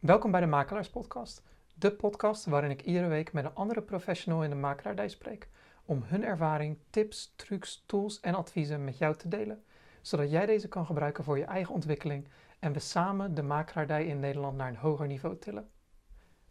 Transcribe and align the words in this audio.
Welkom 0.00 0.30
bij 0.30 0.40
de 0.40 0.46
Makelaars 0.46 0.90
Podcast, 0.90 1.42
de 1.74 1.92
podcast 1.92 2.44
waarin 2.44 2.70
ik 2.70 2.82
iedere 2.82 3.06
week 3.06 3.32
met 3.32 3.44
een 3.44 3.54
andere 3.54 3.82
professional 3.82 4.42
in 4.42 4.50
de 4.50 4.56
makelaardij 4.56 5.08
spreek 5.08 5.48
om 5.84 6.02
hun 6.04 6.24
ervaring, 6.24 6.78
tips, 6.90 7.32
trucs, 7.36 7.82
tools 7.86 8.20
en 8.20 8.34
adviezen 8.34 8.84
met 8.84 8.98
jou 8.98 9.16
te 9.16 9.28
delen, 9.28 9.64
zodat 10.00 10.30
jij 10.30 10.46
deze 10.46 10.68
kan 10.68 10.86
gebruiken 10.86 11.24
voor 11.24 11.38
je 11.38 11.44
eigen 11.44 11.74
ontwikkeling 11.74 12.28
en 12.58 12.72
we 12.72 12.78
samen 12.78 13.34
de 13.34 13.42
makelaardij 13.42 14.06
in 14.06 14.20
Nederland 14.20 14.56
naar 14.56 14.68
een 14.68 14.76
hoger 14.76 15.06
niveau 15.06 15.38
tillen. 15.38 15.70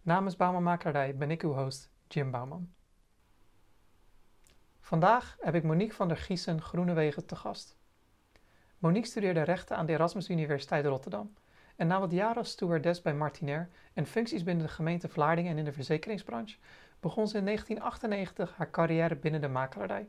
Namens 0.02 0.36
Bouwman 0.36 0.64
Makelaardij 0.64 1.16
ben 1.16 1.32
ik 1.32 1.44
uw 1.44 1.54
host, 1.54 1.90
Jim 2.08 2.32
Bouwman. 2.32 2.74
Vandaag 4.80 5.38
heb 5.40 5.56
ik 5.56 5.64
Monique 5.64 5.96
van 5.96 6.08
der 6.08 6.18
Giesen 6.18 6.62
Groenewegen 6.62 7.26
te 7.26 7.36
gast. 7.36 7.78
Monique 8.78 9.10
studeerde 9.10 9.42
rechten 9.42 9.78
aan 9.78 9.86
de 9.86 9.94
Erasmus 9.94 10.30
Universiteit 10.30 10.86
Rotterdam 10.86 11.34
en 11.76 11.88
na 11.88 12.00
wat 12.00 12.12
jaren 12.12 12.38
als 12.38 12.50
stewardess 12.50 13.02
bij 13.02 13.14
Martinair 13.14 13.70
en 13.94 14.06
functies 14.06 14.44
binnen 14.44 14.66
de 14.66 14.72
gemeente 14.72 15.10
Vlaardingen 15.10 15.52
en 15.52 15.58
in 15.58 15.66
de 15.66 15.74
verzekeringsbranche, 15.74 16.58
begon 17.00 17.28
ze 17.28 17.38
in 17.38 17.46
1998 17.46 18.58
haar 18.58 18.70
carrière 18.70 19.16
binnen 19.16 19.42
de 19.42 19.48
makelaardij. 19.48 20.08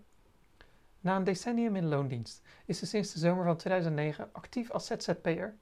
Na 1.01 1.17
een 1.17 1.25
decennium 1.25 1.77
in 1.77 1.89
loondienst 1.89 2.43
is 2.65 2.79
ze 2.79 2.87
sinds 2.87 3.13
de 3.13 3.19
zomer 3.19 3.45
van 3.45 3.57
2009 3.57 4.29
actief 4.33 4.71
als 4.71 4.87
ZZP'er. 4.87 5.57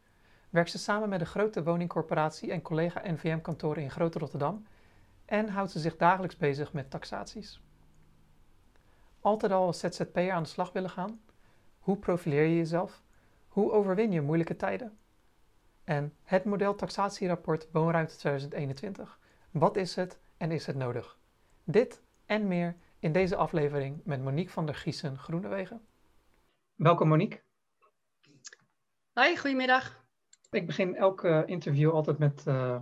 Werkt 0.51 0.71
ze 0.71 0.79
samen 0.79 1.09
met 1.09 1.21
een 1.21 1.27
grote 1.27 1.63
woningcorporatie 1.63 2.51
en 2.51 2.63
collega 2.63 3.03
NVM-kantoren 3.05 3.83
in 3.83 3.91
Grote 3.91 4.19
Rotterdam 4.19 4.67
en 5.25 5.49
houdt 5.49 5.71
ze 5.71 5.79
zich 5.79 5.97
dagelijks 5.97 6.37
bezig 6.37 6.73
met 6.73 6.91
taxaties. 6.91 7.61
Altijd 9.21 9.53
al 9.53 9.67
als 9.67 9.79
ZZP'er 9.79 10.33
aan 10.33 10.43
de 10.43 10.49
slag 10.49 10.73
willen 10.73 10.91
gaan? 10.91 11.21
Hoe 11.79 11.97
profileer 11.97 12.45
je 12.45 12.57
jezelf? 12.57 13.03
Hoe 13.49 13.73
overwin 13.73 14.13
je 14.13 14.21
moeilijke 14.21 14.57
tijden? 14.57 14.99
En 15.85 16.15
het 16.23 16.45
model 16.45 16.75
taxatierapport 16.75 17.69
Woonruimte 17.73 18.17
2021. 18.17 19.19
Wat 19.51 19.77
is 19.77 19.95
het 19.95 20.21
en 20.37 20.51
is 20.51 20.67
het 20.67 20.77
nodig? 20.77 21.19
Dit 21.65 22.03
en 22.27 22.49
meer 22.49 22.77
in 22.99 23.13
deze 23.13 23.37
aflevering 23.37 24.01
met 24.05 24.23
Monique 24.23 24.53
van 24.53 24.67
der 24.67 24.75
Giesen 24.75 25.19
Groenewegen. 25.19 25.87
Welkom 26.75 27.09
Monique. 27.09 27.43
Hoi, 29.13 29.39
goedemiddag. 29.39 30.05
Ik 30.51 30.67
begin 30.67 30.97
elke 30.97 31.43
interview 31.47 31.91
altijd 31.91 32.19
met 32.19 32.45
uh, 32.49 32.81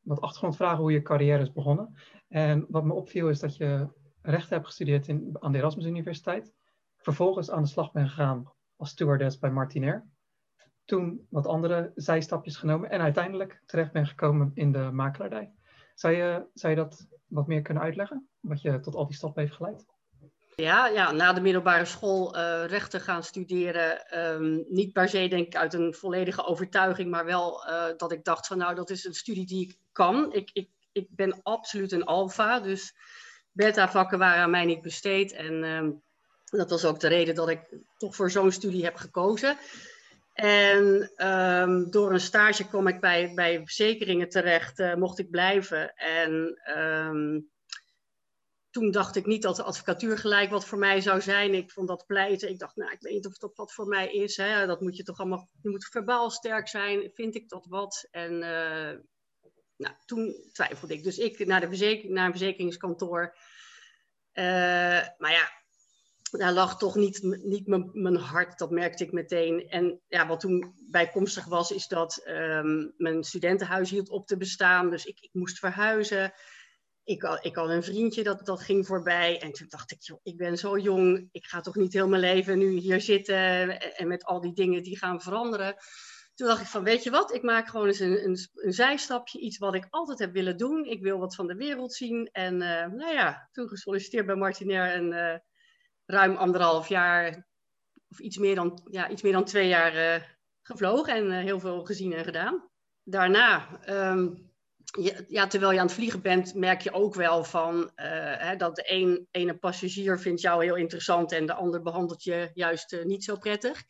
wat 0.00 0.20
achtergrondvragen 0.20 0.78
hoe 0.78 0.92
je 0.92 1.02
carrière 1.02 1.42
is 1.42 1.52
begonnen. 1.52 1.94
En 2.28 2.66
wat 2.68 2.84
me 2.84 2.92
opviel 2.92 3.28
is 3.28 3.40
dat 3.40 3.56
je 3.56 3.88
rechten 4.22 4.54
hebt 4.54 4.66
gestudeerd 4.66 5.08
in, 5.08 5.36
aan 5.40 5.52
de 5.52 5.58
Erasmus 5.58 5.86
Universiteit. 5.86 6.54
Vervolgens 6.96 7.50
aan 7.50 7.62
de 7.62 7.68
slag 7.68 7.92
ben 7.92 8.08
gegaan 8.08 8.52
als 8.76 8.90
stewardess 8.90 9.38
bij 9.38 9.50
Martinair 9.50 10.12
toen 10.84 11.26
wat 11.30 11.46
andere 11.46 11.92
zijstapjes 11.94 12.56
genomen 12.56 12.90
en 12.90 13.00
uiteindelijk 13.00 13.62
terecht 13.66 13.92
ben 13.92 14.06
gekomen 14.06 14.50
in 14.54 14.72
de 14.72 14.90
makelaardij. 14.92 15.52
Zou 15.94 16.14
je, 16.14 16.46
zou 16.54 16.72
je 16.72 16.78
dat 16.78 17.06
wat 17.26 17.46
meer 17.46 17.62
kunnen 17.62 17.82
uitleggen? 17.82 18.28
Wat 18.40 18.62
je 18.62 18.80
tot 18.80 18.94
al 18.94 19.06
die 19.06 19.16
stappen 19.16 19.42
heeft 19.42 19.54
geleid? 19.54 19.84
Ja, 20.56 20.86
ja 20.86 21.12
na 21.12 21.32
de 21.32 21.40
middelbare 21.40 21.84
school 21.84 22.36
uh, 22.36 22.64
rechten 22.66 23.00
gaan 23.00 23.22
studeren. 23.22 24.18
Um, 24.18 24.64
niet 24.68 24.92
per 24.92 25.08
se 25.08 25.28
denk 25.28 25.46
ik 25.46 25.56
uit 25.56 25.74
een 25.74 25.94
volledige 25.94 26.44
overtuiging, 26.44 27.10
maar 27.10 27.24
wel 27.24 27.68
uh, 27.68 27.84
dat 27.96 28.12
ik 28.12 28.24
dacht 28.24 28.46
van 28.46 28.58
nou, 28.58 28.74
dat 28.74 28.90
is 28.90 29.04
een 29.04 29.14
studie 29.14 29.46
die 29.46 29.68
ik 29.68 29.78
kan. 29.92 30.32
Ik, 30.32 30.50
ik, 30.52 30.70
ik 30.92 31.06
ben 31.10 31.42
absoluut 31.42 31.92
een 31.92 32.04
alfa, 32.04 32.60
dus 32.60 32.94
beta-vakken 33.52 34.18
waren 34.18 34.42
aan 34.42 34.50
mij 34.50 34.64
niet 34.64 34.82
besteed. 34.82 35.32
En 35.32 35.64
um, 35.64 36.02
dat 36.44 36.70
was 36.70 36.84
ook 36.84 37.00
de 37.00 37.08
reden 37.08 37.34
dat 37.34 37.48
ik 37.48 37.78
toch 37.96 38.14
voor 38.14 38.30
zo'n 38.30 38.52
studie 38.52 38.84
heb 38.84 38.96
gekozen. 38.96 39.56
En 40.34 41.12
um, 41.26 41.90
door 41.90 42.12
een 42.12 42.20
stage 42.20 42.68
kwam 42.68 42.86
ik 42.86 43.00
bij, 43.00 43.32
bij 43.34 43.58
verzekeringen 43.58 44.28
terecht, 44.28 44.78
uh, 44.78 44.94
mocht 44.94 45.18
ik 45.18 45.30
blijven. 45.30 45.94
En 45.94 46.60
um, 46.78 47.50
toen 48.70 48.90
dacht 48.90 49.16
ik 49.16 49.26
niet 49.26 49.42
dat 49.42 49.56
de 49.56 49.62
advocatuur 49.62 50.18
gelijk 50.18 50.50
wat 50.50 50.64
voor 50.64 50.78
mij 50.78 51.00
zou 51.00 51.20
zijn. 51.20 51.54
Ik 51.54 51.70
vond 51.70 51.88
dat 51.88 52.06
pleiten. 52.06 52.48
Ik 52.48 52.58
dacht, 52.58 52.76
nou, 52.76 52.92
ik 52.92 53.00
weet 53.00 53.12
niet 53.12 53.26
of 53.26 53.38
dat 53.38 53.56
wat 53.56 53.72
voor 53.72 53.86
mij 53.86 54.12
is. 54.12 54.36
Hè. 54.36 54.66
Dat 54.66 54.80
moet 54.80 54.96
je 54.96 55.02
toch 55.02 55.18
allemaal, 55.18 55.48
je 55.62 55.70
moet 55.70 55.84
verbaal 55.84 56.30
sterk 56.30 56.68
zijn. 56.68 57.10
Vind 57.14 57.34
ik 57.34 57.48
dat 57.48 57.66
wat? 57.66 58.08
En 58.10 58.32
uh, 58.32 58.98
nou, 59.76 59.94
toen 60.04 60.34
twijfelde 60.52 60.94
ik. 60.94 61.02
Dus 61.02 61.18
ik 61.18 61.46
naar, 61.46 61.60
de 61.60 61.68
verzekering, 61.68 62.12
naar 62.12 62.26
een 62.26 62.36
verzekeringskantoor. 62.36 63.36
Uh, 64.32 64.44
maar 65.18 65.32
ja, 65.32 65.63
daar 66.38 66.52
lag 66.52 66.78
toch 66.78 66.94
niet, 66.94 67.22
niet 67.42 67.66
mijn, 67.92 68.16
hart, 68.16 68.58
dat 68.58 68.70
merkte 68.70 69.04
ik 69.04 69.12
meteen. 69.12 69.68
En 69.68 70.00
ja, 70.08 70.26
wat 70.26 70.40
toen 70.40 70.74
bijkomstig 70.90 71.44
was, 71.44 71.70
is 71.70 71.88
dat 71.88 72.24
um, 72.26 72.94
mijn 72.96 73.24
studentenhuis 73.24 73.90
hield 73.90 74.08
op 74.08 74.26
te 74.26 74.36
bestaan. 74.36 74.90
Dus 74.90 75.04
ik, 75.04 75.20
ik 75.20 75.30
moest 75.32 75.58
verhuizen. 75.58 76.32
Ik, 77.04 77.38
ik 77.42 77.56
had 77.56 77.68
een 77.68 77.82
vriendje, 77.82 78.22
dat, 78.22 78.46
dat 78.46 78.60
ging 78.60 78.86
voorbij. 78.86 79.40
En 79.40 79.52
toen 79.52 79.68
dacht 79.68 79.92
ik, 79.92 80.02
joh, 80.02 80.20
ik 80.22 80.36
ben 80.36 80.58
zo 80.58 80.78
jong. 80.78 81.28
Ik 81.32 81.44
ga 81.44 81.60
toch 81.60 81.74
niet 81.74 81.92
heel 81.92 82.08
mijn 82.08 82.20
leven 82.20 82.58
nu 82.58 82.70
hier 82.70 83.00
zitten. 83.00 83.80
En, 83.96 84.08
met 84.08 84.24
al 84.24 84.40
die 84.40 84.54
dingen 84.54 84.82
die 84.82 84.98
gaan 84.98 85.20
veranderen. 85.20 85.76
Toen 86.34 86.46
dacht 86.46 86.60
ik 86.60 86.66
van, 86.66 86.84
weet 86.84 87.02
je 87.02 87.10
wat, 87.10 87.34
ik 87.34 87.42
maak 87.42 87.68
gewoon 87.68 87.86
eens 87.86 88.00
een, 88.00 88.24
een, 88.24 88.38
een, 88.54 88.72
zijstapje, 88.72 89.38
iets 89.38 89.58
wat 89.58 89.74
ik 89.74 89.86
altijd 89.90 90.18
heb 90.18 90.32
willen 90.32 90.56
doen. 90.56 90.84
Ik 90.84 91.02
wil 91.02 91.18
wat 91.18 91.34
van 91.34 91.46
de 91.46 91.54
wereld 91.54 91.94
zien. 91.94 92.28
En 92.32 92.54
uh, 92.54 92.86
nou 92.86 93.12
ja, 93.12 93.48
toen 93.52 93.68
gesolliciteerd 93.68 94.26
bij 94.26 94.34
Martinair 94.34 94.92
en 94.92 95.12
uh, 95.12 95.36
ruim 96.06 96.36
anderhalf 96.36 96.88
jaar, 96.88 97.46
of 98.08 98.18
iets 98.18 98.36
meer 98.36 98.54
dan, 98.54 98.88
ja, 98.90 99.08
iets 99.08 99.22
meer 99.22 99.32
dan 99.32 99.44
twee 99.44 99.68
jaar 99.68 99.94
uh, 99.94 100.22
gevlogen 100.62 101.14
en 101.14 101.24
uh, 101.24 101.38
heel 101.38 101.60
veel 101.60 101.84
gezien 101.84 102.12
en 102.12 102.24
gedaan. 102.24 102.68
Daarna, 103.02 103.80
um, 103.88 104.52
ja, 105.28 105.46
terwijl 105.46 105.72
je 105.72 105.78
aan 105.78 105.86
het 105.86 105.94
vliegen 105.94 106.22
bent, 106.22 106.54
merk 106.54 106.80
je 106.80 106.92
ook 106.92 107.14
wel 107.14 107.44
van 107.44 107.74
uh, 107.74 107.86
hè, 108.36 108.56
dat 108.56 108.76
de 108.76 108.82
een, 108.86 109.28
ene 109.30 109.58
passagier 109.58 110.20
vindt 110.20 110.40
jou 110.40 110.64
heel 110.64 110.76
interessant 110.76 111.32
en 111.32 111.46
de 111.46 111.54
ander 111.54 111.82
behandelt 111.82 112.22
je 112.22 112.50
juist 112.54 113.04
niet 113.04 113.24
zo 113.24 113.36
prettig. 113.36 113.82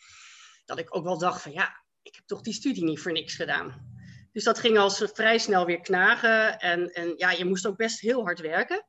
Dat 0.64 0.78
ik 0.78 0.96
ook 0.96 1.04
wel 1.04 1.18
dacht 1.18 1.42
van 1.42 1.52
ja, 1.52 1.84
ik 2.02 2.14
heb 2.14 2.26
toch 2.26 2.40
die 2.40 2.52
studie 2.52 2.84
niet 2.84 3.00
voor 3.00 3.12
niks 3.12 3.34
gedaan. 3.34 3.92
Dus 4.32 4.44
dat 4.44 4.58
ging 4.58 4.78
als 4.78 5.10
vrij 5.12 5.38
snel 5.38 5.66
weer 5.66 5.80
knagen. 5.80 6.58
En, 6.58 6.92
en 6.92 7.14
ja, 7.16 7.30
je 7.30 7.44
moest 7.44 7.66
ook 7.66 7.76
best 7.76 8.00
heel 8.00 8.22
hard 8.22 8.40
werken 8.40 8.86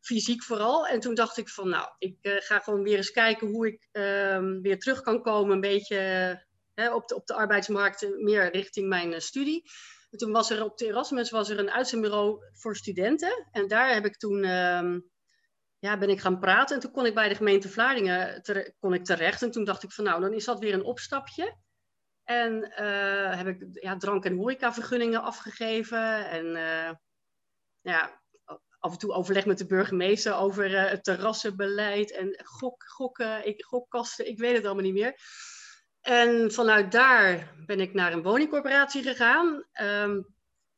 fysiek 0.00 0.42
vooral. 0.42 0.86
En 0.86 1.00
toen 1.00 1.14
dacht 1.14 1.36
ik 1.36 1.48
van, 1.48 1.68
nou, 1.68 1.88
ik 1.98 2.16
uh, 2.22 2.34
ga 2.38 2.58
gewoon 2.58 2.82
weer 2.82 2.96
eens 2.96 3.10
kijken 3.10 3.48
hoe 3.48 3.66
ik 3.66 3.88
uh, 3.92 4.60
weer 4.62 4.78
terug 4.78 5.00
kan 5.00 5.22
komen, 5.22 5.54
een 5.54 5.60
beetje 5.60 6.48
op, 6.92 7.08
de, 7.08 7.14
op 7.14 7.26
de 7.26 7.34
arbeidsmarkt, 7.34 8.08
meer 8.18 8.52
richting 8.52 8.88
mijn 8.88 9.12
uh, 9.12 9.18
studie. 9.18 9.70
En 10.10 10.18
toen 10.18 10.32
was 10.32 10.50
er 10.50 10.64
op 10.64 10.78
de 10.78 10.86
Erasmus 10.86 11.30
was 11.30 11.48
er 11.48 11.58
een 11.58 11.70
uitzendbureau 11.70 12.44
voor 12.52 12.76
studenten. 12.76 13.48
En 13.50 13.68
daar 13.68 13.94
heb 13.94 14.04
ik 14.04 14.16
toen, 14.16 14.44
ehm, 14.44 15.00
ja, 15.78 15.98
ben 15.98 16.10
ik 16.10 16.20
gaan 16.20 16.38
praten. 16.38 16.74
En 16.74 16.82
toen 16.82 16.90
kon 16.90 17.06
ik 17.06 17.14
bij 17.14 17.28
de 17.28 17.34
gemeente 17.34 17.68
Vlaardingen 17.68 18.42
kon 18.78 18.94
ik 18.94 19.04
terecht. 19.04 19.42
En 19.42 19.50
toen 19.50 19.64
dacht 19.64 19.82
ik 19.82 19.92
van, 19.92 20.04
nou, 20.04 20.20
dan 20.20 20.32
is 20.32 20.44
dat 20.44 20.58
weer 20.58 20.74
een 20.74 20.84
opstapje. 20.84 21.56
En 22.24 22.72
heb 23.36 23.46
ik 23.46 23.66
ja, 23.72 23.96
drank- 23.96 24.24
en 24.24 24.36
horecavergunningen 24.36 25.22
afgegeven. 25.22 26.28
En 26.28 26.46
ja, 27.80 28.19
af 28.80 28.92
en 28.92 28.98
toe 28.98 29.12
overleg 29.12 29.46
met 29.46 29.58
de 29.58 29.66
burgemeester 29.66 30.36
over 30.36 30.70
uh, 30.70 30.90
het 30.90 31.04
terrassenbeleid 31.04 32.12
en 32.12 32.40
gok, 32.44 32.84
gokken, 32.86 33.46
ik, 33.46 33.64
gokkasten, 33.64 34.28
ik 34.28 34.38
weet 34.38 34.56
het 34.56 34.64
allemaal 34.64 34.84
niet 34.84 34.92
meer. 34.92 35.14
En 36.00 36.52
vanuit 36.52 36.92
daar 36.92 37.54
ben 37.66 37.80
ik 37.80 37.94
naar 37.94 38.12
een 38.12 38.22
woningcorporatie 38.22 39.02
gegaan 39.02 39.64
um, 39.82 40.26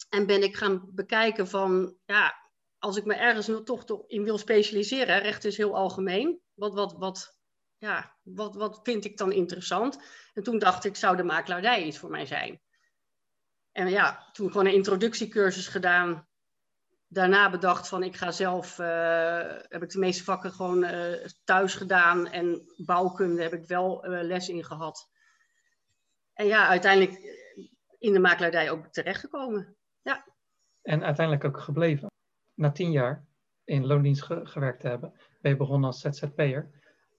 en 0.08 0.26
ben 0.26 0.42
ik 0.42 0.56
gaan 0.56 0.88
bekijken 0.90 1.48
van, 1.48 1.96
ja, 2.04 2.34
als 2.78 2.96
ik 2.96 3.04
me 3.04 3.14
ergens 3.14 3.50
toch, 3.64 3.84
toch 3.84 4.08
in 4.08 4.24
wil 4.24 4.38
specialiseren, 4.38 5.22
recht 5.22 5.44
is 5.44 5.56
heel 5.56 5.76
algemeen, 5.76 6.40
wat, 6.54 6.74
wat, 6.74 6.92
wat, 6.98 7.38
ja, 7.76 8.16
wat, 8.22 8.54
wat 8.54 8.80
vind 8.82 9.04
ik 9.04 9.16
dan 9.16 9.32
interessant? 9.32 9.98
En 10.34 10.42
toen 10.42 10.58
dacht 10.58 10.84
ik, 10.84 10.96
zou 10.96 11.16
de 11.16 11.22
makelaardij 11.22 11.82
iets 11.84 11.98
voor 11.98 12.10
mij 12.10 12.26
zijn? 12.26 12.60
En 13.72 13.88
ja, 13.88 14.30
toen 14.32 14.50
gewoon 14.50 14.66
een 14.66 14.74
introductiecursus 14.74 15.68
gedaan 15.68 16.28
daarna 17.12 17.50
bedacht 17.50 17.88
van 17.88 18.02
ik 18.02 18.16
ga 18.16 18.30
zelf, 18.30 18.78
uh, 18.78 19.42
heb 19.68 19.82
ik 19.82 19.90
de 19.90 19.98
meeste 19.98 20.24
vakken 20.24 20.52
gewoon 20.52 20.84
uh, 20.84 21.24
thuis 21.44 21.74
gedaan 21.74 22.26
en 22.26 22.72
bouwkunde 22.76 23.42
heb 23.42 23.52
ik 23.52 23.66
wel 23.66 24.06
uh, 24.06 24.22
les 24.22 24.48
in 24.48 24.64
gehad. 24.64 25.10
En 26.32 26.46
ja, 26.46 26.68
uiteindelijk 26.68 27.40
in 27.98 28.12
de 28.12 28.18
makelaardij 28.18 28.70
ook 28.70 28.86
terechtgekomen. 28.86 29.76
Ja. 30.02 30.24
En 30.82 31.04
uiteindelijk 31.04 31.46
ook 31.46 31.60
gebleven. 31.60 32.10
Na 32.54 32.70
tien 32.70 32.90
jaar 32.90 33.26
in 33.64 33.86
loondienst 33.86 34.22
ge 34.22 34.40
gewerkt 34.46 34.80
te 34.80 34.88
hebben, 34.88 35.12
ben 35.40 35.50
je 35.50 35.56
begonnen 35.56 35.86
als 35.86 36.00
ZZP'er. 36.00 36.70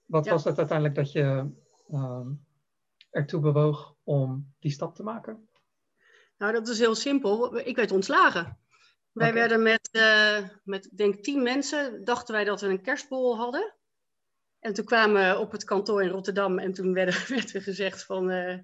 Wat 0.06 0.24
ja. 0.24 0.30
was 0.30 0.44
het 0.44 0.58
uiteindelijk 0.58 0.96
dat 0.96 1.12
je 1.12 1.50
um, 1.90 2.46
ertoe 3.10 3.40
bewoog 3.40 3.96
om 4.02 4.54
die 4.58 4.70
stap 4.70 4.94
te 4.94 5.02
maken? 5.02 5.48
Nou, 6.38 6.52
dat 6.52 6.68
is 6.68 6.78
heel 6.78 6.94
simpel. 6.94 7.58
Ik 7.58 7.76
werd 7.76 7.90
ontslagen. 7.90 8.58
Wij 9.14 9.28
okay. 9.28 9.40
werden 9.40 9.62
met, 9.62 9.88
uh, 9.92 10.48
met, 10.64 10.88
denk 10.92 11.22
tien 11.22 11.42
mensen, 11.42 12.04
dachten 12.04 12.34
wij 12.34 12.44
dat 12.44 12.60
we 12.60 12.66
een 12.66 12.82
kerstbol 12.82 13.36
hadden. 13.36 13.74
En 14.58 14.74
toen 14.74 14.84
kwamen 14.84 15.30
we 15.30 15.38
op 15.38 15.52
het 15.52 15.64
kantoor 15.64 16.02
in 16.02 16.08
Rotterdam 16.08 16.58
en 16.58 16.72
toen 16.72 16.92
werden, 16.92 17.14
werd 17.34 17.54
er 17.54 17.62
gezegd 17.62 18.04
van, 18.04 18.30
uh, 18.30 18.58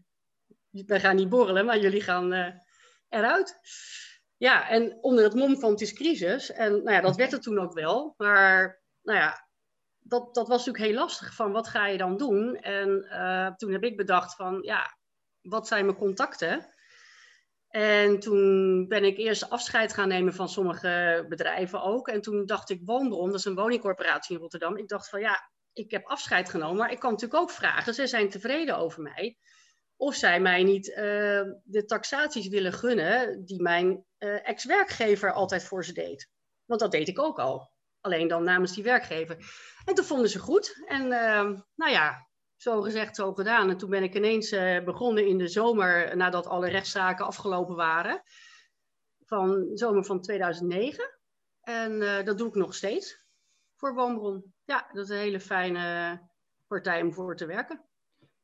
wij 0.71 1.01
gaan 1.01 1.17
niet 1.17 1.29
borrelen, 1.29 1.65
maar 1.65 1.79
jullie 1.79 2.01
gaan, 2.01 2.33
uh, 2.33 2.49
eruit. 3.09 3.59
Ja, 4.37 4.69
en 4.69 4.99
onder 5.01 5.25
het 5.25 5.35
mom 5.35 5.61
van 5.61 5.71
het 5.71 5.81
is 5.81 5.93
crisis. 5.93 6.53
En 6.53 6.73
nou 6.73 6.91
ja, 6.91 7.01
dat 7.01 7.17
werd 7.17 7.33
het 7.33 7.43
toen 7.43 7.59
ook 7.59 7.73
wel. 7.73 8.15
Maar 8.17 8.83
nou 9.03 9.19
ja, 9.19 9.49
dat, 9.99 10.35
dat 10.35 10.49
was 10.49 10.67
natuurlijk 10.67 10.85
heel 10.85 11.03
lastig. 11.03 11.35
Van 11.35 11.53
wat 11.53 11.69
ga 11.69 11.87
je 11.87 11.99
dan 11.99 12.17
doen? 12.17 12.57
En 12.57 12.89
toen 13.57 13.73
heb 13.73 13.83
ik 13.83 13.97
bedacht 13.97 14.35
van, 14.35 14.63
ja, 14.63 14.97
wat 15.41 15.67
zijn 15.67 15.85
mijn 15.85 15.97
contacten? 15.97 16.75
En 17.71 18.21
toen 18.21 18.89
ben 18.89 19.05
ik 19.05 19.17
eerst 19.19 19.51
afscheid 19.51 19.93
gaan 19.93 20.09
nemen 20.09 20.35
van 20.35 20.49
sommige 20.49 21.25
bedrijven 21.29 21.83
ook. 21.83 22.09
En 22.09 22.21
toen 22.21 22.47
dacht 22.47 22.71
ik, 22.71 22.81
Woonbron, 22.85 23.31
dat 23.31 23.39
is 23.39 23.45
een 23.45 23.55
woningcorporatie 23.55 24.35
in 24.35 24.41
Rotterdam. 24.41 24.77
Ik 24.77 24.89
dacht 24.89 25.09
van, 25.09 25.21
ja, 25.21 25.51
ik 25.73 25.91
heb 25.91 26.07
afscheid 26.07 26.51
genomen, 26.51 26.77
maar 26.77 26.93
ik 26.93 26.99
kan 26.99 27.11
natuurlijk 27.11 27.41
ook 27.41 27.51
vragen. 27.51 27.95
Ze 27.95 28.07
zijn 28.07 28.29
tevreden 28.29 28.77
over 28.77 29.03
mij. 29.03 29.37
Of 29.97 30.15
zij 30.15 30.41
mij 30.41 30.63
niet 30.63 30.89
uh, 30.89 30.97
de 31.65 31.85
taxaties 31.87 32.49
willen 32.49 32.73
gunnen 32.73 33.45
die 33.45 33.63
mijn 33.63 34.05
uh, 34.19 34.49
ex-werkgever 34.49 35.33
altijd 35.33 35.65
voor 35.65 35.85
ze 35.85 35.93
deed. 35.93 36.29
Want 36.65 36.81
dat 36.81 36.93
deed 36.93 37.09
ik 37.09 37.19
ook 37.19 37.39
al. 37.39 37.71
Alleen 38.01 38.29
dan 38.29 38.45
namens 38.45 38.75
die 38.75 38.85
werkgever. 38.85 39.37
En 39.85 39.95
toen 39.95 40.05
vonden 40.05 40.29
ze 40.29 40.39
goed. 40.39 40.85
En 40.87 41.03
uh, 41.03 41.61
nou 41.75 41.91
ja, 41.91 42.30
zo 42.61 42.81
gezegd, 42.81 43.17
zo 43.17 43.35
gedaan. 43.35 43.71
En 43.71 43.77
toen 43.77 43.91
ben 43.91 44.03
ik 44.03 44.15
ineens 44.15 44.53
uh, 44.53 44.85
begonnen 44.85 45.27
in 45.27 45.39
de 45.39 45.49
zomer, 45.49 46.17
nadat 46.17 46.47
alle 46.47 46.69
rechtszaken 46.69 47.27
afgelopen 47.27 47.77
waren. 47.77 48.23
Van 49.25 49.71
zomer 49.75 50.05
van 50.05 50.21
2009. 50.21 51.19
En 51.61 51.93
uh, 51.93 52.25
dat 52.25 52.39
doe 52.39 52.49
ik 52.49 52.55
nog 52.55 52.75
steeds 52.75 53.25
voor 53.77 53.95
Woonbron. 53.95 54.55
Ja, 54.65 54.91
dat 54.93 55.05
is 55.05 55.11
een 55.11 55.17
hele 55.17 55.41
fijne 55.41 56.21
partij 56.67 57.03
om 57.03 57.13
voor 57.13 57.37
te 57.37 57.47
werken. 57.47 57.85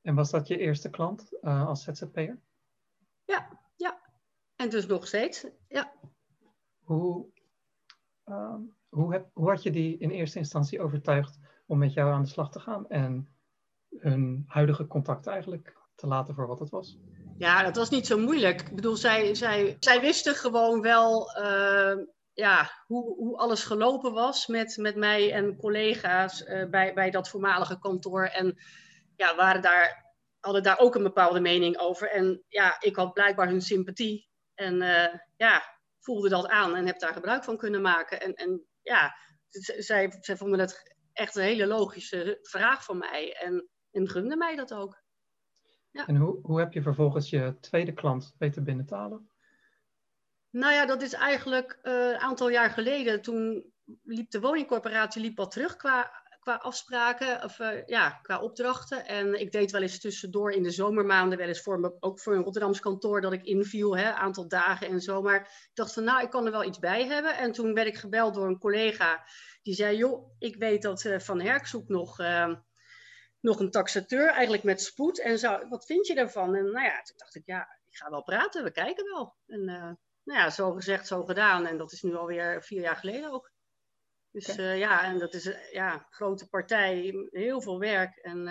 En 0.03 0.15
was 0.15 0.31
dat 0.31 0.47
je 0.47 0.59
eerste 0.59 0.91
klant 0.91 1.29
uh, 1.43 1.67
als 1.67 1.83
ZZP'er? 1.83 2.39
Ja, 3.25 3.49
ja. 3.77 4.01
En 4.57 4.69
dus 4.69 4.87
nog 4.87 5.07
steeds, 5.07 5.47
ja. 5.69 5.93
Hoe, 6.79 7.27
uh, 8.27 8.55
hoe, 8.89 9.13
heb, 9.13 9.31
hoe 9.33 9.49
had 9.49 9.63
je 9.63 9.71
die 9.71 9.99
in 9.99 10.11
eerste 10.11 10.39
instantie 10.39 10.81
overtuigd 10.81 11.39
om 11.67 11.79
met 11.79 11.93
jou 11.93 12.13
aan 12.13 12.23
de 12.23 12.29
slag 12.29 12.51
te 12.51 12.61
gaan 12.61 12.89
en 12.89 13.36
hun 14.01 14.45
huidige 14.47 14.87
contact 14.87 15.27
eigenlijk 15.27 15.77
te 15.95 16.07
laten 16.07 16.35
voor 16.35 16.47
wat 16.47 16.61
het 16.61 16.71
was? 16.71 16.99
Ja, 17.39 17.63
dat 17.63 17.77
was 17.77 17.91
niet 17.91 18.07
zo 18.07 18.19
moeilijk. 18.19 18.61
Ik 18.61 18.75
bedoel, 18.75 18.97
zij, 18.97 19.35
zij, 19.35 19.77
zij 19.81 20.01
wisten 20.01 20.35
gewoon 20.35 20.81
wel 20.81 21.39
uh, 21.39 21.97
ja, 22.33 22.71
hoe, 22.87 23.15
hoe 23.17 23.37
alles 23.37 23.65
gelopen 23.65 24.13
was 24.13 24.47
met, 24.47 24.77
met 24.77 24.97
mij 24.97 25.33
en 25.33 25.57
collega's 25.57 26.41
uh, 26.41 26.69
bij, 26.69 26.95
bij 26.95 27.11
dat 27.11 27.29
voormalige 27.29 27.79
kantoor. 27.79 28.25
En 28.25 28.57
ja, 29.17 29.37
waren 29.37 29.63
daar, 29.63 30.15
hadden 30.41 30.63
daar 30.63 30.79
ook 30.79 30.95
een 30.95 31.03
bepaalde 31.03 31.41
mening 31.41 31.79
over. 31.79 32.11
En 32.11 32.45
ja, 32.49 32.81
ik 32.81 32.97
had 32.97 33.13
blijkbaar 33.13 33.49
hun 33.49 33.63
sympathie. 33.63 34.29
En 34.55 34.83
uh, 34.83 35.15
ja, 35.37 35.63
voelde 36.01 36.29
dat 36.29 36.47
aan 36.47 36.77
en 36.77 36.87
heb 36.87 36.99
daar 36.99 37.13
gebruik 37.13 37.45
van 37.45 37.57
kunnen 37.57 37.83
maken. 37.83 38.21
En, 38.21 38.35
en 38.35 38.67
ja, 38.83 39.17
zij, 39.79 40.17
zij 40.21 40.37
vonden 40.37 40.59
het 40.59 40.95
echt 41.13 41.37
een 41.37 41.43
hele 41.43 41.67
logische 41.67 42.39
vraag 42.43 42.85
van 42.85 42.99
mij. 42.99 43.35
En, 43.35 43.69
en 43.97 44.09
gunden 44.09 44.39
mij 44.39 44.57
dat 44.57 44.75
ook. 44.75 45.05
Ja. 45.91 46.07
En 46.07 46.17
hoe, 46.17 46.39
hoe 46.43 46.59
heb 46.59 46.73
je 46.73 46.83
vervolgens 46.83 47.31
je 47.31 47.57
tweede 47.61 47.93
klant 47.93 48.35
weten 48.39 48.65
binnen 48.65 48.87
te 48.87 48.95
halen? 48.95 49.31
Nou 50.51 50.73
ja, 50.73 50.87
dat 50.87 51.03
is 51.03 51.13
eigenlijk 51.13 51.79
uh, 51.83 51.93
een 51.93 52.19
aantal 52.19 52.49
jaar 52.49 52.71
geleden. 52.71 53.23
Toen 53.23 53.73
liep 54.03 54.31
de 54.31 54.41
woningcorporatie 54.41 55.23
liep 55.23 55.37
wat 55.37 55.51
terug 55.51 55.77
qua, 55.77 56.11
qua 56.41 56.55
afspraken, 56.55 57.45
of 57.45 57.59
uh, 57.59 57.87
ja, 57.87 58.11
qua 58.11 58.41
opdrachten. 58.41 59.07
En 59.07 59.41
ik 59.41 59.53
deed 59.53 59.71
wel 59.71 59.83
eens 59.83 60.01
tussendoor 60.01 60.53
in 60.53 60.63
de 60.63 60.71
zomermaanden, 60.71 61.39
wel 61.39 61.49
eens 61.49 61.63
voor 61.63 61.81
me, 61.81 61.97
ook 62.01 62.21
voor 62.21 62.35
een 62.35 62.43
Rotterdams 62.43 62.81
kantoor, 62.81 63.21
dat 63.21 63.33
ik 63.33 63.45
inviel, 63.45 63.97
hè, 63.97 64.13
aantal 64.13 64.49
dagen 64.49 64.89
en 64.89 65.01
zo. 65.01 65.23
Maar 65.23 65.41
ik 65.41 65.71
dacht 65.75 65.93
van, 65.93 66.05
nou, 66.05 66.23
ik 66.23 66.31
kan 66.31 66.47
er 66.47 66.53
wel 66.53 66.65
iets 66.65 66.79
bij 66.79 67.07
hebben. 67.07 67.37
En 67.37 67.53
toen 67.53 67.75
werd 67.75 67.87
ik 67.87 67.97
gebeld 67.97 68.35
door 68.35 68.47
een 68.47 68.59
collega 68.59 69.25
die 69.63 69.75
zei, 69.75 69.97
joh, 69.97 70.35
ik 70.39 70.57
weet 70.57 70.83
dat 70.83 71.05
uh, 71.05 71.19
Van 71.19 71.41
Herk 71.41 71.67
zoekt 71.67 71.89
nog 71.89 72.21
nog 73.47 73.61
een 73.61 73.71
taxateur, 73.71 74.29
eigenlijk 74.29 74.63
met 74.63 74.81
spoed. 74.81 75.21
En 75.21 75.39
zou, 75.39 75.69
wat 75.69 75.87
vind 75.87 76.07
je 76.07 76.15
daarvan? 76.15 76.55
En 76.55 76.65
nou 76.65 76.85
ja, 76.85 77.03
toen 77.03 77.17
dacht 77.17 77.35
ik, 77.35 77.43
ja, 77.47 77.79
ik 77.85 77.97
ga 77.97 78.11
wel 78.11 78.23
praten, 78.23 78.65
we 78.65 78.71
kijken 78.71 79.05
wel. 79.05 79.35
En 79.47 79.61
uh, 79.61 79.93
nou 80.23 80.41
ja, 80.41 80.51
zo 80.51 80.73
gezegd, 80.73 81.07
zo 81.07 81.25
gedaan. 81.25 81.67
En 81.67 81.79
dat 81.79 81.93
is 81.93 82.03
nu 82.03 82.15
alweer 82.15 82.63
vier 82.63 82.81
jaar 82.81 82.97
geleden 82.97 83.33
ook. 83.33 83.51
Dus 84.31 84.51
okay. 84.51 84.65
uh, 84.65 84.79
ja, 84.79 85.05
en 85.05 85.19
dat 85.19 85.35
is 85.35 85.47
uh, 85.47 85.73
ja, 85.73 86.07
grote 86.11 86.49
partij, 86.49 87.27
heel 87.31 87.61
veel 87.61 87.79
werk 87.79 88.17
en 88.17 88.49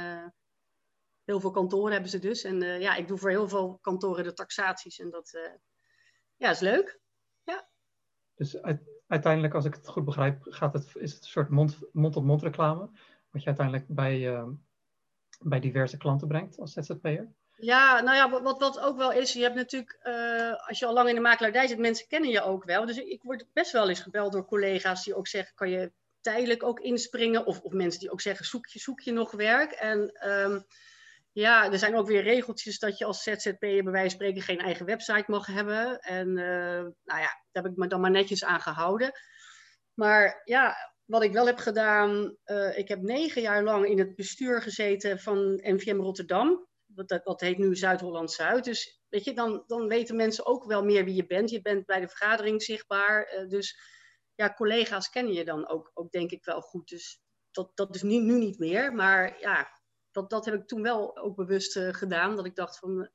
heel 1.23 1.39
veel 1.39 1.51
kantoren 1.51 1.91
hebben 1.91 2.09
ze 2.09 2.19
dus. 2.19 2.43
En 2.43 2.61
ja, 2.61 2.95
ik 2.95 3.07
doe 3.07 3.17
voor 3.17 3.29
heel 3.29 3.49
veel 3.49 3.77
kantoren 3.81 4.23
de 4.23 4.33
taxaties 4.33 4.99
en 4.99 5.09
dat 5.09 5.39
ja, 6.35 6.49
is 6.49 6.59
leuk. 6.59 6.99
Ja. 7.43 7.67
Dus 8.35 8.61
uiteindelijk, 9.07 9.53
als 9.53 9.65
ik 9.65 9.73
het 9.73 9.87
goed 9.87 10.05
begrijp, 10.05 10.41
gaat 10.41 10.73
het, 10.73 10.95
is 10.95 11.13
het 11.13 11.23
een 11.23 11.29
soort 11.29 11.49
mond-op-mond 11.49 12.15
-mond 12.15 12.41
reclame, 12.41 12.89
wat 13.29 13.41
je 13.41 13.47
uiteindelijk 13.47 13.87
bij 13.87 14.45
bij 15.39 15.59
diverse 15.59 15.97
klanten 15.97 16.27
brengt 16.27 16.59
als 16.59 16.73
ZZP'er? 16.73 17.33
Ja, 17.57 18.01
nou 18.01 18.15
ja, 18.15 18.41
wat, 18.41 18.59
wat 18.59 18.79
ook 18.79 18.97
wel 18.97 19.11
is, 19.11 19.33
je 19.33 19.41
hebt 19.41 19.55
natuurlijk, 19.55 19.99
uh, 20.03 20.67
als 20.67 20.79
je 20.79 20.85
al 20.85 20.93
lang 20.93 21.09
in 21.09 21.15
de 21.15 21.21
makelaardij 21.21 21.67
zit, 21.67 21.77
mensen 21.77 22.07
kennen 22.07 22.29
je 22.29 22.41
ook 22.41 22.63
wel. 22.63 22.85
Dus 22.85 22.97
ik 22.97 23.23
word 23.23 23.45
best 23.53 23.71
wel 23.71 23.89
eens 23.89 23.99
gebeld 23.99 24.31
door 24.31 24.45
collega's 24.45 25.03
die 25.03 25.15
ook 25.15 25.27
zeggen, 25.27 25.55
kan 25.55 25.69
je 25.69 25.91
tijdelijk 26.21 26.63
ook 26.63 26.79
inspringen? 26.79 27.45
Of, 27.45 27.59
of 27.59 27.71
mensen 27.71 27.99
die 27.99 28.11
ook 28.11 28.21
zeggen, 28.21 28.45
zoek 28.45 28.67
je, 28.67 28.79
zoek 28.79 28.99
je 28.99 29.11
nog 29.11 29.31
werk? 29.31 29.71
En 29.71 30.29
um, 30.29 30.65
ja, 31.31 31.71
er 31.71 31.79
zijn 31.79 31.95
ook 31.95 32.07
weer 32.07 32.23
regeltjes 32.23 32.79
dat 32.79 32.97
je 32.97 33.05
als 33.05 33.23
ZZP'er 33.23 33.83
bij 33.83 33.83
wijze 33.83 33.99
van 34.01 34.09
spreken 34.09 34.41
geen 34.41 34.59
eigen 34.59 34.85
website 34.85 35.23
mag 35.27 35.45
hebben. 35.45 35.99
En 35.99 36.27
uh, 36.27 36.81
nou 37.03 37.19
ja, 37.21 37.41
daar 37.51 37.63
heb 37.63 37.65
ik 37.65 37.75
me 37.75 37.87
dan 37.87 38.01
maar 38.01 38.11
netjes 38.11 38.45
aan 38.45 38.61
gehouden. 38.61 39.11
Maar 39.93 40.41
ja, 40.43 40.75
wat 41.05 41.23
ik 41.23 41.33
wel 41.33 41.45
heb 41.45 41.57
gedaan, 41.57 42.37
uh, 42.45 42.77
ik 42.77 42.87
heb 42.87 43.01
negen 43.01 43.41
jaar 43.41 43.63
lang 43.63 43.85
in 43.85 43.99
het 43.99 44.15
bestuur 44.15 44.61
gezeten 44.61 45.19
van 45.19 45.59
NVM 45.63 45.99
Rotterdam. 45.99 46.67
Dat, 46.85 47.21
dat 47.23 47.41
heet 47.41 47.57
nu 47.57 47.75
Zuid-Holland-Zuid. 47.75 48.63
Dus 48.63 49.01
weet 49.09 49.23
je, 49.23 49.33
dan, 49.33 49.63
dan 49.67 49.87
weten 49.87 50.15
mensen 50.15 50.45
ook 50.45 50.65
wel 50.65 50.83
meer 50.83 51.05
wie 51.05 51.15
je 51.15 51.25
bent. 51.25 51.49
Je 51.49 51.61
bent 51.61 51.85
bij 51.85 51.99
de 51.99 52.07
vergadering 52.07 52.63
zichtbaar. 52.63 53.33
Uh, 53.33 53.49
dus 53.49 53.79
ja, 54.35 54.53
collega's 54.53 55.09
kennen 55.09 55.33
je 55.33 55.45
dan 55.45 55.67
ook, 55.67 55.91
ook 55.93 56.11
denk 56.11 56.31
ik 56.31 56.45
wel 56.45 56.61
goed. 56.61 56.87
Dus 56.87 57.21
dat, 57.51 57.71
dat 57.73 57.95
is 57.95 58.03
nu, 58.03 58.17
nu 58.17 58.37
niet 58.37 58.59
meer. 58.59 58.93
Maar 58.93 59.39
ja, 59.39 59.67
dat, 60.11 60.29
dat 60.29 60.45
heb 60.45 60.53
ik 60.53 60.67
toen 60.67 60.81
wel 60.81 61.17
ook 61.17 61.35
bewust 61.35 61.75
uh, 61.77 61.93
gedaan. 61.93 62.35
Dat 62.35 62.45
ik 62.45 62.55
dacht 62.55 62.79
van, 62.79 63.09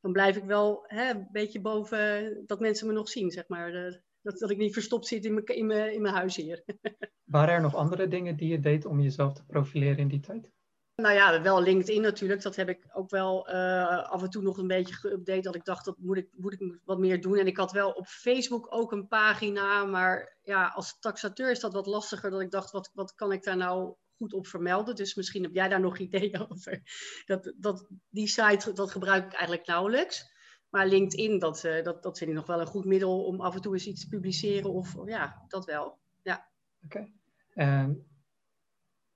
dan 0.00 0.12
blijf 0.12 0.36
ik 0.36 0.44
wel 0.44 0.84
hè, 0.86 1.10
een 1.10 1.28
beetje 1.32 1.60
boven 1.60 2.42
dat 2.46 2.60
mensen 2.60 2.86
me 2.86 2.92
nog 2.92 3.08
zien, 3.08 3.30
zeg 3.30 3.48
maar. 3.48 4.02
Dat, 4.26 4.38
dat 4.38 4.50
ik 4.50 4.56
niet 4.56 4.72
verstopt 4.72 5.06
zit 5.06 5.24
in 5.24 5.34
mijn, 5.34 5.46
in 5.46 5.66
mijn, 5.66 5.94
in 5.94 6.02
mijn 6.02 6.14
huis 6.14 6.36
hier. 6.36 6.64
Waren 7.24 7.54
er 7.54 7.60
nog 7.60 7.74
andere 7.74 8.08
dingen 8.08 8.36
die 8.36 8.48
je 8.48 8.60
deed 8.60 8.84
om 8.84 9.00
jezelf 9.00 9.32
te 9.32 9.44
profileren 9.44 9.98
in 9.98 10.08
die 10.08 10.20
tijd? 10.20 10.50
Nou 10.94 11.14
ja, 11.14 11.42
wel 11.42 11.62
LinkedIn 11.62 12.02
natuurlijk. 12.02 12.42
Dat 12.42 12.56
heb 12.56 12.68
ik 12.68 12.86
ook 12.92 13.10
wel 13.10 13.48
uh, 13.50 14.10
af 14.10 14.22
en 14.22 14.30
toe 14.30 14.42
nog 14.42 14.58
een 14.58 14.66
beetje 14.66 14.94
geüpdate. 14.94 15.40
Dat 15.40 15.54
ik 15.54 15.64
dacht, 15.64 15.84
dat 15.84 15.96
moet 15.98 16.16
ik, 16.16 16.28
moet 16.36 16.52
ik 16.52 16.78
wat 16.84 16.98
meer 16.98 17.20
doen. 17.20 17.36
En 17.36 17.46
ik 17.46 17.56
had 17.56 17.72
wel 17.72 17.90
op 17.90 18.06
Facebook 18.06 18.66
ook 18.70 18.92
een 18.92 19.06
pagina. 19.06 19.84
Maar 19.84 20.38
ja, 20.42 20.66
als 20.66 20.98
taxateur 20.98 21.50
is 21.50 21.60
dat 21.60 21.72
wat 21.72 21.86
lastiger. 21.86 22.30
Dat 22.30 22.40
ik 22.40 22.50
dacht, 22.50 22.70
wat, 22.70 22.90
wat 22.94 23.14
kan 23.14 23.32
ik 23.32 23.42
daar 23.42 23.56
nou 23.56 23.94
goed 24.16 24.32
op 24.32 24.46
vermelden? 24.46 24.94
Dus 24.94 25.14
misschien 25.14 25.42
heb 25.42 25.54
jij 25.54 25.68
daar 25.68 25.80
nog 25.80 25.98
ideeën 25.98 26.46
over. 26.50 26.82
Dat, 27.24 27.52
dat, 27.56 27.86
die 28.08 28.28
site, 28.28 28.72
dat 28.72 28.90
gebruik 28.90 29.24
ik 29.24 29.32
eigenlijk 29.32 29.66
nauwelijks. 29.66 30.34
Maar 30.68 30.86
LinkedIn, 30.86 31.38
dat, 31.38 31.64
uh, 31.64 31.84
dat, 31.84 32.02
dat 32.02 32.18
vind 32.18 32.30
ik 32.30 32.36
nog 32.36 32.46
wel 32.46 32.60
een 32.60 32.66
goed 32.66 32.84
middel 32.84 33.24
om 33.24 33.40
af 33.40 33.54
en 33.54 33.60
toe 33.60 33.72
eens 33.72 33.86
iets 33.86 34.00
te 34.00 34.08
publiceren. 34.08 34.70
Of 34.70 34.96
ja, 35.06 35.44
dat 35.48 35.64
wel. 35.64 35.98
Ja. 36.22 36.48
Oké. 36.84 36.96
Okay. 36.96 37.12
En 37.54 38.06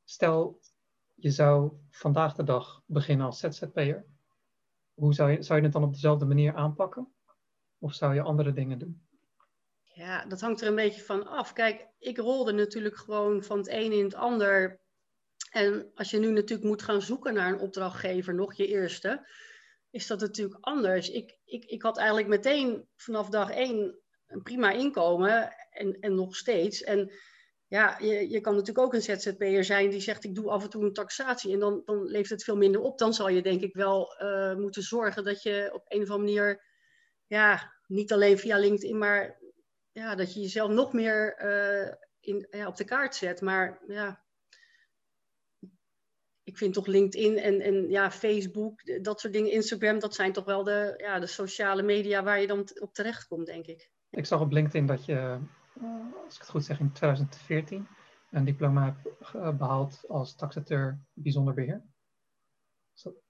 stel, 0.04 0.61
je 1.14 1.30
zou 1.30 1.73
vandaag 1.90 2.35
de 2.35 2.45
dag 2.45 2.83
beginnen 2.87 3.26
als 3.26 3.38
ZZP'er. 3.38 4.04
Hoe 4.95 5.14
zou 5.14 5.30
je, 5.30 5.42
zou 5.42 5.59
je 5.59 5.64
het 5.64 5.75
dan 5.75 5.85
op 5.85 5.92
dezelfde 5.92 6.25
manier 6.25 6.54
aanpakken? 6.54 7.12
Of 7.78 7.95
zou 7.95 8.14
je 8.14 8.23
andere 8.23 8.52
dingen 8.52 8.78
doen? 8.78 9.02
Ja, 9.83 10.25
dat 10.25 10.40
hangt 10.40 10.61
er 10.61 10.69
een 10.69 10.75
beetje 10.75 11.02
van 11.02 11.26
af. 11.26 11.52
Kijk, 11.52 11.87
ik 11.99 12.19
rolde 12.19 12.52
natuurlijk 12.52 12.97
gewoon 12.97 13.42
van 13.42 13.59
het 13.59 13.69
een 13.69 13.92
in 13.92 14.04
het 14.04 14.14
ander. 14.14 14.80
En 15.50 15.90
als 15.95 16.11
je 16.11 16.19
nu 16.19 16.33
natuurlijk 16.33 16.69
moet 16.69 16.83
gaan 16.83 17.02
zoeken 17.02 17.35
naar 17.35 17.52
een 17.52 17.59
opdrachtgever, 17.59 18.35
nog 18.35 18.54
je 18.54 18.66
eerste, 18.66 19.26
is 19.90 20.06
dat 20.06 20.20
natuurlijk 20.20 20.64
anders. 20.64 21.11
Ik, 21.11 21.38
ik, 21.44 21.64
ik 21.64 21.82
had 21.82 21.99
eigenlijk 21.99 22.28
meteen 22.28 22.88
vanaf 22.97 23.28
dag 23.28 23.50
één 23.50 23.99
een 24.26 24.42
prima 24.42 24.70
inkomen 24.70 25.52
en, 25.70 26.00
en 26.00 26.14
nog 26.14 26.37
steeds. 26.37 26.82
En 26.82 27.12
ja, 27.66 27.99
je, 27.99 28.30
je 28.30 28.40
kan 28.40 28.54
natuurlijk 28.54 28.87
ook 28.87 28.94
een 28.94 29.02
ZZP'er 29.02 29.64
zijn 29.64 29.90
die 29.90 30.00
zegt 30.00 30.25
ik 30.25 30.35
doe 30.35 30.50
af 30.50 30.62
en 30.62 30.70
toe 30.70 30.85
een 30.85 30.92
taxatie 30.92 31.52
en 31.52 31.59
dan, 31.59 31.82
dan 31.85 32.04
levert 32.04 32.30
het 32.30 32.44
veel 32.44 32.56
minder 32.56 32.80
op. 32.80 32.99
Dan 32.99 33.14
zal 33.14 33.28
je 33.28 33.42
denk 33.42 33.61
ik 33.61 33.75
wel 33.75 34.23
uh, 34.23 34.54
moeten 34.54 34.82
zorgen 34.82 35.25
dat 35.25 35.42
je 35.42 35.70
op 35.73 35.82
een 35.88 36.02
of 36.02 36.11
andere 36.11 36.35
manier, 36.35 36.64
ja, 37.26 37.75
niet 37.87 38.12
alleen 38.12 38.38
via 38.38 38.59
LinkedIn, 38.59 38.99
maar 38.99 39.38
ja, 39.92 40.14
dat 40.14 40.35
je 40.35 40.40
jezelf 40.40 40.70
nog 40.70 40.92
meer 40.92 41.42
uh, 41.44 41.94
in, 42.20 42.47
ja, 42.50 42.66
op 42.66 42.76
de 42.76 42.85
kaart 42.85 43.14
zet. 43.14 43.40
Maar 43.40 43.82
ja, 43.87 44.25
ik 46.50 46.59
vind 46.59 46.75
toch 46.75 46.87
LinkedIn 46.87 47.38
en, 47.38 47.61
en 47.61 47.88
ja, 47.88 48.11
Facebook, 48.11 49.02
dat 49.04 49.21
soort 49.21 49.33
dingen, 49.33 49.52
Instagram, 49.52 49.99
dat 49.99 50.14
zijn 50.14 50.33
toch 50.33 50.45
wel 50.45 50.64
de, 50.64 50.95
ja, 50.97 51.19
de 51.19 51.26
sociale 51.26 51.83
media 51.83 52.23
waar 52.23 52.40
je 52.40 52.47
dan 52.47 52.69
op 52.80 52.95
terecht 52.95 53.26
komt, 53.26 53.47
denk 53.47 53.66
ik. 53.66 53.90
Ik 54.11 54.26
zag 54.26 54.40
op 54.40 54.52
LinkedIn 54.52 54.87
dat 54.87 55.04
je, 55.04 55.38
als 56.25 56.35
ik 56.35 56.40
het 56.40 56.49
goed 56.49 56.64
zeg, 56.64 56.80
in 56.80 56.92
2014 56.92 57.87
een 58.30 58.45
diploma 58.45 58.97
hebt 59.33 59.59
behaald 59.59 60.04
als 60.09 60.35
taxateur 60.35 61.00
bijzonder 61.12 61.54
beheer. 61.54 61.83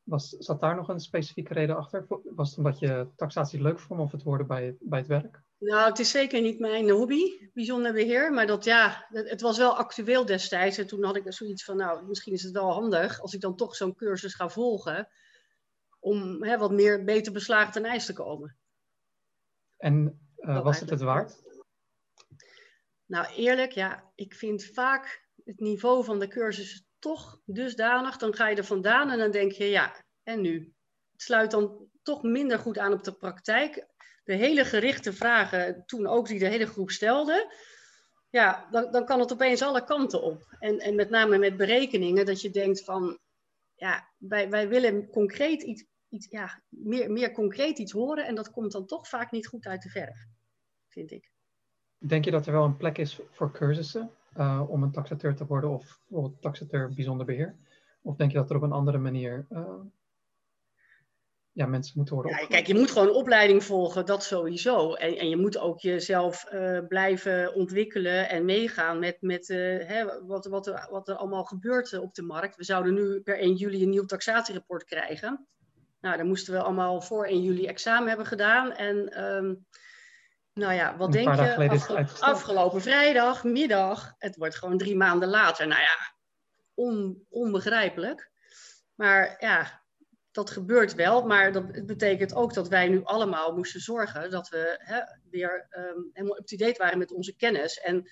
Was, 0.03 0.29
zat 0.29 0.61
daar 0.61 0.77
nog 0.77 0.89
een 0.89 1.01
specifieke 1.01 1.55
reden 1.55 1.77
achter? 1.77 2.07
Was 2.25 2.49
het 2.49 2.59
omdat 2.59 2.79
je 2.79 3.09
taxatie 3.17 3.63
leuk 3.63 3.79
vond 3.79 4.01
of 4.01 4.13
het 4.13 4.23
worden 4.23 4.47
bij, 4.47 4.77
bij 4.81 4.99
het 4.99 5.09
werk? 5.09 5.43
Nou, 5.61 5.89
het 5.89 5.99
is 5.99 6.11
zeker 6.11 6.41
niet 6.41 6.59
mijn 6.59 6.91
hobby, 6.91 7.51
bijzonder 7.53 7.93
beheer. 7.93 8.33
Maar 8.33 8.47
dat 8.47 8.65
ja, 8.65 9.07
het 9.11 9.41
was 9.41 9.59
wel 9.59 9.77
actueel 9.77 10.25
destijds. 10.25 10.79
En 10.79 10.87
toen 10.87 11.05
had 11.05 11.17
ik 11.17 11.33
zoiets 11.33 11.65
van, 11.65 11.77
nou, 11.77 12.07
misschien 12.07 12.33
is 12.33 12.43
het 12.43 12.53
wel 12.53 12.73
handig 12.73 13.21
als 13.21 13.35
ik 13.35 13.41
dan 13.41 13.57
toch 13.57 13.77
zo'n 13.77 13.95
cursus 13.95 14.35
ga 14.35 14.49
volgen. 14.49 15.09
Om 15.99 16.43
hè, 16.45 16.59
wat 16.59 16.73
meer 16.73 17.05
beter 17.05 17.33
beslagen 17.33 17.73
ten 17.73 17.85
ijs 17.85 18.07
te 18.07 18.13
komen. 18.13 18.59
En 19.77 20.21
uh, 20.37 20.63
was 20.63 20.81
het 20.81 20.91
het 20.91 21.01
waard? 21.01 21.43
Nou, 23.07 23.35
eerlijk, 23.35 23.73
ja, 23.73 24.13
ik 24.15 24.35
vind 24.35 24.65
vaak 24.65 25.29
het 25.45 25.61
niveau 25.61 26.05
van 26.05 26.19
de 26.19 26.29
cursus 26.29 26.87
toch 26.99 27.41
dusdanig. 27.45 28.17
Dan 28.17 28.35
ga 28.35 28.49
je 28.49 28.57
er 28.57 28.65
vandaan 28.65 29.11
en 29.11 29.19
dan 29.19 29.31
denk 29.31 29.53
je, 29.53 29.65
ja, 29.65 30.05
en 30.23 30.41
nu? 30.41 30.75
Het 31.13 31.23
sluit 31.23 31.51
dan 31.51 31.89
toch 32.03 32.23
minder 32.23 32.59
goed 32.59 32.79
aan 32.79 32.93
op 32.93 33.05
de 33.05 33.13
praktijk 33.13 33.89
de 34.31 34.37
hele 34.37 34.65
gerichte 34.65 35.13
vragen, 35.13 35.83
toen 35.87 36.07
ook 36.07 36.27
die 36.27 36.39
de 36.39 36.49
hele 36.49 36.67
groep 36.67 36.91
stelde, 36.91 37.55
ja, 38.29 38.69
dan, 38.71 38.93
dan 38.93 39.05
kan 39.05 39.21
het 39.21 39.33
opeens 39.33 39.63
alle 39.63 39.85
kanten 39.85 40.23
op. 40.23 40.57
En, 40.59 40.79
en 40.79 40.95
met 40.95 41.11
name 41.11 41.39
met 41.39 41.57
berekeningen, 41.57 42.27
dat 42.27 42.41
je 42.41 42.51
denkt 42.51 42.85
van, 42.85 43.19
ja, 43.75 44.09
wij, 44.17 44.51
wij 44.51 44.69
willen 44.69 45.11
concreet 45.11 45.63
iets, 45.63 45.85
iets 46.09 46.27
ja, 46.31 46.63
meer, 46.69 47.11
meer 47.11 47.33
concreet 47.33 47.79
iets 47.79 47.93
horen 47.93 48.27
en 48.27 48.35
dat 48.35 48.51
komt 48.51 48.73
dan 48.73 48.87
toch 48.87 49.09
vaak 49.09 49.31
niet 49.31 49.47
goed 49.47 49.67
uit 49.67 49.83
de 49.83 49.89
verf, 49.89 50.27
vind 50.89 51.11
ik. 51.11 51.31
Denk 51.99 52.25
je 52.25 52.31
dat 52.31 52.47
er 52.47 52.53
wel 52.53 52.65
een 52.65 52.77
plek 52.77 52.99
is 52.99 53.21
voor 53.31 53.53
cursussen 53.53 54.11
uh, 54.37 54.65
om 54.69 54.83
een 54.83 54.93
taxateur 54.93 55.35
te 55.35 55.47
worden 55.47 55.71
of 55.71 56.01
bijvoorbeeld 56.09 56.43
taxateur 56.43 56.93
bijzonder 56.95 57.27
beheer? 57.27 57.57
Of 58.03 58.17
denk 58.17 58.31
je 58.31 58.39
dat 58.39 58.51
er 58.51 58.57
op 58.57 58.63
een 58.63 58.73
andere 58.73 58.99
manier 58.99 59.47
uh, 59.51 59.81
ja, 61.61 61.67
mensen 61.67 61.93
moeten 61.97 62.15
worden 62.15 62.37
ja, 62.41 62.47
Kijk, 62.47 62.67
je 62.67 62.75
moet 62.75 62.91
gewoon 62.91 63.15
opleiding 63.15 63.65
volgen, 63.65 64.07
dat 64.07 64.25
sowieso. 64.25 64.95
En, 64.95 65.17
en 65.17 65.29
je 65.29 65.37
moet 65.37 65.59
ook 65.59 65.81
jezelf 65.81 66.47
uh, 66.53 66.79
blijven 66.89 67.55
ontwikkelen 67.55 68.29
en 68.29 68.45
meegaan 68.45 68.99
met, 68.99 69.17
met 69.21 69.49
uh, 69.49 69.59
hè, 69.87 70.27
wat, 70.27 70.47
wat, 70.47 70.67
er, 70.67 70.87
wat 70.91 71.09
er 71.09 71.15
allemaal 71.15 71.45
gebeurt 71.45 71.99
op 71.99 72.15
de 72.15 72.23
markt. 72.23 72.57
We 72.57 72.65
zouden 72.65 72.95
nu 72.95 73.21
per 73.21 73.39
1 73.39 73.55
juli 73.55 73.83
een 73.83 73.89
nieuw 73.89 74.05
taxatierapport 74.05 74.85
krijgen. 74.85 75.47
Nou, 76.01 76.17
dan 76.17 76.27
moesten 76.27 76.53
we 76.53 76.63
allemaal 76.63 77.01
voor 77.01 77.25
1 77.25 77.43
juli 77.43 77.67
examen 77.67 78.09
hebben 78.09 78.27
gedaan. 78.27 78.73
En 78.73 79.25
um, 79.25 79.67
nou 80.53 80.73
ja, 80.73 80.97
wat 80.97 81.13
denk 81.13 81.35
je? 81.35 81.69
Afge 81.69 82.07
afgelopen 82.21 82.83
vrijdag, 82.83 83.45
middag, 83.45 84.15
het 84.19 84.37
wordt 84.37 84.57
gewoon 84.57 84.79
drie 84.79 84.97
maanden 84.97 85.29
later. 85.29 85.67
Nou 85.67 85.81
ja, 85.81 86.15
on, 86.75 87.25
onbegrijpelijk. 87.29 88.31
Maar 88.95 89.37
ja, 89.39 89.80
dat 90.33 90.51
gebeurt 90.51 90.95
wel, 90.95 91.27
maar 91.27 91.53
dat 91.53 91.87
betekent 91.87 92.35
ook 92.35 92.55
dat 92.55 92.69
wij 92.69 92.89
nu 92.89 93.05
allemaal 93.05 93.57
moesten 93.57 93.81
zorgen 93.81 94.31
dat 94.31 94.49
we 94.49 94.75
hè, 94.79 95.01
weer 95.31 95.67
um, 95.71 96.11
helemaal 96.13 96.39
up-to-date 96.39 96.83
waren 96.83 96.99
met 96.99 97.13
onze 97.13 97.37
kennis. 97.37 97.79
En 97.79 98.11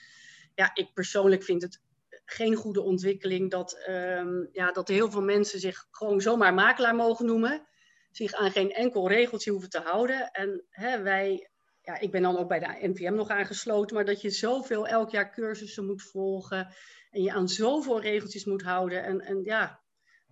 ja, 0.54 0.70
ik 0.74 0.92
persoonlijk 0.94 1.42
vind 1.42 1.62
het 1.62 1.80
geen 2.24 2.54
goede 2.54 2.82
ontwikkeling 2.82 3.50
dat, 3.50 3.84
um, 3.88 4.48
ja, 4.52 4.72
dat 4.72 4.88
heel 4.88 5.10
veel 5.10 5.22
mensen 5.22 5.60
zich 5.60 5.86
gewoon 5.90 6.20
zomaar 6.20 6.54
makelaar 6.54 6.94
mogen 6.94 7.26
noemen, 7.26 7.66
zich 8.10 8.32
aan 8.32 8.50
geen 8.50 8.72
enkel 8.72 9.08
regeltje 9.08 9.50
hoeven 9.50 9.70
te 9.70 9.80
houden. 9.80 10.30
En 10.30 10.64
hè, 10.70 11.02
wij, 11.02 11.50
ja, 11.82 11.98
ik 11.98 12.10
ben 12.10 12.22
dan 12.22 12.38
ook 12.38 12.48
bij 12.48 12.58
de 12.58 12.88
NVM 12.88 13.14
nog 13.14 13.28
aangesloten, 13.28 13.96
maar 13.96 14.04
dat 14.04 14.20
je 14.20 14.30
zoveel 14.30 14.86
elk 14.86 15.10
jaar 15.10 15.32
cursussen 15.32 15.86
moet 15.86 16.02
volgen 16.02 16.74
en 17.10 17.22
je 17.22 17.32
aan 17.32 17.48
zoveel 17.48 18.00
regeltjes 18.00 18.44
moet 18.44 18.62
houden. 18.62 19.04
En, 19.04 19.20
en 19.20 19.42
ja, 19.44 19.80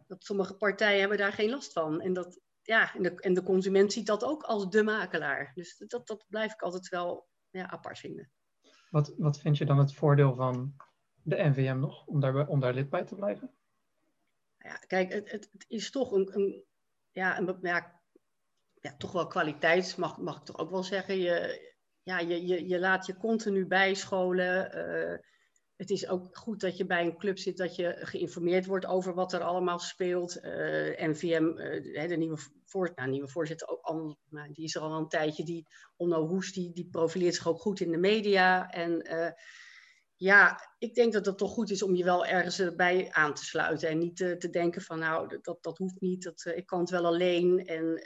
dat 0.06 0.24
sommige 0.24 0.56
partijen 0.56 1.00
hebben 1.00 1.18
daar 1.18 1.32
geen 1.32 1.50
last 1.50 1.72
van. 1.72 2.00
En, 2.00 2.12
dat, 2.12 2.40
ja, 2.62 2.94
en, 2.94 3.02
de, 3.02 3.14
en 3.14 3.34
de 3.34 3.42
consument 3.42 3.92
ziet 3.92 4.06
dat 4.06 4.24
ook 4.24 4.42
als 4.42 4.70
de 4.70 4.82
makelaar. 4.82 5.52
Dus 5.54 5.78
dat, 5.86 6.06
dat 6.06 6.24
blijf 6.28 6.52
ik 6.52 6.62
altijd 6.62 6.88
wel 6.88 7.28
ja, 7.50 7.70
apart 7.70 7.98
vinden. 7.98 8.30
Wat, 8.90 9.14
wat 9.16 9.38
vind 9.40 9.58
je 9.58 9.64
dan 9.64 9.78
het 9.78 9.94
voordeel 9.94 10.34
van 10.34 10.76
de 11.22 11.36
NVM 11.36 11.78
nog, 11.78 12.06
om 12.06 12.20
daar, 12.20 12.48
om 12.48 12.60
daar 12.60 12.74
lid 12.74 12.90
bij 12.90 13.04
te 13.04 13.14
blijven? 13.14 13.54
Ja, 14.58 14.76
kijk, 14.76 15.12
het, 15.12 15.30
het, 15.30 15.48
het 15.52 15.64
is 15.68 15.90
toch 15.90 16.12
een, 16.12 16.34
een, 16.34 16.64
ja, 17.10 17.38
een 17.38 17.58
ja, 17.60 18.02
ja, 18.80 18.96
toch 18.96 19.12
wel 19.12 19.26
kwaliteit, 19.26 19.96
mag, 19.96 20.18
mag 20.18 20.36
ik 20.36 20.44
toch 20.44 20.58
ook 20.58 20.70
wel 20.70 20.82
zeggen. 20.82 21.18
Je, 21.18 21.64
ja, 22.02 22.18
je, 22.18 22.46
je, 22.46 22.68
je 22.68 22.78
laat 22.78 23.06
je 23.06 23.16
continu 23.16 23.66
bijscholen. 23.66 24.76
Uh, 24.76 25.18
het 25.76 25.90
is 25.90 26.08
ook 26.08 26.36
goed 26.36 26.60
dat 26.60 26.76
je 26.76 26.86
bij 26.86 27.04
een 27.04 27.16
club 27.16 27.38
zit, 27.38 27.56
dat 27.56 27.76
je 27.76 27.96
geïnformeerd 28.00 28.66
wordt 28.66 28.86
over 28.86 29.14
wat 29.14 29.32
er 29.32 29.40
allemaal 29.40 29.78
speelt. 29.78 30.36
Uh, 30.42 31.02
eh, 31.02 31.10
NVM, 31.10 31.44
eh, 31.44 32.08
de 32.08 32.16
nieuwe, 32.16 32.38
voor, 32.64 32.92
nou, 32.94 33.10
nieuwe 33.10 33.28
voorzitter, 33.28 33.68
ook 33.68 33.80
al, 33.80 34.18
nou, 34.28 34.52
die 34.52 34.64
is 34.64 34.74
er 34.74 34.80
al 34.80 34.98
een 34.98 35.08
tijdje, 35.08 35.44
die 35.44 35.66
Onno 35.96 36.26
Hoes, 36.26 36.52
die, 36.52 36.72
die 36.72 36.88
profileert 36.90 37.34
zich 37.34 37.48
ook 37.48 37.60
goed 37.60 37.80
in 37.80 37.90
de 37.90 37.98
media. 37.98 38.70
En 38.70 39.12
uh, 39.12 39.30
ja, 40.14 40.60
ik 40.78 40.94
denk 40.94 41.12
dat 41.12 41.26
het 41.26 41.38
toch 41.38 41.52
goed 41.52 41.70
is 41.70 41.82
om 41.82 41.94
je 41.94 42.04
wel 42.04 42.26
ergens 42.26 42.74
bij 42.74 43.12
aan 43.12 43.34
te 43.34 43.44
sluiten. 43.44 43.88
En 43.88 43.98
niet 43.98 44.16
te 44.16 44.48
denken 44.50 44.82
van, 44.82 44.98
nou, 44.98 45.38
dat, 45.42 45.58
dat 45.62 45.78
hoeft 45.78 46.00
niet, 46.00 46.22
dat, 46.22 46.52
ik 46.54 46.66
kan 46.66 46.80
het 46.80 46.90
wel 46.90 47.06
alleen 47.06 47.66
en 47.66 47.96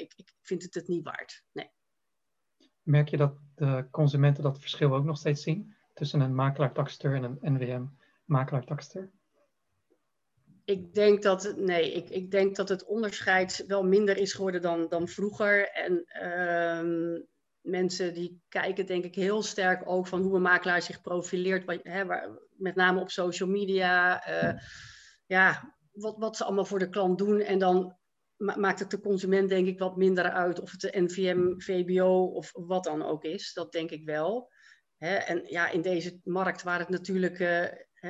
ik, 0.00 0.12
ik 0.16 0.34
vind 0.42 0.62
het 0.62 0.74
het 0.74 0.88
niet 0.88 1.04
waard. 1.04 1.44
Nee. 1.52 1.70
Merk 2.82 3.08
je 3.08 3.16
dat 3.16 3.36
de 3.54 3.88
consumenten 3.90 4.42
dat 4.42 4.60
verschil 4.60 4.94
ook 4.94 5.04
nog 5.04 5.18
steeds 5.18 5.42
zien? 5.42 5.75
Tussen 5.96 6.20
een 6.20 6.34
makelaar-taxateur 6.34 7.14
en 7.14 7.24
een 7.24 7.52
NWM 7.52 7.84
makelaar-taxateur? 8.24 9.10
Ik 10.64 10.94
denk 10.94 11.22
dat, 11.22 11.54
nee, 11.56 11.92
ik, 11.92 12.10
ik 12.10 12.30
denk 12.30 12.56
dat 12.56 12.68
het 12.68 12.84
onderscheid 12.84 13.64
wel 13.66 13.84
minder 13.84 14.16
is 14.16 14.32
geworden 14.32 14.62
dan, 14.62 14.88
dan 14.88 15.08
vroeger. 15.08 15.68
En 15.68 16.04
uh, 16.22 17.20
mensen 17.60 18.14
die 18.14 18.42
kijken 18.48 18.86
denk 18.86 19.04
ik 19.04 19.14
heel 19.14 19.42
sterk 19.42 19.82
ook 19.88 20.06
van 20.06 20.22
hoe 20.22 20.36
een 20.36 20.42
makelaar 20.42 20.82
zich 20.82 21.00
profileert. 21.00 21.80
Hè, 21.82 22.06
waar, 22.06 22.28
met 22.50 22.74
name 22.74 23.00
op 23.00 23.10
social 23.10 23.48
media. 23.48 24.28
Uh, 24.28 24.60
ja, 25.26 25.76
wat, 25.92 26.16
wat 26.18 26.36
ze 26.36 26.44
allemaal 26.44 26.64
voor 26.64 26.78
de 26.78 26.88
klant 26.88 27.18
doen. 27.18 27.40
En 27.40 27.58
dan 27.58 27.96
maakt 28.36 28.78
het 28.78 28.90
de 28.90 29.00
consument 29.00 29.48
denk 29.48 29.66
ik 29.66 29.78
wat 29.78 29.96
minder 29.96 30.30
uit 30.30 30.60
of 30.60 30.70
het 30.70 30.80
de 30.80 31.00
NVM, 31.00 31.58
VBO 31.58 32.24
of 32.24 32.50
wat 32.52 32.84
dan 32.84 33.02
ook 33.02 33.24
is. 33.24 33.52
Dat 33.52 33.72
denk 33.72 33.90
ik 33.90 34.04
wel. 34.04 34.50
Hè, 34.96 35.14
en 35.14 35.42
ja, 35.44 35.70
in 35.70 35.82
deze 35.82 36.20
markt 36.24 36.62
waar 36.62 36.78
het 36.78 36.88
natuurlijk 36.88 37.38
uh, 37.38 37.64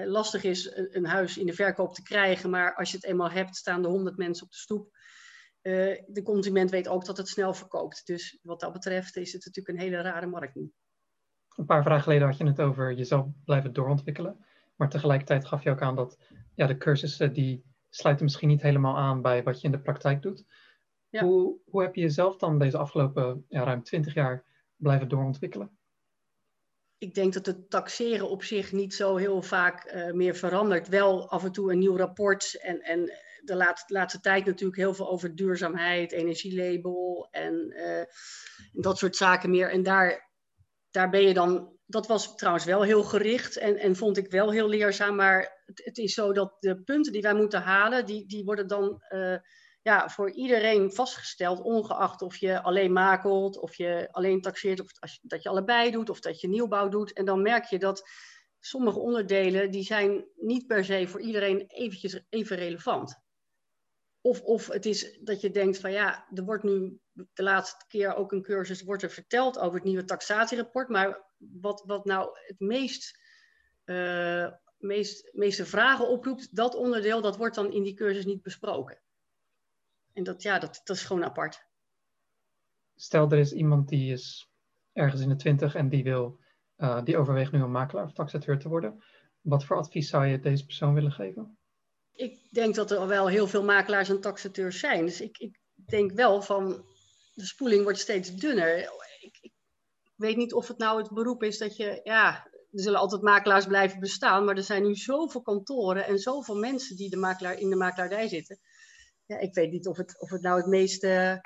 lastig 0.04 0.44
is 0.44 0.74
een, 0.74 0.96
een, 0.96 1.06
huis 1.06 1.38
in 1.38 1.46
de 1.46 1.52
verkoop 1.52 1.94
te 1.94 2.02
krijgen, 2.02 2.50
maar 2.50 2.74
als 2.74 2.90
je 2.90 2.96
het 2.96 3.06
eenmaal 3.06 3.30
hebt, 3.30 3.56
staan 3.56 3.84
er 3.84 3.90
honderd 3.90 4.16
mensen 4.16 4.44
op 4.44 4.50
de 4.50 4.56
stoep. 4.56 4.90
Uh, 5.62 6.02
de 6.06 6.22
consument 6.22 6.70
weet 6.70 6.88
ook 6.88 7.04
dat 7.04 7.16
het 7.16 7.28
snel 7.28 7.54
verkoopt. 7.54 8.06
Dus 8.06 8.38
wat 8.42 8.60
dat 8.60 8.72
betreft 8.72 9.16
is 9.16 9.32
het 9.32 9.44
natuurlijk 9.44 9.78
een 9.78 9.84
hele 9.84 10.02
rare 10.02 10.26
markt 10.26 10.54
nu. 10.54 10.72
Een 11.56 11.66
paar 11.66 11.82
vragen 11.82 12.02
geleden 12.02 12.26
had 12.26 12.36
je 12.36 12.46
het 12.46 12.60
over 12.60 12.92
jezelf 12.92 13.26
blijven 13.44 13.72
doorontwikkelen. 13.72 14.44
Maar 14.76 14.88
tegelijkertijd 14.88 15.44
gaf 15.44 15.62
je 15.62 15.70
ook 15.70 15.82
aan 15.82 15.96
dat 15.96 16.18
ja, 16.54 16.66
de 16.66 16.76
cursussen 16.76 17.32
die 17.32 17.64
sluiten 17.88 18.24
misschien 18.24 18.48
niet 18.48 18.62
helemaal 18.62 18.96
aan 18.96 19.22
bij 19.22 19.42
wat 19.42 19.60
je 19.60 19.66
in 19.66 19.72
de 19.72 19.80
praktijk 19.80 20.22
doet. 20.22 20.44
Ja. 21.08 21.24
Hoe, 21.24 21.58
hoe 21.64 21.82
heb 21.82 21.94
je 21.94 22.00
jezelf 22.00 22.36
dan 22.36 22.58
deze 22.58 22.78
afgelopen 22.78 23.44
ja, 23.48 23.64
ruim 23.64 23.82
twintig 23.82 24.14
jaar 24.14 24.44
blijven 24.76 25.08
doorontwikkelen? 25.08 25.75
Ik 26.98 27.14
denk 27.14 27.32
dat 27.32 27.46
het 27.46 27.70
taxeren 27.70 28.28
op 28.28 28.42
zich 28.42 28.72
niet 28.72 28.94
zo 28.94 29.16
heel 29.16 29.42
vaak 29.42 29.92
uh, 29.92 30.12
meer 30.12 30.34
verandert. 30.34 30.88
Wel 30.88 31.30
af 31.30 31.44
en 31.44 31.52
toe 31.52 31.72
een 31.72 31.78
nieuw 31.78 31.96
rapport 31.96 32.58
en, 32.60 32.80
en 32.80 33.12
de 33.42 33.56
laatste, 33.56 33.92
laatste 33.92 34.20
tijd 34.20 34.44
natuurlijk 34.44 34.78
heel 34.78 34.94
veel 34.94 35.10
over 35.10 35.34
duurzaamheid, 35.34 36.12
energielabel 36.12 37.28
en 37.30 37.74
uh, 37.76 38.02
dat 38.82 38.98
soort 38.98 39.16
zaken 39.16 39.50
meer. 39.50 39.70
En 39.70 39.82
daar, 39.82 40.30
daar 40.90 41.10
ben 41.10 41.22
je 41.22 41.34
dan, 41.34 41.78
dat 41.86 42.06
was 42.06 42.36
trouwens 42.36 42.64
wel 42.64 42.82
heel 42.82 43.02
gericht 43.02 43.56
en, 43.56 43.76
en 43.76 43.96
vond 43.96 44.16
ik 44.16 44.30
wel 44.30 44.50
heel 44.50 44.68
leerzaam. 44.68 45.16
Maar 45.16 45.62
het, 45.74 45.98
is 45.98 46.14
zo 46.14 46.32
dat 46.32 46.56
de 46.60 46.82
punten 46.82 47.12
die 47.12 47.22
wij 47.22 47.34
moeten 47.34 47.62
halen, 47.62 48.06
die, 48.06 48.26
die 48.26 48.44
worden 48.44 48.66
dan... 48.66 49.02
Uh, 49.08 49.36
ja, 49.86 50.08
voor 50.08 50.30
iedereen 50.30 50.92
vastgesteld, 50.92 51.60
ongeacht 51.60 52.22
of 52.22 52.36
je 52.36 52.62
alleen 52.62 52.92
makelt, 52.92 53.58
of 53.58 53.74
je 53.76 54.08
alleen 54.10 54.40
taxeert, 54.40 54.80
of 54.80 55.00
als 55.00 55.18
dat 55.22 55.42
je 55.42 55.48
allebei 55.48 55.90
doet, 55.90 56.10
of 56.10 56.20
dat 56.20 56.40
je 56.40 56.48
nieuwbouw 56.48 56.88
doet. 56.88 57.12
En 57.12 57.24
dan 57.24 57.42
merk 57.42 57.64
je 57.64 57.78
dat 57.78 58.08
sommige 58.60 58.98
onderdelen, 58.98 59.70
die 59.70 59.82
zijn 59.82 60.26
niet 60.34 60.66
per 60.66 60.84
se 60.84 61.08
voor 61.08 61.20
iedereen 61.20 61.64
eventjes 61.66 62.24
even 62.28 62.56
relevant. 62.56 63.20
Of, 64.20 64.40
of 64.40 64.66
het 64.66 64.86
is 64.86 65.18
dat 65.20 65.40
je 65.40 65.50
denkt 65.50 65.78
van 65.78 65.92
ja, 65.92 66.26
er 66.34 66.44
wordt 66.44 66.64
nu 66.64 66.98
de 67.12 67.42
laatste 67.42 67.84
keer 67.86 68.14
ook 68.14 68.32
een 68.32 68.42
cursus 68.42 68.82
wordt 68.82 69.02
er 69.02 69.10
verteld 69.10 69.58
over 69.58 69.74
het 69.74 69.84
nieuwe 69.84 70.04
taxatierapport. 70.04 70.88
Maar 70.88 71.24
wat, 71.36 71.82
wat 71.86 72.04
nou 72.04 72.28
het 72.46 72.60
meest 72.60 73.18
uh, 73.84 74.48
meest, 74.78 75.30
meeste 75.32 75.66
vragen 75.66 76.08
oproept, 76.08 76.56
dat 76.56 76.74
onderdeel, 76.74 77.20
dat 77.20 77.36
wordt 77.36 77.54
dan 77.54 77.72
in 77.72 77.82
die 77.82 77.94
cursus 77.94 78.24
niet 78.24 78.42
besproken. 78.42 79.04
En 80.16 80.22
dat, 80.22 80.42
ja, 80.42 80.58
dat, 80.58 80.80
dat 80.84 80.96
is 80.96 81.04
gewoon 81.04 81.24
apart. 81.24 81.64
Stel, 82.94 83.30
er 83.30 83.38
is 83.38 83.52
iemand 83.52 83.88
die 83.88 84.12
is 84.12 84.50
ergens 84.92 85.20
in 85.20 85.28
de 85.28 85.36
twintig 85.36 85.74
en 85.74 85.88
die 85.88 86.04
wil, 86.04 86.38
uh, 86.76 87.04
die 87.04 87.16
overweegt 87.16 87.52
nu 87.52 87.62
een 87.62 87.70
makelaar 87.70 88.04
of 88.04 88.12
taxateur 88.12 88.58
te 88.58 88.68
worden. 88.68 89.04
Wat 89.40 89.64
voor 89.64 89.76
advies 89.76 90.08
zou 90.08 90.26
je 90.26 90.40
deze 90.40 90.64
persoon 90.64 90.94
willen 90.94 91.12
geven? 91.12 91.58
Ik 92.12 92.38
denk 92.50 92.74
dat 92.74 92.90
er 92.90 93.06
wel 93.06 93.26
heel 93.28 93.46
veel 93.46 93.64
makelaars 93.64 94.08
en 94.08 94.20
taxateurs 94.20 94.78
zijn. 94.78 95.06
Dus 95.06 95.20
ik, 95.20 95.38
ik 95.38 95.58
denk 95.74 96.12
wel 96.12 96.42
van, 96.42 96.84
de 97.34 97.46
spoeling 97.46 97.82
wordt 97.82 97.98
steeds 97.98 98.34
dunner. 98.34 98.78
Ik, 99.20 99.38
ik, 99.40 99.52
weet 100.14 100.36
niet 100.36 100.54
of 100.54 100.68
het 100.68 100.78
nou 100.78 101.02
het 101.02 101.10
beroep 101.10 101.42
is 101.42 101.58
dat 101.58 101.76
je, 101.76 102.00
ja, 102.04 102.44
er 102.44 102.80
zullen 102.82 103.00
altijd 103.00 103.22
makelaars 103.22 103.66
blijven 103.66 104.00
bestaan, 104.00 104.44
maar 104.44 104.56
er 104.56 104.62
zijn 104.62 104.82
nu 104.82 104.94
zoveel 104.94 105.42
kantoren 105.42 106.06
en 106.06 106.18
zoveel 106.18 106.56
mensen 106.56 106.96
die 106.96 107.10
de 107.10 107.16
makelaar, 107.16 107.58
in 107.58 107.70
de 107.70 107.76
makelaardij 107.76 108.28
zitten. 108.28 108.58
Ja, 109.26 109.38
ik 109.38 109.54
weet 109.54 109.70
niet 109.70 109.86
of 109.86 109.96
het, 109.96 110.20
of 110.20 110.30
het 110.30 110.42
nou 110.42 110.56
het 110.56 110.66
meest 110.66 111.04
uh, 111.04 111.36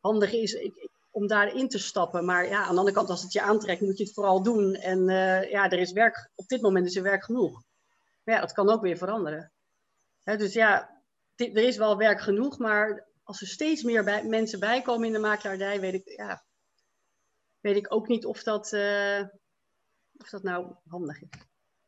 handige 0.00 0.40
is 0.40 0.72
om 1.10 1.26
daarin 1.26 1.68
te 1.68 1.78
stappen. 1.78 2.24
Maar 2.24 2.46
ja, 2.46 2.62
aan 2.62 2.72
de 2.72 2.78
andere 2.78 2.96
kant, 2.96 3.10
als 3.10 3.22
het 3.22 3.32
je 3.32 3.42
aantrekt, 3.42 3.80
moet 3.80 3.98
je 3.98 4.04
het 4.04 4.12
vooral 4.12 4.42
doen. 4.42 4.74
En 4.74 5.08
uh, 5.08 5.50
ja, 5.50 5.70
er 5.70 5.78
is 5.78 5.92
werk, 5.92 6.30
op 6.34 6.48
dit 6.48 6.60
moment 6.60 6.86
is 6.86 6.96
er 6.96 7.02
werk 7.02 7.24
genoeg. 7.24 7.62
Maar 8.24 8.34
ja, 8.34 8.40
dat 8.40 8.52
kan 8.52 8.70
ook 8.70 8.82
weer 8.82 8.96
veranderen. 8.96 9.52
Dus 10.24 10.52
ja, 10.52 11.02
er 11.36 11.56
is 11.56 11.76
wel 11.76 11.96
werk 11.96 12.20
genoeg, 12.20 12.58
maar 12.58 13.08
als 13.22 13.40
er 13.40 13.46
steeds 13.46 13.82
meer 13.82 14.04
bij, 14.04 14.24
mensen 14.24 14.60
bijkomen 14.60 15.06
in 15.06 15.12
de 15.12 15.18
makelaardij, 15.18 15.80
weet 15.80 15.94
ik, 15.94 16.08
ja, 16.08 16.44
weet 17.60 17.76
ik 17.76 17.94
ook 17.94 18.08
niet 18.08 18.26
of 18.26 18.42
dat, 18.42 18.72
uh, 18.72 19.22
of 20.16 20.28
dat 20.30 20.42
nou 20.42 20.74
handig 20.88 21.22
is. 21.22 21.28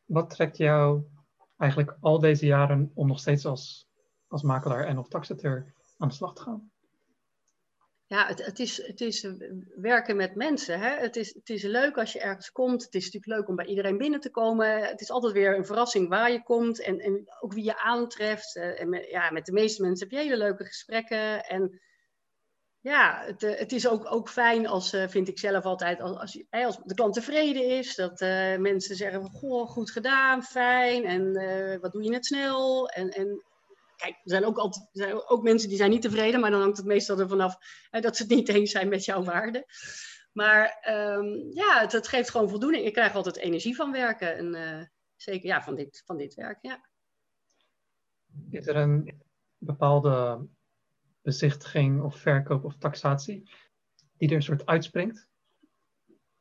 Wat 0.05 0.29
trekt 0.29 0.57
jou 0.57 1.03
eigenlijk 1.57 1.97
al 1.99 2.19
deze 2.19 2.45
jaren 2.45 2.91
om 2.93 3.07
nog 3.07 3.19
steeds 3.19 3.45
als, 3.45 3.87
als 4.31 4.41
makelaar 4.41 4.85
en 4.85 4.97
of 4.97 5.07
taxateur 5.07 5.73
aan 5.97 6.07
de 6.07 6.13
slag 6.13 6.33
te 6.33 6.41
gaan? 6.41 6.71
Ja, 8.11 8.27
het, 8.27 8.45
het, 8.45 8.59
is, 8.59 8.87
het 8.87 9.01
is 9.01 9.27
werken 9.75 10.15
met 10.15 10.35
mensen. 10.35 10.79
Hè? 10.79 10.89
Het, 10.89 11.15
is, 11.15 11.33
het 11.33 11.49
is 11.49 11.63
leuk 11.63 11.97
als 11.97 12.13
je 12.13 12.19
ergens 12.19 12.51
komt. 12.51 12.83
Het 12.83 12.93
is 12.95 13.03
natuurlijk 13.03 13.39
leuk 13.39 13.47
om 13.49 13.55
bij 13.55 13.65
iedereen 13.65 13.97
binnen 13.97 14.19
te 14.19 14.31
komen. 14.31 14.79
Het 14.87 15.01
is 15.01 15.11
altijd 15.11 15.33
weer 15.33 15.57
een 15.57 15.65
verrassing 15.65 16.09
waar 16.09 16.31
je 16.31 16.43
komt 16.43 16.81
en, 16.81 16.99
en 16.99 17.23
ook 17.39 17.53
wie 17.53 17.63
je 17.63 17.77
aantreft. 17.77 18.55
En 18.55 18.89
met, 18.89 19.09
ja, 19.09 19.31
met 19.31 19.45
de 19.45 19.51
meeste 19.51 19.81
mensen 19.81 20.07
heb 20.07 20.17
je 20.17 20.23
hele 20.23 20.37
leuke 20.37 20.65
gesprekken. 20.65 21.45
En 21.45 21.81
ja, 22.79 23.23
het, 23.25 23.43
eh, 23.43 23.59
het 23.59 23.71
is 23.71 23.87
ook, 23.87 24.13
ook 24.13 24.29
fijn 24.29 24.67
als, 24.67 24.93
eh, 24.93 25.07
vind 25.07 25.27
ik 25.27 25.39
zelf 25.39 25.63
altijd, 25.63 26.01
als, 26.01 26.17
als, 26.17 26.43
als 26.49 26.79
de 26.83 26.93
klant 26.93 27.13
tevreden 27.13 27.69
is. 27.69 27.95
Dat 27.95 28.19
mensen 28.59 28.95
zeggen, 28.95 29.23
goh, 29.23 29.69
goed 29.69 29.91
gedaan, 29.91 30.43
fijn. 30.43 31.05
En 31.05 31.33
wat 31.81 31.91
doe 31.91 32.03
je 32.03 32.09
net 32.09 32.25
snel? 32.25 32.89
En, 32.89 33.09
en 33.09 33.43
kijk, 34.01 34.13
er 34.13 34.29
zijn 34.29 34.45
ook, 34.45 34.57
altijd, 34.57 34.89
zijn 34.91 35.29
ook 35.29 35.43
mensen 35.43 35.69
die 35.69 35.77
zijn 35.77 35.89
niet 35.89 36.01
tevreden, 36.01 36.39
maar 36.39 36.51
dan 36.51 36.61
hangt 36.61 36.77
het 36.77 36.85
meestal 36.85 37.19
ervan 37.19 37.41
af 37.41 37.57
hè, 37.89 37.99
dat 37.99 38.15
ze 38.15 38.23
het 38.23 38.31
niet 38.31 38.49
eens 38.49 38.71
zijn 38.71 38.89
met 38.89 39.05
jouw 39.05 39.23
waarde. 39.23 39.65
Maar 40.31 40.85
um, 40.89 41.51
ja, 41.53 41.87
het, 41.87 42.07
geeft 42.07 42.29
gewoon 42.29 42.49
voldoening. 42.49 42.85
Ik 42.85 42.93
krijg 42.93 43.15
altijd 43.15 43.37
energie 43.37 43.75
van 43.75 43.91
werken. 43.91 44.37
En 44.37 44.55
uh, 44.55 44.85
zeker 45.15 45.47
ja, 45.47 45.63
van, 45.63 45.75
dit, 45.75 46.01
van 46.05 46.17
dit 46.17 46.33
werk, 46.33 46.57
ja. 46.61 46.89
Is 48.49 48.67
er 48.67 48.75
een 48.75 49.21
bepaalde 49.57 50.47
bezichtiging 51.21 52.01
of 52.01 52.15
verkoop 52.15 52.63
of 52.63 52.77
taxatie 52.77 53.51
die 54.17 54.29
er 54.29 54.35
een 54.35 54.43
soort 54.43 54.65
uitspringt? 54.65 55.29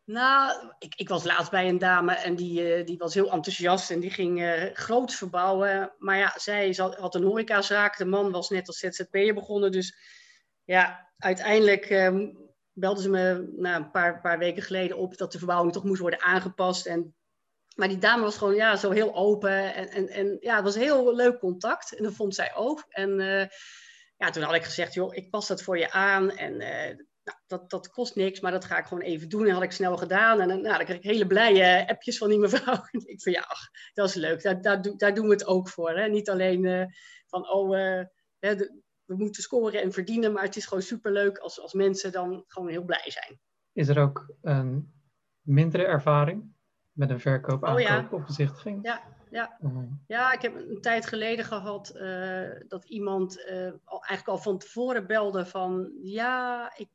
Nou, 0.05 0.73
ik, 0.79 0.95
ik, 0.95 1.09
was 1.09 1.25
laatst 1.25 1.51
bij 1.51 1.69
een 1.69 1.79
dame 1.79 2.15
en 2.15 2.37
die, 2.37 2.79
uh, 2.79 2.87
die 2.87 2.99
was 2.99 3.15
heel 3.15 3.31
enthousiast 3.31 3.91
en 3.91 4.01
die 4.01 4.11
ging 4.11 4.41
uh, 4.41 4.65
groots 4.73 5.17
verbouwen. 5.17 5.93
Maar 5.99 6.17
ja, 6.17 6.33
zij 6.37 6.75
had 6.77 7.15
een 7.15 7.23
horecazaak. 7.23 7.99
De 7.99 8.05
man 8.05 8.31
was 8.31 8.49
net 8.49 8.67
als 8.67 8.79
ZZP'er 8.79 9.35
begonnen. 9.35 9.73
Dus 9.73 9.97
ja, 10.65 11.11
uiteindelijk 11.19 11.91
um, 11.91 12.39
belde 12.73 13.03
ze 13.03 13.11
me 13.11 13.53
nou, 13.57 13.83
een 13.83 13.91
paar, 13.91 14.21
paar 14.21 14.39
weken 14.39 14.63
geleden 14.63 14.97
op 14.97 15.17
dat 15.17 15.33
de 15.33 15.39
verbouwing 15.39 15.73
toch 15.73 15.85
moest 15.85 16.01
worden 16.01 16.23
aangepast. 16.23 16.87
En, 16.87 17.15
maar 17.77 17.89
die 17.89 17.99
dame 17.99 18.23
was 18.23 18.37
gewoon 18.37 18.55
ja, 18.55 18.77
zo 18.77 18.91
heel 18.91 19.15
open. 19.15 19.75
En, 19.75 19.89
en, 19.89 20.09
en 20.09 20.37
ja, 20.41 20.55
het 20.55 20.65
was 20.65 20.75
een 20.75 20.81
heel 20.81 21.15
leuk 21.15 21.39
contact. 21.39 21.97
En 21.97 22.03
dat 22.03 22.15
vond 22.15 22.35
zij 22.35 22.55
ook. 22.55 22.85
En 22.89 23.21
uh, 23.21 23.45
ja, 24.17 24.31
toen 24.31 24.43
had 24.43 24.55
ik 24.55 24.65
gezegd, 24.65 24.95
joh, 24.95 25.15
ik 25.15 25.31
pas 25.31 25.47
dat 25.47 25.63
voor 25.63 25.79
je 25.79 25.91
aan. 25.91 26.31
En 26.31 26.61
nou, 27.31 27.43
dat, 27.47 27.71
dat 27.71 27.91
kost 27.91 28.17
niks, 28.17 28.41
maar 28.41 28.53
dat 28.53 28.65
ga 28.65 28.79
ik 28.79 28.85
gewoon 28.85 29.03
even 29.03 29.29
doen. 29.29 29.47
En 29.47 29.53
had 29.53 29.63
ik 29.63 29.73
snel 29.73 29.97
gedaan. 29.97 30.41
En 30.41 30.49
nou, 30.49 30.63
dan 30.63 30.85
kreeg 30.85 30.97
ik 30.97 31.03
hele 31.03 31.27
blije 31.27 31.89
appjes 31.89 32.19
van 32.19 32.29
die 32.29 32.39
mevrouw. 32.39 32.85
ik 32.93 33.23
van 33.23 33.33
ja, 33.33 33.41
ach, 33.41 33.69
dat 33.93 34.09
is 34.09 34.15
leuk. 34.15 34.43
Daar, 34.43 34.61
daar, 34.61 34.83
daar, 34.97 35.15
doen 35.15 35.27
we 35.27 35.33
het 35.33 35.47
ook 35.47 35.69
voor. 35.69 35.91
Hè? 35.91 36.09
Niet 36.09 36.31
alleen 36.31 36.65
uh, 36.65 36.85
van, 37.27 37.51
oh, 37.51 37.77
uh, 37.77 38.05
de, 38.39 38.81
we 39.05 39.17
moeten 39.17 39.43
scoren 39.43 39.83
en 39.83 39.93
verdienen. 39.93 40.33
Maar 40.33 40.43
het 40.43 40.57
is 40.57 40.67
gewoon 40.67 40.83
superleuk 40.83 41.39
als, 41.39 41.61
als 41.61 41.73
mensen 41.73 42.13
dan 42.13 42.45
gewoon 42.47 42.69
heel 42.69 42.85
blij 42.85 43.11
zijn. 43.11 43.41
Is 43.73 43.89
er 43.89 43.99
ook 43.99 44.35
een 44.43 44.93
mindere 45.41 45.85
ervaring 45.85 46.55
met 46.93 47.11
een 47.11 47.21
verkoop, 47.21 47.65
aankoop 47.65 47.81
oh, 47.81 47.89
ja. 47.89 48.09
of 48.11 48.27
bezichtiging? 48.27 48.79
Ja, 48.83 49.03
ja. 49.31 49.59
ja, 50.07 50.33
ik 50.33 50.43
heb 50.43 50.55
een 50.55 50.81
tijd 50.81 51.07
geleden 51.07 51.45
gehad 51.45 51.93
uh, 51.97 52.51
dat 52.69 52.85
iemand 52.85 53.45
al, 53.85 54.05
eigenlijk 54.05 54.29
al 54.29 54.39
van 54.39 54.59
tevoren 54.59 55.07
belde 55.07 55.47
van... 55.47 55.91
Ja, 56.03 56.73
ik 56.77 56.89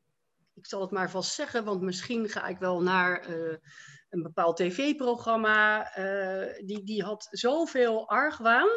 ik 0.56 0.66
zal 0.66 0.80
het 0.80 0.90
maar 0.90 1.10
vast 1.10 1.34
zeggen, 1.34 1.64
want 1.64 1.80
misschien 1.80 2.28
ga 2.28 2.46
ik 2.46 2.58
wel 2.58 2.82
naar 2.82 3.28
uh, 3.28 3.56
een 4.08 4.22
bepaald 4.22 4.56
tv-programma. 4.56 5.98
Uh, 5.98 6.66
die, 6.66 6.82
die 6.84 7.02
had 7.02 7.28
zoveel 7.30 8.08
argwaan 8.08 8.68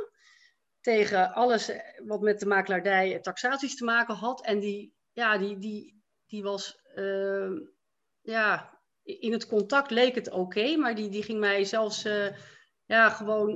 tegen 0.82 1.34
alles 1.34 1.72
wat 2.06 2.22
met 2.22 2.40
de 2.40 2.46
makelaardij 2.46 3.16
en 3.16 3.22
taxaties 3.22 3.76
te 3.76 3.84
maken 3.84 4.16
had. 4.16 4.46
En 4.46 4.60
die, 4.60 4.94
ja, 5.12 5.38
die, 5.38 5.58
die, 5.58 6.04
die 6.26 6.44
was, 6.44 6.82
uh, 6.96 7.52
ja, 8.22 8.80
in 9.04 9.32
het 9.32 9.48
contact 9.48 9.92
leek 9.92 10.16
het 10.16 10.32
oké, 10.32 10.76
maar 10.76 10.96
die, 10.96 11.10
die 11.10 11.24
ging 11.24 11.40
mij 11.40 11.64
zelfs 11.64 12.08
ja, 12.86 13.10
gewoon 13.10 13.50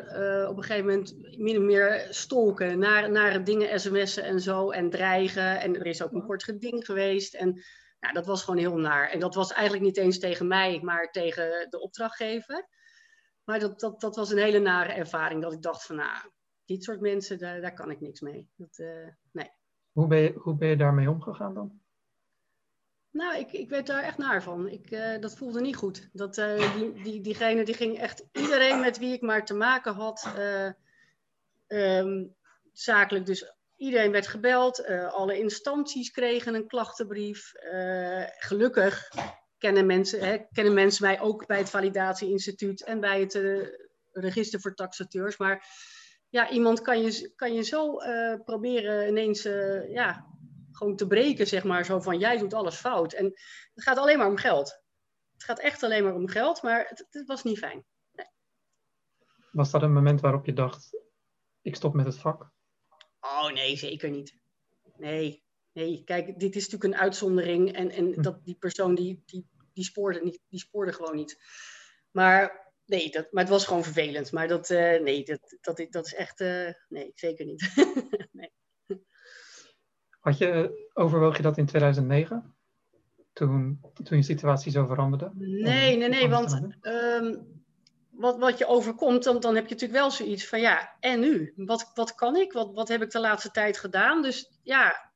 op 0.47 0.57
een 0.57 0.63
gegeven 0.63 0.85
moment 0.85 1.37
min 1.37 1.57
of 1.57 1.63
meer 1.63 2.07
stolken. 2.09 2.79
Naar, 2.79 3.11
naar 3.11 3.43
dingen 3.43 3.79
sms'en 3.79 4.23
en 4.23 4.39
zo 4.39 4.69
en 4.69 4.89
dreigen. 4.89 5.59
En 5.59 5.75
er 5.75 5.85
is 5.85 6.03
ook 6.03 6.11
een 6.11 6.25
kort 6.25 6.43
geding 6.43 6.85
geweest. 6.85 7.33
En 7.33 7.63
ja, 8.03 8.11
dat 8.11 8.25
was 8.25 8.43
gewoon 8.43 8.59
heel 8.59 8.77
naar. 8.77 9.09
En 9.09 9.19
dat 9.19 9.35
was 9.35 9.51
eigenlijk 9.51 9.83
niet 9.83 9.97
eens 9.97 10.19
tegen 10.19 10.47
mij, 10.47 10.79
maar 10.81 11.11
tegen 11.11 11.67
de 11.69 11.79
opdrachtgever. 11.79 12.67
Maar 13.43 13.59
dat, 13.59 13.79
dat, 13.79 14.01
dat 14.01 14.15
was 14.15 14.31
een 14.31 14.37
hele 14.37 14.59
nare 14.59 14.91
ervaring. 14.91 15.41
Dat 15.41 15.53
ik 15.53 15.61
dacht 15.61 15.85
van, 15.85 15.95
nou, 15.95 16.29
dit 16.65 16.83
soort 16.83 17.01
mensen, 17.01 17.39
daar, 17.39 17.61
daar 17.61 17.73
kan 17.73 17.91
ik 17.91 18.01
niks 18.01 18.21
mee. 18.21 18.49
Dat, 18.55 18.77
uh, 18.77 19.07
nee. 19.31 19.51
Hoe 19.91 20.07
ben, 20.07 20.19
je, 20.19 20.33
hoe 20.35 20.55
ben 20.55 20.67
je 20.67 20.77
daarmee 20.77 21.09
omgegaan 21.09 21.53
dan? 21.53 21.81
Nou, 23.09 23.37
ik, 23.37 23.51
ik 23.51 23.69
werd 23.69 23.87
daar 23.87 24.03
echt 24.03 24.17
naar 24.17 24.43
van. 24.43 24.67
Ik, 24.67 24.91
uh, 24.91 25.19
dat 25.19 25.37
voelde 25.37 25.61
niet 25.61 25.75
goed. 25.75 26.09
Dat, 26.13 26.37
uh, 26.37 26.75
die, 26.75 27.03
die, 27.03 27.21
diegene 27.21 27.65
die 27.65 27.75
ging 27.75 27.97
echt 27.97 28.25
iedereen 28.31 28.79
met 28.79 28.97
wie 28.97 29.13
ik 29.13 29.21
maar 29.21 29.45
te 29.45 29.53
maken 29.53 29.93
had, 29.93 30.33
um, 31.67 32.35
zakelijk 32.71 33.25
dus 33.25 33.52
Iedereen 33.83 34.11
werd 34.11 34.27
gebeld, 34.27 34.79
uh, 34.79 35.13
alle 35.13 35.39
instanties 35.39 36.11
kregen 36.11 36.55
een 36.55 36.67
klachtenbrief. 36.67 37.53
Uh, 37.73 38.23
gelukkig 38.37 39.09
kennen 39.57 39.85
mensen, 39.85 40.19
hè, 40.19 40.37
kennen 40.51 40.73
mensen 40.73 41.05
mij 41.05 41.19
ook 41.19 41.47
bij 41.47 41.57
het 41.57 41.69
Validatieinstituut 41.69 42.83
en 42.83 42.99
bij 42.99 43.19
het 43.19 43.35
uh, 43.35 43.67
Register 44.11 44.61
voor 44.61 44.73
Taxateurs. 44.73 45.37
Maar 45.37 45.65
ja, 46.29 46.49
iemand 46.49 46.81
kan 46.81 47.01
je, 47.01 47.31
kan 47.35 47.53
je 47.53 47.61
zo 47.61 47.95
proberen 48.43 49.07
ineens 49.07 49.41
ja, 49.87 50.25
gewoon 50.71 50.95
te 50.95 51.07
breken, 51.07 51.47
zeg 51.47 51.63
maar. 51.63 51.85
Zo 51.85 51.99
van, 51.99 52.19
jij 52.19 52.37
doet 52.37 52.53
alles 52.53 52.75
fout. 52.75 53.13
En 53.13 53.25
het 53.73 53.83
gaat 53.83 53.97
alleen 53.97 54.17
maar 54.17 54.29
om 54.29 54.37
geld. 54.37 54.81
Het 55.33 55.43
gaat 55.43 55.59
echt 55.59 55.83
alleen 55.83 56.03
maar 56.03 56.15
om 56.15 56.27
geld, 56.27 56.61
maar 56.61 56.85
het, 56.89 57.07
het 57.09 57.27
was 57.27 57.43
niet 57.43 57.57
fijn. 57.57 57.85
Was 59.51 59.71
dat 59.71 59.81
een 59.81 59.93
moment 59.93 60.21
waarop 60.21 60.45
je 60.45 60.53
dacht, 60.53 60.97
ik 61.61 61.75
stop 61.75 61.93
met 61.93 62.05
het 62.05 62.17
vak? 62.17 62.51
Oh 63.23 63.51
nee, 63.53 63.77
zeker 63.77 64.09
niet. 64.09 64.37
Nee, 64.97 65.43
nee. 65.73 66.03
Kijk, 66.03 66.39
dit 66.39 66.55
is 66.55 66.69
natuurlijk 66.69 66.93
een 66.93 67.01
uitzondering. 67.01 67.73
En, 67.73 67.91
en 67.91 68.13
hm. 68.13 68.21
dat, 68.21 68.45
die 68.45 68.55
persoon 68.55 68.95
die, 68.95 69.23
die, 69.25 69.47
die, 69.73 69.83
spoorde 69.83 70.21
niet, 70.23 70.39
die 70.49 70.59
spoorde 70.59 70.93
gewoon 70.93 71.15
niet. 71.15 71.39
Maar 72.11 72.71
nee, 72.85 73.09
dat, 73.09 73.31
maar 73.31 73.43
het 73.43 73.51
was 73.51 73.65
gewoon 73.65 73.83
vervelend. 73.83 74.31
Maar 74.31 74.47
dat, 74.47 74.69
uh, 74.69 74.99
nee, 75.01 75.25
dat, 75.25 75.57
dat, 75.61 75.85
dat 75.89 76.05
is 76.05 76.13
echt, 76.13 76.41
uh, 76.41 76.69
nee, 76.89 77.11
zeker 77.15 77.45
niet. 77.45 77.73
nee. 78.31 78.51
Had 80.19 80.37
je, 80.37 80.89
overwoog 80.93 81.37
je 81.37 81.43
dat 81.43 81.57
in 81.57 81.65
2009? 81.65 82.55
Toen, 83.33 83.81
toen 84.03 84.17
je 84.17 84.23
situatie 84.23 84.71
zo 84.71 84.85
veranderde? 84.85 85.31
Nee, 85.33 85.97
nee, 85.97 86.09
nee, 86.09 86.29
want 86.29 86.61
um, 86.81 87.52
wat, 88.15 88.37
wat 88.37 88.57
je 88.57 88.65
overkomt, 88.65 89.23
dan, 89.23 89.39
dan 89.39 89.55
heb 89.55 89.63
je 89.63 89.73
natuurlijk 89.73 89.99
wel 89.99 90.11
zoiets 90.11 90.47
van 90.47 90.59
ja, 90.59 90.97
en 90.99 91.19
nu? 91.19 91.53
Wat, 91.55 91.91
wat 91.93 92.15
kan 92.15 92.35
ik? 92.35 92.53
Wat, 92.53 92.73
wat 92.73 92.87
heb 92.87 93.01
ik 93.01 93.11
de 93.11 93.19
laatste 93.19 93.51
tijd 93.51 93.77
gedaan? 93.77 94.21
Dus 94.21 94.59
ja, 94.63 95.11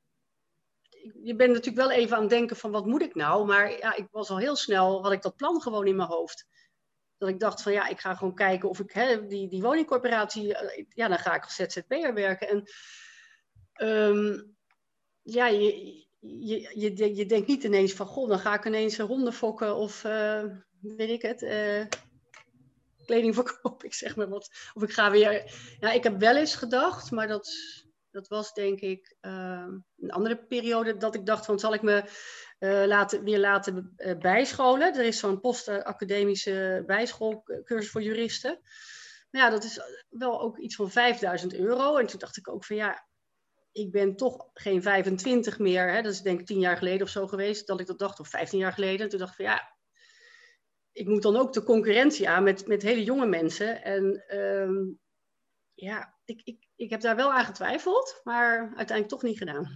je 1.21 1.36
bent 1.36 1.53
natuurlijk 1.53 1.88
wel 1.88 1.91
even 1.91 2.15
aan 2.15 2.21
het 2.21 2.29
denken 2.29 2.55
van 2.55 2.71
wat 2.71 2.86
moet 2.86 3.01
ik 3.01 3.15
nou? 3.15 3.45
Maar 3.45 3.77
ja, 3.77 3.95
ik 3.95 4.07
was 4.12 4.29
al 4.29 4.38
heel 4.38 4.55
snel, 4.55 5.03
had 5.03 5.12
ik 5.12 5.21
dat 5.21 5.36
plan 5.36 5.62
gewoon 5.62 5.88
in 5.88 5.95
mijn 5.95 6.10
hoofd. 6.10 6.45
dat 7.17 7.29
ik 7.29 7.39
dacht 7.39 7.62
van 7.62 7.71
ja, 7.71 7.88
ik 7.88 7.99
ga 7.99 8.15
gewoon 8.15 8.36
kijken 8.36 8.69
of 8.69 8.79
ik 8.79 8.91
hè, 8.91 9.27
die, 9.27 9.49
die 9.49 9.62
woningcorporatie, 9.62 10.57
ja, 10.89 11.07
dan 11.07 11.19
ga 11.19 11.36
ik 11.36 11.43
als 11.43 11.55
ZZP'er 11.55 12.13
werken. 12.13 12.49
En 12.49 12.63
ehm, 13.73 14.41
ja, 15.21 15.47
je, 15.47 16.05
je, 16.19 16.71
je, 16.75 17.15
je 17.15 17.25
denkt 17.25 17.47
niet 17.47 17.63
ineens 17.63 17.93
van, 17.93 18.05
goh, 18.05 18.29
dan 18.29 18.39
ga 18.39 18.53
ik 18.53 18.65
ineens 18.65 18.97
honden 18.97 19.33
fokken 19.33 19.75
of 19.75 20.01
weet 20.81 21.10
ik 21.10 21.21
het, 21.21 21.41
kleding 23.08 23.36
verkoop 23.36 23.84
ik 23.89 23.93
zeg 23.93 24.15
maar 24.15 24.30
wat. 24.30 24.50
Of 24.74 24.84
ik 24.84 24.91
ga 24.91 25.12
weer. 25.12 25.52
Ja, 25.80 25.91
ik 25.91 26.04
heb 26.04 26.20
wel 26.20 26.36
eens 26.36 26.56
gedacht, 26.56 27.12
maar 27.12 27.28
dat, 27.28 27.50
dat 28.12 28.28
was 28.28 28.54
denk 28.54 28.80
ik 28.80 29.15
uh, 29.22 29.67
een 29.98 30.12
andere 30.12 30.46
periode 30.46 30.98
dat 30.98 31.15
ik 31.15 31.26
dacht 31.26 31.46
van 31.46 31.60
zal 31.60 31.74
ik 31.74 31.82
me 31.82 32.04
uh, 32.60 32.84
laten, 32.86 33.24
weer 33.24 33.39
laten 33.39 33.93
uh, 33.98 34.17
bijscholen. 34.17 34.96
Er 34.96 35.06
is 35.06 35.20
zo'n 35.20 35.39
postacademische 35.39 36.84
bijschoolcursus 36.86 37.91
voor 37.91 38.02
juristen. 38.02 38.60
Maar 39.32 39.41
ja, 39.41 39.50
dat 39.50 39.63
is 39.63 39.80
wel 40.10 40.41
ook 40.41 40.58
iets 40.58 40.76
van 40.76 40.91
5000 40.91 41.54
euro. 41.54 41.98
En 41.98 42.08
toen 42.08 42.20
dacht 42.20 42.38
ik 42.38 42.50
ook 42.50 42.65
van 42.65 42.76
ja, 42.76 43.08
ik 43.72 43.91
ben 43.91 44.15
toch 44.15 44.50
geen 44.54 44.82
25 44.82 45.60
meer. 45.60 45.91
Hè? 45.91 46.02
Dat 46.02 46.13
is 46.13 46.22
denk 46.22 46.39
ik 46.39 46.46
10 46.46 46.60
jaar 46.60 46.78
geleden 46.78 47.02
of 47.02 47.10
zo 47.10 47.28
geweest 47.28 47.67
dat 47.67 47.80
ik 47.80 47.88
dat 47.88 48.00
dacht, 48.00 48.20
of 48.20 48.28
15 48.28 48.60
jaar 48.60 48.74
geleden. 48.74 49.00
En 49.00 49.10
toen 49.10 49.20
dacht 49.20 49.32
ik 49.32 49.46
van 49.46 49.46
ja, 49.46 49.77
ik 50.97 51.07
moet 51.07 51.21
dan 51.21 51.36
ook 51.36 51.53
de 51.53 51.63
concurrentie 51.63 52.29
aan 52.29 52.43
met, 52.43 52.67
met 52.67 52.81
hele 52.81 53.03
jonge 53.03 53.25
mensen. 53.25 53.83
En 53.83 54.23
ehm, 54.27 54.75
ja, 55.73 56.13
ik, 56.25 56.41
ik, 56.43 56.67
ik 56.75 56.89
heb 56.89 57.01
daar 57.01 57.15
wel 57.15 57.33
aan 57.33 57.45
getwijfeld, 57.45 58.21
maar 58.23 58.57
uiteindelijk 58.60 59.07
toch 59.07 59.21
niet 59.21 59.38
gedaan. 59.38 59.67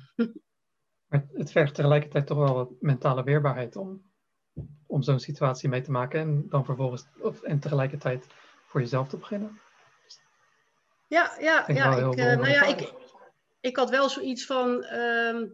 Maar 1.08 1.28
het 1.34 1.52
vergt 1.52 1.76
tegelijkertijd 1.76 2.28
toch 2.28 2.38
wel 2.38 2.54
wat 2.54 2.72
mentale 2.80 3.24
weerbaarheid 3.24 3.76
om, 3.76 4.12
om 4.88 5.02
zo'n 5.02 5.20
situatie 5.20 5.70
mee 5.70 5.82
te 5.82 5.92
maken 5.92 6.20
en 6.20 6.46
dan 6.50 6.66
vervolgens 6.66 7.08
of, 7.20 7.42
en 7.42 7.60
tegelijkertijd 7.60 8.28
voor 8.66 8.82
jezelf 8.82 9.08
te 9.08 9.18
beginnen. 9.18 9.62
Ja, 11.08 11.36
ja, 11.40 11.64
ja. 11.68 11.96
Ik, 11.96 12.16
uh, 12.16 12.26
nou 12.26 12.50
ja 12.50 12.64
ik, 12.64 12.94
ik 13.60 13.76
had 13.76 13.90
wel 13.90 14.10
zoiets 14.10 14.46
van, 14.46 14.84
ehm, 14.84 15.46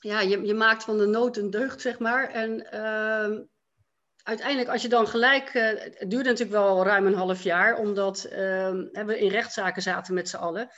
ja, 0.00 0.20
je, 0.20 0.46
je 0.46 0.54
maakt 0.54 0.84
van 0.84 0.98
de 0.98 1.06
nood 1.06 1.36
een 1.36 1.50
deugd, 1.50 1.80
zeg 1.80 1.98
maar. 1.98 2.28
En 2.28 2.66
uh, 2.74 3.40
uiteindelijk, 4.22 4.68
als 4.68 4.82
je 4.82 4.88
dan 4.88 5.06
gelijk. 5.06 5.54
Uh, 5.54 5.62
het 5.78 6.10
duurde 6.10 6.28
natuurlijk 6.28 6.50
wel 6.50 6.84
ruim 6.84 7.06
een 7.06 7.14
half 7.14 7.42
jaar, 7.42 7.78
omdat 7.78 8.24
uh, 8.24 8.70
we 8.92 9.18
in 9.18 9.30
rechtszaken 9.30 9.82
zaten 9.82 10.14
met 10.14 10.28
z'n 10.28 10.36
allen. 10.36 10.68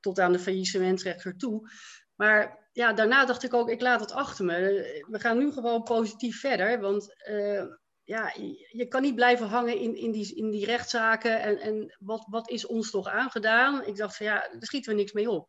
Tot 0.00 0.20
aan 0.20 0.32
de 0.32 0.38
faillissementrechter 0.38 1.36
toe. 1.36 1.68
Maar 2.14 2.68
ja, 2.72 2.92
daarna 2.92 3.24
dacht 3.24 3.42
ik 3.42 3.54
ook, 3.54 3.70
ik 3.70 3.80
laat 3.80 4.00
het 4.00 4.12
achter 4.12 4.44
me. 4.44 5.04
We 5.08 5.18
gaan 5.18 5.38
nu 5.38 5.52
gewoon 5.52 5.82
positief 5.82 6.40
verder. 6.40 6.80
Want 6.80 7.14
uh, 7.30 7.64
ja, 8.02 8.32
je, 8.70 8.86
kan 8.88 9.02
niet 9.02 9.14
blijven 9.14 9.46
hangen 9.46 9.78
in, 9.78 9.96
in, 9.96 10.12
die, 10.12 10.34
in 10.34 10.50
die 10.50 10.64
rechtszaken. 10.64 11.40
En, 11.40 11.58
en 11.58 11.96
wat, 11.98 12.26
wat 12.28 12.50
is 12.50 12.66
ons 12.66 12.90
toch 12.90 13.08
aangedaan? 13.08 13.84
Ik 13.84 13.96
dacht 13.96 14.16
van 14.16 14.26
ja, 14.26 14.34
daar 14.34 14.56
schieten 14.58 14.92
we 14.92 14.98
niks 14.98 15.12
mee 15.12 15.30
op. 15.30 15.48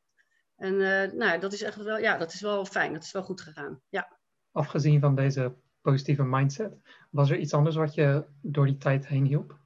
En 0.56 0.78
nou, 1.18 1.40
dat 1.40 1.54
is 1.54 1.62
echt 1.62 1.76
wel, 1.76 1.98
ja, 1.98 2.18
dat 2.18 2.34
is 2.34 2.42
wel 2.42 2.66
fijn. 2.66 2.94
Dat 2.94 3.04
is 3.04 3.12
wel 3.12 3.24
goed 3.24 3.42
gegaan. 3.42 3.82
Ja. 3.90 4.20
Afgezien 4.52 5.00
van 5.00 5.16
deze 5.16 5.56
positieve 5.82 6.24
mindset. 6.24 6.78
Was 7.12 7.30
er 7.30 7.38
iets 7.38 7.54
anders 7.54 7.76
wat 7.76 7.94
je 7.94 8.26
door 8.42 8.66
die 8.66 8.78
tijd 8.78 9.08
heen 9.08 9.26
hielp? 9.26 9.60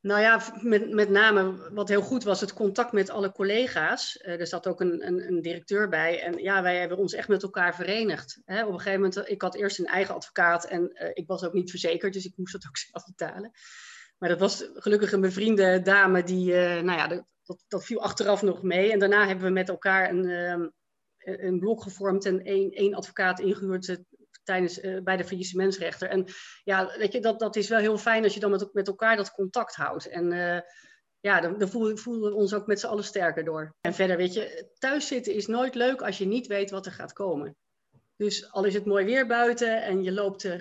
Nou 0.00 0.20
ja, 0.20 0.42
met, 0.62 0.90
met 0.90 1.08
name 1.08 1.70
wat 1.72 1.88
heel 1.88 2.02
goed 2.02 2.24
was, 2.24 2.40
het 2.40 2.52
contact 2.52 2.92
met 2.92 3.10
alle 3.10 3.32
collega's. 3.32 4.22
Uh, 4.22 4.40
er 4.40 4.46
zat 4.46 4.66
ook 4.66 4.80
een, 4.80 5.06
een, 5.06 5.26
een, 5.28 5.42
directeur 5.42 5.88
bij. 5.88 6.22
En 6.22 6.38
ja, 6.38 6.62
wij 6.62 6.76
hebben 6.78 6.98
ons 6.98 7.12
echt 7.12 7.28
met 7.28 7.42
elkaar 7.42 7.74
verenigd. 7.74 8.40
Hè? 8.44 8.64
Op 8.64 8.72
een 8.72 8.80
gegeven 8.80 9.00
moment, 9.00 9.28
ik 9.28 9.42
had 9.42 9.54
eerst 9.54 9.78
een 9.78 9.86
eigen 9.86 10.14
advocaat 10.14 10.64
en 10.64 10.90
uh, 11.02 11.10
ik 11.12 11.26
was 11.26 11.44
ook 11.44 11.52
niet 11.52 11.70
verzekerd, 11.70 12.12
dus 12.12 12.24
ik 12.24 12.36
moest 12.36 12.52
dat 12.52 12.66
ook 12.66 12.76
zelf 12.90 13.04
betalen. 13.06 13.50
Maar 14.18 14.28
dat 14.28 14.38
was 14.38 14.70
gelukkig 14.74 15.12
een 15.12 15.20
bevriende 15.20 15.82
dame 15.82 16.22
die, 16.22 16.52
nou 16.54 16.92
ja, 16.92 17.06
dat, 17.06 17.24
dat 17.68 17.84
viel 17.84 18.02
achteraf 18.02 18.42
nog 18.42 18.62
mee. 18.62 18.92
En 18.92 18.98
daarna 18.98 19.26
hebben 19.26 19.44
we 19.44 19.50
met 19.50 19.68
elkaar 19.68 20.10
een, 20.10 20.28
ehm, 20.28 20.68
een 21.18 21.58
blok 21.58 21.82
gevormd 21.82 22.24
en 22.24 22.44
één, 22.44 22.70
één 22.70 22.94
advocaat 22.94 23.40
ingehuurd 23.40 23.98
tijdens, 24.46 24.82
uh, 24.82 25.02
bij 25.02 25.16
de 25.16 25.24
faillissementsrechter. 25.24 26.08
En 26.08 26.24
ja, 26.64 26.98
weet 26.98 27.12
je, 27.12 27.20
dat, 27.20 27.38
dat 27.38 27.56
is 27.56 27.68
wel 27.68 27.78
heel 27.78 27.98
fijn 27.98 28.24
als 28.24 28.34
je 28.34 28.40
dan 28.40 28.50
met, 28.50 28.68
met 28.72 28.86
elkaar 28.86 29.16
dat 29.16 29.32
contact 29.32 29.74
houdt. 29.74 30.08
En 30.08 30.32
uh, 30.32 30.58
ja, 31.20 31.40
dan, 31.40 31.58
dan 31.58 31.68
voelen, 31.68 31.98
voelen 31.98 32.30
we 32.30 32.36
ons 32.36 32.54
ook 32.54 32.66
met 32.66 32.80
z'n 32.80 32.86
allen 32.86 33.04
sterker 33.04 33.44
door. 33.44 33.74
En 33.80 33.94
verder, 33.94 34.16
weet 34.16 34.34
je, 34.34 34.72
thuis 34.78 35.06
zitten 35.06 35.34
is 35.34 35.46
nooit 35.46 35.74
leuk 35.74 36.02
als 36.02 36.18
je 36.18 36.26
niet 36.26 36.46
weet 36.46 36.70
wat 36.70 36.86
er 36.86 36.92
gaat 36.92 37.12
komen. 37.12 37.56
Dus 38.16 38.52
al 38.52 38.64
is 38.64 38.74
het 38.74 38.84
mooi 38.84 39.04
weer 39.04 39.26
buiten 39.26 39.82
en 39.82 40.02
je 40.02 40.12
loopt, 40.12 40.44
uh, 40.44 40.54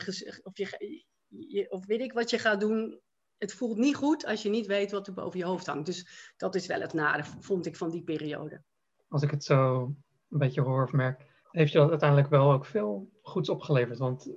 of, 0.43 0.57
je, 0.57 1.03
je, 1.27 1.71
of 1.71 1.85
weet 1.85 2.01
ik 2.01 2.13
wat 2.13 2.29
je 2.29 2.39
gaat 2.39 2.59
doen, 2.59 2.99
het 3.37 3.53
voelt 3.53 3.77
niet 3.77 3.95
goed 3.95 4.25
als 4.25 4.41
je 4.41 4.49
niet 4.49 4.65
weet 4.65 4.91
wat 4.91 5.07
er 5.07 5.13
boven 5.13 5.39
je 5.39 5.45
hoofd 5.45 5.65
hangt. 5.65 5.85
Dus 5.85 6.33
dat 6.37 6.55
is 6.55 6.67
wel 6.67 6.81
het 6.81 6.93
nare, 6.93 7.23
vond 7.23 7.65
ik, 7.65 7.75
van 7.75 7.89
die 7.89 8.03
periode. 8.03 8.63
Als 9.07 9.21
ik 9.21 9.31
het 9.31 9.43
zo 9.43 9.81
een 10.29 10.37
beetje 10.37 10.61
hoor 10.61 10.83
of 10.83 10.91
merk, 10.91 11.25
heeft 11.51 11.71
je 11.71 11.77
dat 11.77 11.89
uiteindelijk 11.89 12.29
wel 12.29 12.51
ook 12.51 12.65
veel 12.65 13.09
goeds 13.27 13.49
opgeleverd. 13.49 13.97
Want 13.97 14.29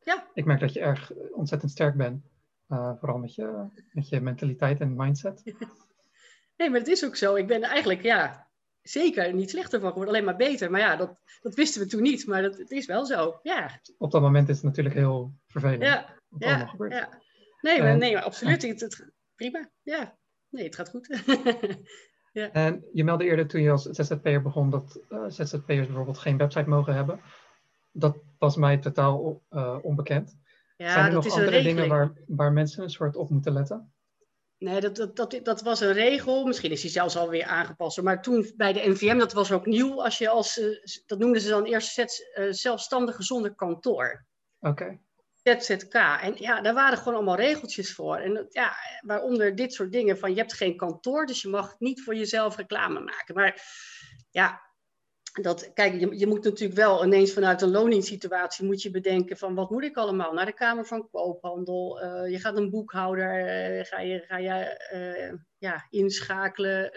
ja. 0.00 0.26
ik 0.34 0.44
merk 0.44 0.60
dat 0.60 0.72
je 0.72 0.80
erg 0.80 1.12
ontzettend 1.32 1.70
sterk 1.70 1.96
bent. 1.96 2.24
Uh, 2.68 2.92
vooral 2.98 3.18
met 3.18 3.34
je, 3.34 3.66
met 3.92 4.08
je 4.08 4.20
mentaliteit 4.20 4.80
en 4.80 4.96
mindset. 4.96 5.42
Nee, 6.56 6.70
maar 6.70 6.78
het 6.78 6.88
is 6.88 7.04
ook 7.04 7.16
zo. 7.16 7.34
Ik 7.34 7.46
ben 7.46 7.62
eigenlijk, 7.62 8.02
ja, 8.02 8.48
zeker 8.82 9.34
niet 9.34 9.50
slechter 9.50 9.80
van 9.80 9.88
geworden, 9.88 10.14
alleen 10.14 10.24
maar 10.24 10.36
beter. 10.36 10.70
Maar 10.70 10.80
ja, 10.80 10.96
dat, 10.96 11.20
dat 11.40 11.54
wisten 11.54 11.82
we 11.82 11.88
toen 11.88 12.02
niet, 12.02 12.26
maar 12.26 12.42
dat, 12.42 12.58
het 12.58 12.70
is 12.70 12.86
wel 12.86 13.06
zo. 13.06 13.38
Ja. 13.42 13.80
Op 13.98 14.10
dat 14.10 14.22
moment 14.22 14.48
is 14.48 14.56
het 14.56 14.64
natuurlijk 14.64 14.94
heel 14.94 15.34
vervelend. 15.46 15.82
Ja, 15.82 16.18
ja, 16.38 16.74
ja. 16.88 17.08
Nee, 17.60 17.82
maar, 17.82 17.96
nee, 17.96 18.12
maar 18.12 18.22
absoluut. 18.22 18.62
Het, 18.62 18.80
het, 18.80 19.10
prima. 19.34 19.70
Ja, 19.82 20.16
nee, 20.48 20.64
het 20.64 20.74
gaat 20.74 20.88
goed. 20.88 21.08
Ja. 22.34 22.52
En 22.52 22.84
je 22.92 23.04
meldde 23.04 23.24
eerder 23.24 23.46
toen 23.46 23.62
je 23.62 23.70
als 23.70 23.82
ZZP'er 23.82 24.42
begon 24.42 24.70
dat 24.70 25.00
uh, 25.08 25.24
ZZP'ers 25.28 25.86
bijvoorbeeld 25.86 26.18
geen 26.18 26.36
website 26.36 26.68
mogen 26.68 26.94
hebben. 26.94 27.20
Dat 27.92 28.16
was 28.44 28.56
mij 28.56 28.78
totaal 28.78 29.42
uh, 29.50 29.78
onbekend. 29.82 30.38
Ja, 30.76 30.92
Zijn 30.92 31.06
er 31.06 31.12
nog 31.12 31.30
andere 31.30 31.62
dingen 31.62 31.88
waar, 31.88 32.12
waar 32.26 32.52
mensen 32.52 32.82
een 32.82 32.90
soort 32.90 33.16
op 33.16 33.30
moeten 33.30 33.52
letten? 33.52 33.92
Nee, 34.58 34.80
dat, 34.80 34.96
dat, 34.96 35.16
dat, 35.16 35.40
dat 35.42 35.62
was 35.62 35.80
een 35.80 35.92
regel. 35.92 36.46
Misschien 36.46 36.70
is 36.70 36.80
die 36.80 36.90
zelfs 36.90 37.16
alweer 37.16 37.44
aangepast. 37.44 38.02
Maar 38.02 38.22
toen 38.22 38.52
bij 38.56 38.72
de 38.72 38.88
NVM, 38.88 39.18
dat 39.18 39.32
was 39.32 39.52
ook 39.52 39.66
nieuw. 39.66 40.02
Als 40.02 40.18
je 40.18 40.28
als, 40.28 40.58
uh, 40.58 40.78
dat 41.06 41.18
noemden 41.18 41.40
ze 41.40 41.48
dan 41.48 41.64
eerst 41.64 42.22
zelfstandige 42.50 43.22
zonder 43.22 43.54
kantoor. 43.54 44.24
Oké. 44.60 44.98
ZZK. 45.44 45.94
En 45.94 46.34
ja, 46.36 46.60
daar 46.60 46.74
waren 46.74 46.98
gewoon 46.98 47.14
allemaal 47.14 47.36
regeltjes 47.36 47.94
voor. 47.94 48.16
En 48.16 48.46
ja, 48.48 48.74
waaronder 49.00 49.54
dit 49.54 49.72
soort 49.72 49.92
dingen 49.92 50.18
van 50.18 50.30
je 50.30 50.36
hebt 50.36 50.54
geen 50.54 50.76
kantoor, 50.76 51.26
dus 51.26 51.42
je 51.42 51.48
mag 51.48 51.78
niet 51.78 52.02
voor 52.02 52.14
jezelf 52.14 52.56
reclame 52.56 53.00
maken. 53.00 53.34
Maar 53.34 53.62
ja, 54.30 54.60
dat, 55.42 55.72
kijk, 55.72 56.00
je, 56.00 56.18
je 56.18 56.26
moet 56.26 56.44
natuurlijk 56.44 56.78
wel 56.78 57.04
ineens 57.04 57.32
vanuit 57.32 57.62
een 57.62 57.70
loningssituatie 57.70 58.64
moet 58.64 58.82
je 58.82 58.90
bedenken 58.90 59.36
van 59.36 59.54
wat 59.54 59.70
moet 59.70 59.84
ik 59.84 59.96
allemaal? 59.96 60.32
Naar 60.32 60.46
de 60.46 60.52
Kamer 60.52 60.86
van 60.86 61.08
Koophandel, 61.10 62.02
uh, 62.02 62.30
je 62.30 62.38
gaat 62.38 62.56
een 62.56 62.70
boekhouder, 62.70 63.38
uh, 63.38 63.84
ga 63.84 64.00
je, 64.00 64.24
ga 64.26 64.36
je 64.36 64.80
uh, 64.92 65.38
ja, 65.58 65.86
inschakelen 65.90 66.92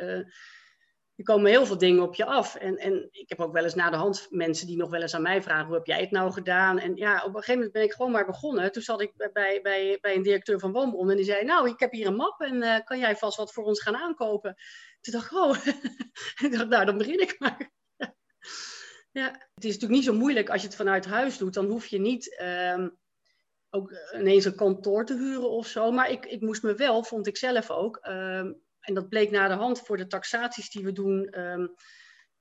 er 1.17 1.23
komen 1.23 1.51
heel 1.51 1.65
veel 1.65 1.77
dingen 1.77 2.03
op 2.03 2.15
je 2.15 2.25
af. 2.25 2.55
En, 2.55 2.77
en 2.77 3.07
ik 3.11 3.29
heb 3.29 3.39
ook 3.39 3.53
wel 3.53 3.63
eens 3.63 3.75
na 3.75 3.89
de 3.89 3.95
hand 3.95 4.27
mensen 4.29 4.67
die 4.67 4.77
nog 4.77 4.89
wel 4.89 5.01
eens 5.01 5.15
aan 5.15 5.21
mij 5.21 5.41
vragen: 5.41 5.65
hoe 5.65 5.75
heb 5.75 5.85
jij 5.85 5.99
het 5.99 6.11
nou 6.11 6.31
gedaan? 6.31 6.79
En 6.79 6.95
ja, 6.95 7.15
op 7.17 7.27
een 7.27 7.33
gegeven 7.33 7.53
moment 7.53 7.71
ben 7.71 7.83
ik 7.83 7.93
gewoon 7.93 8.11
maar 8.11 8.25
begonnen. 8.25 8.71
Toen 8.71 8.81
zat 8.81 9.01
ik 9.01 9.11
bij, 9.15 9.59
bij, 9.61 9.97
bij 10.01 10.15
een 10.15 10.23
directeur 10.23 10.59
van 10.59 10.71
Woonbron 10.71 11.09
en 11.09 11.15
die 11.15 11.25
zei: 11.25 11.45
Nou, 11.45 11.69
ik 11.69 11.79
heb 11.79 11.91
hier 11.91 12.07
een 12.07 12.15
map 12.15 12.41
en 12.41 12.83
kan 12.83 12.99
jij 12.99 13.15
vast 13.15 13.37
wat 13.37 13.53
voor 13.53 13.63
ons 13.63 13.81
gaan 13.81 13.95
aankopen? 13.95 14.55
Toen 15.01 15.13
dacht 15.13 15.31
ik: 15.31 15.37
Oh, 15.37 15.55
ik 16.45 16.51
dacht, 16.51 16.67
nou, 16.67 16.85
dan 16.85 16.97
begin 16.97 17.21
ik 17.21 17.35
maar. 17.39 17.75
Ja, 19.11 19.31
het 19.31 19.63
is 19.63 19.73
natuurlijk 19.73 19.91
niet 19.91 20.03
zo 20.03 20.13
moeilijk 20.13 20.49
als 20.49 20.61
je 20.61 20.67
het 20.67 20.75
vanuit 20.75 21.05
huis 21.05 21.37
doet. 21.37 21.53
Dan 21.53 21.65
hoef 21.65 21.85
je 21.85 21.99
niet. 21.99 22.41
Um, 22.41 22.97
ook 23.69 23.91
ineens 24.15 24.45
een 24.45 24.55
kantoor 24.55 25.05
te 25.05 25.17
huren 25.17 25.49
of 25.49 25.67
zo. 25.67 25.91
Maar 25.91 26.11
ik, 26.11 26.25
ik 26.25 26.41
moest 26.41 26.63
me 26.63 26.75
wel, 26.75 27.03
vond 27.03 27.27
ik 27.27 27.37
zelf 27.37 27.69
ook, 27.69 28.05
um, 28.07 28.61
en 28.79 28.93
dat 28.93 29.09
bleek 29.09 29.31
na 29.31 29.47
de 29.47 29.53
hand 29.53 29.79
voor 29.79 29.97
de 29.97 30.07
taxaties 30.07 30.69
die 30.69 30.83
we 30.83 30.91
doen, 30.91 31.39
um, 31.39 31.73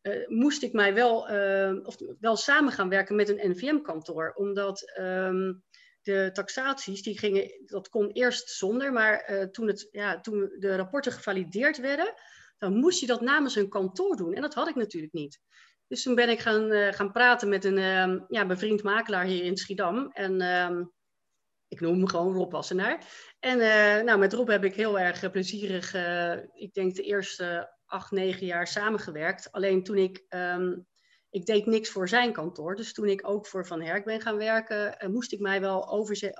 uh, 0.03 0.29
moest 0.29 0.63
ik 0.63 0.73
mij 0.73 0.95
wel, 0.95 1.21
of 1.85 1.97
wel 2.21 2.37
samen 2.37 2.73
gaan 2.73 2.89
werken 2.89 3.17
met 3.17 3.29
een 3.29 3.51
NVM-kantoor. 3.51 4.33
Omdat 4.35 4.81
de 6.07 6.31
taxaties, 6.33 7.03
die 7.03 7.19
gingen, 7.19 7.63
dat 7.65 7.89
kon 7.89 8.11
eerst 8.11 8.51
zonder, 8.51 8.93
maar 8.93 9.31
uh, 9.31 9.43
toen, 9.43 9.67
het, 9.67 9.89
ja, 9.91 10.21
toen 10.21 10.55
de 10.59 10.77
rapporten 10.77 11.13
gevalideerd 11.13 11.79
werden, 11.79 12.15
dan 12.59 12.77
moest 12.77 13.01
je 13.01 13.07
dat 13.07 13.21
namens 13.21 13.57
een 13.57 13.69
kantoor 13.69 14.17
doen. 14.17 14.35
En 14.35 14.43
dat 14.43 14.55
had 14.55 14.69
ik 14.69 14.75
natuurlijk 14.75 15.13
niet. 15.13 15.41
Dus 15.89 16.03
toen 16.03 16.15
ben 16.15 16.29
ik 16.29 16.41
gaan, 16.41 16.95
gaan 16.95 17.13
praten 17.13 17.49
met 17.49 17.65
een 17.65 17.79
ehm, 17.79 18.19
ja, 18.29 18.47
bevriend 18.47 18.83
makelaar 18.83 19.25
hier 19.25 19.45
in 19.45 19.57
Schiedam. 19.57 20.11
En 20.13 20.41
ik 21.69 21.81
noem 21.81 21.97
hem 21.97 22.09
gewoon 22.09 22.35
Rob 22.35 22.53
Wassenaar. 22.53 23.05
En 23.39 23.59
uh, 23.59 24.05
nou, 24.05 24.19
met 24.19 24.33
Rob 24.33 24.49
heb 24.49 24.65
ik 24.65 24.75
heel 24.75 24.99
erg 24.99 25.23
eh, 25.23 25.31
plezierig, 25.31 25.95
ik 26.53 26.73
denk 26.73 26.95
de 26.95 27.03
eerste 27.03 27.75
acht, 27.87 28.11
negen 28.11 28.47
jaar 28.47 28.67
samengewerkt. 28.67 29.53
Alleen 29.53 29.83
toen 29.83 29.97
ik, 29.97 30.25
um, 30.29 30.87
ik 31.31 31.47
deed 31.47 31.67
niks 31.67 31.91
voor 31.91 32.09
zijn 32.09 32.33
kantoor. 32.33 32.77
Dus 32.77 32.93
toen 32.93 33.09
ik 33.09 33.29
ook 33.29 33.47
voor 33.47 33.67
Van 33.67 33.83
Herk 33.83 34.05
ben 34.05 34.21
gaan 34.21 34.37
werken, 34.37 35.11
moest 35.13 35.33
ik 35.33 35.41
mij 35.41 35.61
wel 35.61 35.89
over, 35.89 36.35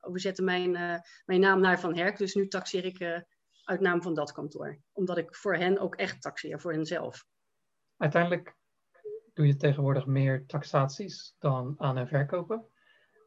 overzetten 0.00 0.44
mijn, 0.44 0.70
mijn 1.24 1.40
naam 1.40 1.60
naar 1.60 1.80
Van 1.80 1.96
Herk. 1.96 2.18
Dus 2.18 2.34
nu 2.34 2.48
taxeer 2.48 2.84
ik 2.84 3.24
uit 3.64 3.80
naam 3.80 4.02
van 4.02 4.14
dat 4.14 4.32
kantoor. 4.32 4.78
Omdat 4.92 5.18
ik 5.18 5.34
voor 5.34 5.56
hen 5.56 5.78
ook 5.78 5.94
echt 5.94 6.22
taxeer, 6.22 6.60
voor 6.60 6.72
henzelf. 6.72 7.24
Uiteindelijk 7.96 8.54
doe 9.34 9.46
je 9.46 9.56
tegenwoordig 9.56 10.06
meer 10.06 10.46
taxaties 10.46 11.34
dan 11.38 11.74
aan- 11.78 11.98
en 11.98 12.08
verkopen. 12.08 12.66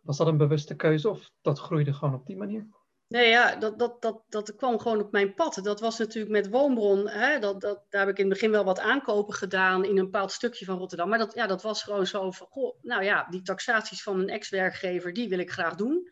Was 0.02 0.18
dat 0.18 0.28
een 0.28 0.38
bewuste 0.38 0.76
keuze 0.76 1.10
of 1.10 1.30
dat 1.42 1.60
groeide 1.60 1.94
gewoon 1.94 2.14
op 2.14 2.26
die 2.26 2.38
manier? 2.38 2.68
Nee, 3.08 3.30
ja, 3.30 3.56
dat, 3.56 3.80
dat, 3.80 4.02
dat, 4.02 4.24
dat 4.28 4.56
kwam 4.56 4.80
gewoon 4.80 5.02
op 5.02 5.12
mijn 5.12 5.34
pad. 5.34 5.60
Dat 5.64 5.80
was 5.80 5.98
natuurlijk 5.98 6.32
met 6.32 6.50
Woonbron. 6.50 7.08
Hè, 7.08 7.40
dat, 7.40 7.62
dat, 7.62 7.86
daar 7.90 8.02
heb 8.02 8.10
ik 8.10 8.18
in 8.18 8.24
het 8.24 8.34
begin 8.34 8.52
wel 8.52 8.64
wat 8.64 8.80
aankopen 8.80 9.34
gedaan 9.34 9.86
in 9.86 9.98
een 9.98 10.04
bepaald 10.04 10.32
stukje 10.32 10.66
van 10.66 10.78
Rotterdam. 10.78 11.10
Maar 11.10 11.18
dat, 11.18 11.34
ja, 11.34 11.48
dat 11.48 11.62
was 11.62 11.84
gewoon 11.84 12.08
zo 12.08 12.32
van, 12.32 12.48
goh, 12.48 12.78
nou 12.82 13.04
ja, 13.04 13.28
die 13.30 13.42
taxaties 13.42 14.04
van 14.04 14.20
een 14.20 14.30
ex-werkgever, 14.30 15.14
die 15.14 15.30
wil 15.30 15.40
ik 15.40 15.52
graag 15.52 15.76
doen. 15.76 16.12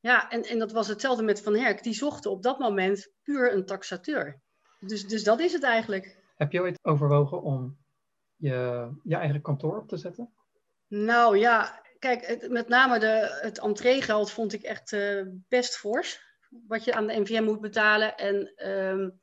Ja, 0.00 0.30
en, 0.30 0.42
en 0.42 0.58
dat 0.58 0.72
was 0.72 0.88
hetzelfde 0.88 1.22
met 1.22 1.42
Van 1.42 1.56
Herk. 1.56 1.82
Die 1.82 1.94
zochten 1.94 2.30
op 2.30 2.42
dat 2.42 2.58
moment 2.58 3.12
puur 3.22 3.52
een 3.52 3.66
taxateur. 3.66 4.40
Dus, 4.80 5.06
dus 5.06 5.24
dat 5.24 5.40
is 5.40 5.52
het 5.52 5.62
eigenlijk. 5.62 6.19
Heb 6.40 6.52
je 6.52 6.60
ooit 6.60 6.78
overwogen 6.82 7.42
om 7.42 7.78
je, 8.36 8.90
je 9.02 9.16
eigen 9.16 9.42
kantoor 9.42 9.78
op 9.78 9.88
te 9.88 9.96
zetten? 9.96 10.32
Nou 10.86 11.38
ja, 11.38 11.82
kijk, 11.98 12.48
met 12.48 12.68
name 12.68 12.98
de, 12.98 13.38
het 13.40 13.58
entreegeld 13.58 14.30
vond 14.30 14.52
ik 14.52 14.62
echt 14.62 14.92
uh, 14.92 15.26
best 15.48 15.76
fors. 15.76 16.20
Wat 16.66 16.84
je 16.84 16.94
aan 16.94 17.06
de 17.06 17.20
NVM 17.20 17.44
moet 17.44 17.60
betalen. 17.60 18.16
En 18.16 18.68
um, 18.70 19.20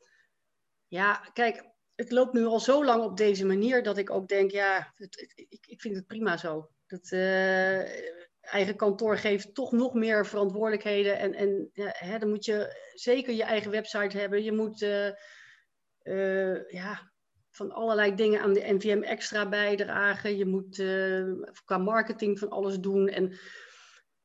ja, 0.88 1.13
kijk, 1.34 1.63
het 1.95 2.12
loopt 2.12 2.34
nu 2.34 2.45
al 2.45 2.60
zo 2.60 2.86
lang 2.86 3.03
op 3.03 3.17
deze 3.17 3.45
manier 3.45 3.84
dat 3.84 3.97
ik 3.97 4.10
ook 4.10 4.27
denk, 4.27 4.51
ja, 4.51 4.93
ik, 5.36 5.65
ik 5.67 5.82
vind 5.82 5.95
het 5.95 6.08
prima 6.08 6.38
zo. 6.38 6.69
Dat 6.88 7.12
uh, 7.12 7.80
eigen 8.41 8.75
kantoor 8.75 9.17
geeft 9.17 9.53
toch 9.53 9.71
nog 9.71 9.93
meer 9.93 10.25
verantwoordelijkheden. 10.25 11.19
En, 11.19 11.34
en 11.34 11.69
ja, 11.73 11.93
hè, 11.97 12.19
dan 12.19 12.30
moet 12.30 12.45
je 12.45 12.91
zeker 12.93 13.34
je 13.34 13.43
eigen 13.43 13.71
website 13.71 14.17
hebben. 14.17 14.43
Je 14.43 14.51
moet 14.51 14.82
uh, 14.82 15.10
ja, 16.67 17.12
van 17.58 17.72
allerlei 17.72 18.15
dingen 18.15 18.41
aan 18.41 18.54
de 18.54 18.74
NVM 18.74 19.02
extra 19.02 19.50
bijdragen. 19.50 20.38
Je 20.38 20.46
moet 20.46 20.78
uh, 20.78 21.34
qua 21.65 21.78
marketing 21.78 22.39
van 22.39 22.50
alles 22.50 22.80
doen. 22.80 23.08
En 23.08 23.38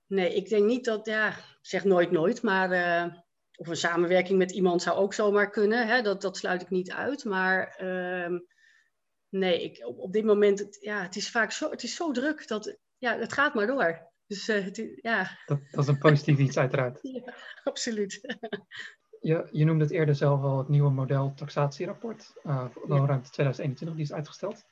nee, 0.07 0.35
ik 0.35 0.49
denk 0.49 0.65
niet 0.65 0.85
dat, 0.85 1.07
ja, 1.07 1.35
zeg 1.61 1.85
nooit 1.85 2.11
nooit, 2.11 2.43
maar 2.43 2.73
uh, 2.73 3.15
of 3.57 3.69
een 3.69 3.77
samenwerking 3.77 4.39
met 4.39 4.51
iemand 4.51 4.83
zou 4.83 4.97
ook 4.97 5.15
zomaar 5.15 5.51
kunnen. 5.51 5.87
Hè? 5.87 6.03
Dat, 6.03 6.23
dat 6.23 6.37
sluit 6.37 6.63
ik 6.63 6.71
niet 6.71 6.93
uit. 6.93 7.25
Maar 7.25 7.79
uh, 7.83 8.39
nee, 9.29 9.63
ik, 9.63 9.87
op, 9.87 9.99
op 9.99 10.13
dit 10.13 10.25
moment, 10.25 10.59
het, 10.59 10.79
ja, 10.81 11.03
het 11.03 11.17
is 11.17 11.31
vaak 11.31 11.53
zo, 11.53 11.71
het 11.71 11.83
is 11.83 11.95
zo 11.95 12.13
druk 12.13 12.49
dat, 12.49 12.77
ja, 12.99 13.19
het 13.19 13.33
gaat 13.33 13.55
maar 13.55 13.67
door. 13.67 14.11
Dus 14.27 14.47
het, 14.47 14.93
ja. 14.97 15.39
Dat, 15.47 15.61
dat, 15.71 15.83
is 15.83 15.89
een 15.89 15.99
positief 15.99 16.39
iets 16.39 16.59
uiteraard. 16.59 16.99
ja, 17.25 17.35
absoluut. 17.65 18.21
Je, 19.23 19.49
je 19.51 19.65
noemde 19.65 19.85
het 19.85 19.93
eerder 19.93 20.15
zelf 20.15 20.43
al 20.43 20.59
het 20.59 20.69
nieuwe 20.69 20.91
model 20.91 21.33
taxatierapport, 21.37 22.33
uh, 22.45 22.65
woonruimte 22.75 23.31
2021, 23.31 23.97
die 23.97 24.05
is 24.05 24.13
uitgesteld. 24.13 24.65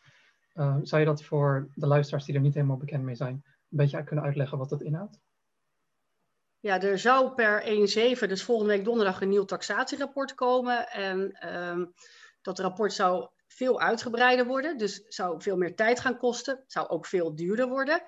Uh, 0.55 0.77
zou 0.83 1.01
je 1.01 1.07
dat 1.07 1.25
voor 1.25 1.69
de 1.75 1.87
luisteraars 1.87 2.25
die 2.25 2.35
er 2.35 2.41
niet 2.41 2.55
helemaal 2.55 2.77
bekend 2.77 3.05
mee 3.05 3.15
zijn, 3.15 3.33
een 3.33 3.43
beetje 3.69 4.05
kunnen 4.05 4.25
uitleggen 4.25 4.59
wat 4.59 4.69
dat 4.69 4.83
inhoudt? 4.83 5.19
Ja, 6.61 6.81
er 6.81 6.99
zou 6.99 7.35
per 7.35 7.63
1-7, 7.63 8.29
dus 8.29 8.43
volgende 8.43 8.73
week 8.73 8.85
donderdag, 8.85 9.21
een 9.21 9.29
nieuw 9.29 9.45
taxatierapport 9.45 10.35
komen. 10.35 10.89
En 10.89 11.49
um, 11.55 11.93
dat 12.43 12.59
rapport 12.59 12.93
zou 12.93 13.29
veel 13.47 13.81
uitgebreider 13.81 14.47
worden, 14.47 14.79
dus 14.79 15.05
zou 15.09 15.43
veel 15.43 15.57
meer 15.57 15.75
tijd 15.75 16.01
gaan 16.01 16.17
kosten, 16.17 16.65
zou 16.67 16.89
ook 16.89 17.07
veel 17.07 17.35
duurder 17.35 17.69
worden. 17.69 18.03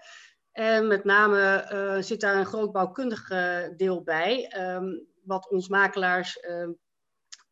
En 0.53 0.87
met 0.87 1.05
name 1.05 1.69
uh, 1.73 2.03
zit 2.03 2.21
daar 2.21 2.37
een 2.37 2.47
groot 2.47 2.73
bouwkundig 2.73 3.29
deel 3.77 4.03
bij. 4.03 4.55
Um, 4.75 5.12
wat 5.25 5.51
ons 5.51 5.69
makelaars, 5.69 6.39
uh, 6.49 6.69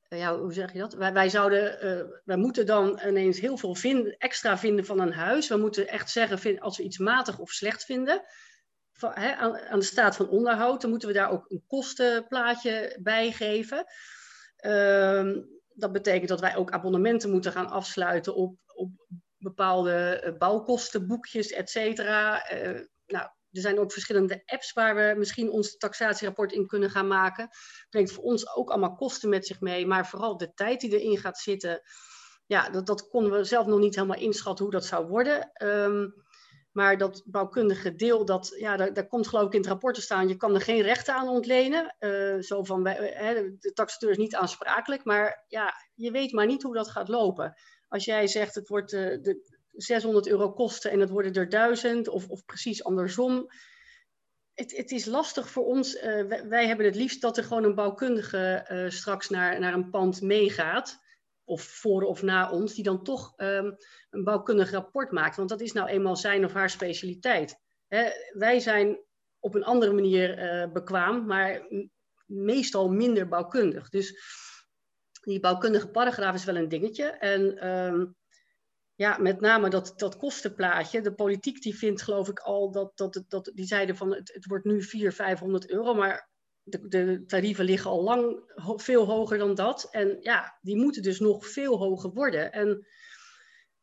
ja, 0.08 0.38
hoe 0.38 0.52
zeg 0.52 0.72
je 0.72 0.78
dat? 0.78 0.94
Wij, 0.94 1.28
zouden, 1.28 1.84
uh, 1.86 2.18
wij 2.24 2.36
moeten 2.36 2.66
dan 2.66 3.00
ineens 3.06 3.40
heel 3.40 3.56
veel 3.56 3.76
extra 4.18 4.58
vinden 4.58 4.84
van 4.84 5.00
een 5.00 5.12
huis. 5.12 5.48
We 5.48 5.56
moeten 5.56 5.88
echt 5.88 6.10
zeggen, 6.10 6.60
als 6.60 6.76
we 6.76 6.82
iets 6.82 6.98
matig 6.98 7.38
of 7.38 7.50
slecht 7.50 7.84
vinden, 7.84 8.22
van, 8.92 9.12
hè, 9.14 9.34
aan, 9.34 9.78
de 9.78 9.84
staat 9.84 10.16
van 10.16 10.28
onderhoud, 10.28 10.80
dan 10.80 10.90
moeten 10.90 11.08
we 11.08 11.14
daar 11.14 11.30
ook 11.30 11.50
een 11.50 11.64
kostenplaatje 11.66 12.96
bij 13.02 13.32
geven. 13.32 13.84
Uh, 14.60 15.36
dat 15.68 15.92
betekent 15.92 16.28
dat 16.28 16.40
wij 16.40 16.56
ook 16.56 16.70
abonnementen 16.70 17.30
moeten 17.30 17.52
gaan 17.52 17.70
afsluiten 17.70 18.34
op, 18.34 18.56
op 18.74 18.90
bepaalde 19.36 20.34
bouwkostenboekjes, 20.38 21.50
et 21.50 21.70
cetera. 21.70 22.46
Nou, 23.06 23.28
er 23.52 23.60
zijn 23.60 23.78
ook 23.78 23.92
verschillende 23.92 24.42
apps 24.46 24.72
waar 24.72 24.94
we 24.94 25.14
misschien 25.18 25.50
ons 25.50 25.76
taxatierapport 25.76 26.52
in 26.52 26.66
kunnen 26.66 26.90
gaan 26.90 27.06
maken. 27.06 27.48
Brengt 27.90 28.12
voor 28.12 28.24
ons 28.24 28.54
ook 28.54 28.70
allemaal 28.70 28.94
kosten 28.94 29.28
met 29.28 29.46
zich 29.46 29.60
mee, 29.60 29.86
maar 29.86 30.06
vooral 30.06 30.36
de 30.36 30.54
tijd 30.54 30.80
die 30.80 31.00
erin 31.00 31.18
gaat 31.18 31.38
zitten. 31.38 31.80
Ja, 32.46 32.70
dat, 32.70 32.86
dat 32.86 33.08
konden 33.08 33.32
we 33.32 33.44
zelf 33.44 33.66
nog 33.66 33.78
niet 33.78 33.94
helemaal 33.94 34.18
inschatten 34.18 34.64
hoe 34.64 34.74
dat 34.74 34.84
zou 34.84 35.06
worden. 35.06 35.50
Um, 35.62 36.14
maar 36.72 36.98
dat 36.98 37.22
bouwkundige 37.24 37.94
deel, 37.94 38.24
dat, 38.24 38.54
ja, 38.58 38.76
daar, 38.76 39.06
komt 39.06 39.28
geloof 39.28 39.46
ik 39.46 39.52
in 39.52 39.58
het 39.58 39.68
rapport 39.68 39.94
te 39.94 40.00
staan. 40.00 40.28
Je 40.28 40.36
kan 40.36 40.54
er 40.54 40.60
geen 40.60 40.82
rechten 40.82 41.14
aan 41.14 41.28
ontlenen. 41.28 41.96
Uh, 41.98 42.40
zo 42.40 42.64
van, 42.64 42.88
uh, 42.88 42.94
de 43.58 43.70
taxateur 43.74 44.10
is 44.10 44.16
niet 44.16 44.34
aansprakelijk. 44.34 45.04
Maar 45.04 45.44
ja, 45.48 45.74
je 45.94 46.10
weet 46.10 46.32
maar 46.32 46.46
niet 46.46 46.62
hoe 46.62 46.74
dat 46.74 46.90
gaat 46.90 47.08
lopen. 47.08 47.54
Als 47.88 48.04
jij 48.04 48.26
zegt, 48.26 48.54
het 48.54 48.68
wordt 48.68 48.92
uh, 48.92 49.00
de, 49.00 49.59
600 49.80 50.28
euro 50.28 50.52
kosten 50.52 50.90
en 50.90 51.00
het 51.00 51.10
worden 51.10 51.32
er 51.32 51.48
1000 51.48 52.08
of, 52.08 52.28
of 52.28 52.44
precies 52.44 52.84
andersom. 52.84 53.46
Het, 54.54 54.76
het, 54.76 54.90
is 54.90 55.04
lastig 55.04 55.50
voor 55.50 55.64
ons. 55.64 55.94
Uh, 55.94 56.02
wij, 56.48 56.66
hebben 56.66 56.86
het 56.86 56.94
liefst 56.94 57.20
dat 57.20 57.36
er 57.36 57.44
gewoon 57.44 57.64
een 57.64 57.74
bouwkundige 57.74 58.66
uh, 58.70 58.90
straks 58.90 59.28
naar, 59.28 59.60
naar 59.60 59.74
een 59.74 59.90
pand 59.90 60.22
meegaat. 60.22 60.98
Of 61.44 61.62
voor 61.62 62.02
of 62.02 62.22
na 62.22 62.50
ons, 62.50 62.74
die 62.74 62.84
dan 62.84 63.02
toch 63.02 63.32
um, 63.36 63.76
een 64.10 64.24
bouwkundig 64.24 64.70
rapport 64.70 65.10
maakt. 65.10 65.36
Want 65.36 65.48
dat 65.48 65.60
is 65.60 65.72
nou 65.72 65.88
eenmaal 65.88 66.16
zijn 66.16 66.44
of 66.44 66.52
haar 66.52 66.70
specialiteit. 66.70 67.58
Hè, 67.88 68.10
wij 68.32 68.60
zijn 68.60 68.98
op 69.38 69.54
een 69.54 69.64
andere 69.64 69.92
manier 69.92 70.38
uh, 70.38 70.72
bekwaam, 70.72 71.26
maar 71.26 71.68
meestal 72.26 72.88
minder 72.88 73.28
bouwkundig. 73.28 73.88
Dus 73.88 74.14
die 75.20 75.40
bouwkundige 75.40 75.88
paragraaf 75.88 76.34
is 76.34 76.44
wel 76.44 76.56
een 76.56 76.68
dingetje. 76.68 77.04
En 77.04 77.68
um, 77.68 78.16
ja, 79.00 79.18
met 79.18 79.40
name 79.40 79.70
dat, 79.70 79.92
dat 79.96 80.16
kostenplaatje. 80.16 81.00
De 81.00 81.14
politiek 81.14 81.62
die 81.62 81.78
vindt 81.78 82.02
geloof 82.02 82.28
ik 82.28 82.38
al 82.38 82.70
dat, 82.70 82.96
dat, 82.96 83.24
dat 83.28 83.50
die 83.54 83.66
zeiden 83.66 83.96
van 83.96 84.14
het, 84.14 84.32
het 84.34 84.46
wordt 84.46 84.64
nu 84.64 84.82
400, 84.82 85.14
500 85.16 85.70
euro, 85.70 85.94
maar 85.94 86.28
de, 86.62 86.88
de, 86.88 87.24
tarieven 87.26 87.64
liggen 87.64 87.90
al 87.90 88.02
lang 88.02 88.42
veel 88.76 89.06
hoger 89.06 89.38
dan 89.38 89.54
dat. 89.54 89.88
En 89.90 90.16
ja, 90.20 90.58
die 90.60 90.76
moeten 90.76 91.02
dus 91.02 91.20
nog 91.20 91.46
veel 91.46 91.78
hoger 91.78 92.10
worden. 92.10 92.52
En 92.52 92.86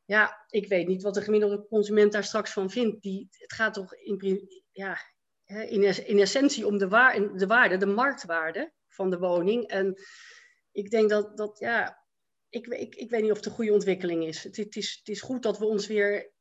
ja, 0.06 0.46
ik 0.50 0.68
weet 0.68 0.88
niet 0.88 1.04
wat 1.04 1.14
de 1.14 1.22
gemiddelde 1.22 1.68
consument 1.68 2.12
daar 2.12 2.24
straks 2.24 2.52
van 2.52 2.70
vindt. 2.70 3.02
Die, 3.02 3.28
het 3.32 3.54
gaat 3.54 3.74
toch 3.74 3.94
in, 3.94 4.50
ja, 4.72 4.98
in, 5.46 6.08
in 6.08 6.20
essentie 6.20 6.68
om 6.68 6.78
de, 6.78 6.88
waar, 6.88 7.38
de 7.38 7.48
waarde, 7.48 7.78
de 7.78 7.86
marktwaarde 7.86 8.74
van 8.88 9.10
de 9.10 9.18
woning. 9.18 9.68
En 9.68 10.02
ik 10.72 10.90
denk 10.90 11.10
dat, 11.10 11.38
dat 11.38 11.60
ja, 11.60 12.07
ik, 12.50 12.68
ik, 12.68 12.96
ik 12.96 13.10
weet 13.10 13.22
niet 13.22 13.32
of 13.32 13.38
het 13.38 13.46
een 13.46 13.52
goede 13.52 13.74
ontwikkeling 13.74 14.26
is. 14.26 14.44
Het, 14.44 14.58
het, 14.58 14.76
is. 14.76 14.96
het 14.98 15.08
is 15.08 15.22
goed 15.22 15.44
dat 15.44 15.58
we 15.58 15.66
ons 15.66 15.88
weer 15.88 16.32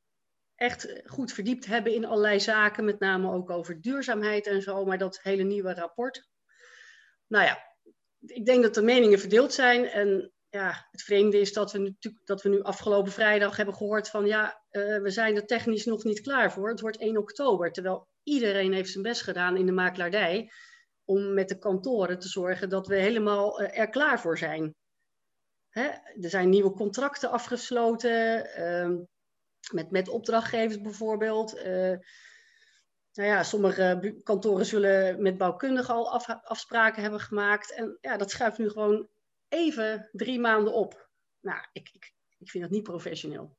echt 0.55 1.03
goed 1.05 1.33
verdiept 1.33 1.67
hebben 1.67 1.95
in 1.95 2.05
allerlei 2.05 2.41
zaken, 2.41 2.85
met 2.85 3.01
name 3.01 3.33
ook 3.33 3.51
over 3.51 3.81
duurzaamheid 3.81 4.47
en 4.47 4.63
zo, 4.63 4.85
maar 4.85 4.99
dat 4.99 5.23
hele 5.23 5.43
nieuwe 5.43 5.75
rapport. 5.75 6.29
Nou 7.27 7.45
ja, 7.45 7.59
ik 8.27 8.45
denk 8.45 8.63
dat 8.63 8.75
de 8.75 8.83
meningen 8.83 9.19
verdeeld 9.19 9.53
zijn. 9.53 9.87
En 9.87 10.33
ja, 10.49 10.87
het 10.91 11.03
vreemde 11.03 11.41
is 11.41 11.53
dat 11.53 11.73
we, 11.73 11.79
natuurlijk, 11.79 12.27
dat 12.27 12.43
we 12.43 12.49
nu 12.49 12.63
afgelopen 12.63 13.13
vrijdag 13.13 13.57
hebben 13.57 13.75
gehoord 13.75 14.09
van 14.09 14.27
ja, 14.27 14.63
uh, 14.71 15.03
we 15.03 15.11
zijn 15.11 15.37
er 15.37 15.47
technisch 15.47 15.85
nog 15.85 16.05
niet 16.05 16.21
klaar 16.21 16.53
voor. 16.53 16.69
Het 16.69 16.81
wordt 16.81 16.99
1 16.99 17.17
oktober, 17.17 17.73
terwijl 17.73 18.09
iedereen 18.23 18.73
heeft 18.73 18.91
zijn 18.91 19.03
best 19.03 19.23
gedaan 19.23 19.57
in 19.57 19.67
de 19.67 19.73
makelaardij 19.73 20.51
om 21.05 21.35
met 21.35 21.49
de 21.49 21.59
kantoren 21.59 22.19
te 22.19 22.29
zorgen 22.29 22.69
dat 22.69 22.87
we 22.87 22.97
helemaal 22.97 23.63
uh, 23.63 23.79
er 23.79 23.89
klaar 23.89 24.21
voor 24.21 24.39
zijn. 24.39 24.75
Hè? 25.79 25.89
Er 26.21 26.31
zijn 26.31 26.49
nieuwe 26.49 26.71
contracten 26.71 27.31
afgesloten 27.31 28.47
uh, 28.59 28.99
met, 29.73 29.91
met 29.91 30.09
opdrachtgevers 30.09 30.81
bijvoorbeeld. 30.81 31.57
Uh, 31.57 31.99
nou 33.13 33.29
ja, 33.29 33.43
sommige 33.43 34.21
kantoren 34.23 34.67
zullen 34.67 35.23
met 35.23 35.39
bouwkundigen 35.39 35.95
al 35.95 36.13
af, 36.13 36.29
afspraken 36.29 37.03
hebben 37.03 37.21
gemaakt. 37.21 37.75
En 37.75 37.99
ja, 38.01 38.17
dat 38.17 38.31
schuift 38.31 38.59
nu 38.59 38.71
gewoon 38.71 39.09
even 39.49 40.09
drie 40.13 40.41
maanden 40.41 40.75
op. 40.75 41.09
Nou, 41.41 41.59
ik, 41.73 41.91
ik, 41.93 42.15
ik 42.39 42.51
vind 42.51 42.65
dat 42.65 42.73
niet 42.73 42.83
professioneel. 42.83 43.57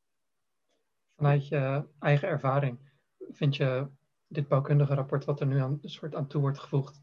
Vanuit 1.16 1.48
je 1.48 1.88
eigen 2.00 2.28
ervaring, 2.28 2.92
vind 3.18 3.56
je 3.56 3.88
dit 4.28 4.48
bouwkundige 4.48 4.94
rapport 4.94 5.26
wat 5.26 5.40
er 5.40 5.48
nu 5.48 5.60
aan, 5.60 5.80
een 5.82 5.90
soort 5.90 6.16
aan 6.16 6.28
toe 6.28 6.42
wordt 6.42 6.60
gevoegd 6.60 7.02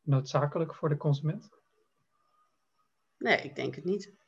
noodzakelijk 0.00 0.74
voor 0.74 0.88
de 0.88 0.96
consument? 0.96 1.48
Nee, 3.18 3.36
ik 3.36 3.54
denk 3.54 3.74
het 3.74 3.84
niet. 3.84 4.19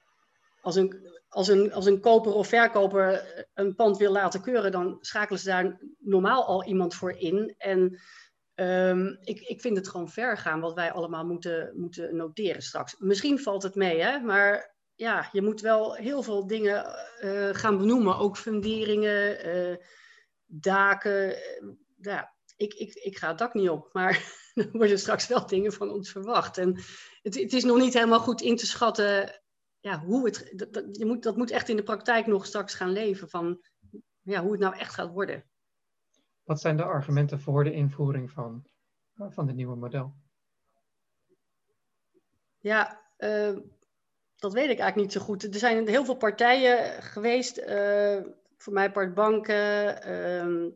Als 0.63 0.77
een, 0.77 1.09
als, 1.29 1.49
een, 1.49 1.73
als 1.73 1.87
een 1.87 2.01
koper 2.01 2.33
of 2.33 2.49
verkoper 2.49 3.25
een 3.55 3.75
pand 3.75 3.97
wil 3.97 4.13
laten 4.13 4.43
keuren, 4.43 4.73
dan 4.73 4.99
schakelen 5.01 5.41
ze 5.41 5.49
daar 5.49 5.81
normaal 5.99 6.47
al 6.47 6.65
iemand 6.65 6.95
voor 6.95 7.13
in. 7.13 7.55
En 7.59 8.01
ehm, 8.55 9.07
ik, 9.21 9.41
ik 9.41 9.61
vind 9.61 9.77
het 9.77 9.89
gewoon 9.89 10.09
ver 10.09 10.39
gaan 10.39 10.61
wat 10.61 10.75
wij 10.75 10.93
allemaal 10.93 11.25
moeten, 11.25 11.73
moeten 11.77 12.17
noteren 12.17 12.63
straks. 12.63 12.97
Misschien 12.99 13.39
valt 13.39 13.63
het 13.63 13.75
mee, 13.75 14.01
hè? 14.01 14.19
maar 14.19 14.75
ja, 14.95 15.29
je 15.33 15.43
moet 15.43 15.61
wel 15.61 15.95
heel 15.95 16.23
veel 16.23 16.47
dingen 16.47 16.85
uh, 17.21 17.49
gaan 17.53 17.79
benoemen. 17.79 18.19
Ook 18.19 18.37
funderingen, 18.37 19.49
uh, 19.49 19.77
daken. 20.47 21.37
ja, 22.01 22.35
ik, 22.57 22.75
ik, 22.75 22.95
ik 22.95 23.19
ga 23.19 23.29
het 23.29 23.39
dak 23.39 23.55
niet 23.55 23.69
op, 23.69 23.89
maar 23.93 24.23
er 24.55 24.69
worden 24.73 24.99
straks 24.99 25.27
wel 25.27 25.47
dingen 25.47 25.73
van 25.73 25.91
ons 25.91 26.11
verwacht. 26.11 26.59
En 26.59 26.81
het, 27.23 27.35
het 27.35 27.53
is 27.53 27.65
nog 27.65 27.79
niet 27.79 27.95
helemaal 27.95 28.21
goed 28.21 28.41
in 28.41 28.57
te 28.57 28.67
schatten 28.67 29.42
ja, 29.83 29.99
hoe 29.99 30.25
het, 30.25 30.53
dat, 30.57 30.73
dat, 30.73 30.97
je 30.97 31.07
moet, 31.07 31.23
dat 31.23 31.37
moet 31.37 31.51
echt 31.51 31.69
in 31.69 31.77
de 31.77 31.83
praktijk 31.83 32.27
nog 32.27 32.47
straks 32.47 32.75
gaan 32.75 32.91
leven 32.91 33.29
van 33.29 33.61
ja, 34.21 34.43
hoe 34.43 34.51
het 34.51 34.61
nou 34.61 34.77
echt 34.77 34.95
gaat 34.95 35.11
worden. 35.11 35.45
Wat 36.43 36.61
zijn 36.61 36.77
de 36.77 36.83
argumenten 36.85 37.41
voor 37.41 37.65
de 37.65 37.73
invoering 37.73 38.31
van, 38.31 38.67
van 39.17 39.47
dit 39.47 39.55
nieuwe 39.55 39.77
model? 39.77 40.15
Ja, 42.59 43.01
uh, 43.19 43.59
dat 44.37 44.53
weet 44.53 44.71
ik 44.71 44.79
eigenlijk 44.79 44.97
niet 44.97 45.13
zo 45.13 45.21
goed. 45.21 45.43
Er 45.43 45.55
zijn 45.55 45.89
heel 45.89 46.05
veel 46.05 46.17
partijen 46.17 47.03
geweest, 47.03 47.59
uh, 47.59 48.21
voor 48.57 48.73
mij 48.73 48.93
part 48.93 49.15
banken. 49.15 50.09
Uh, 50.09 50.73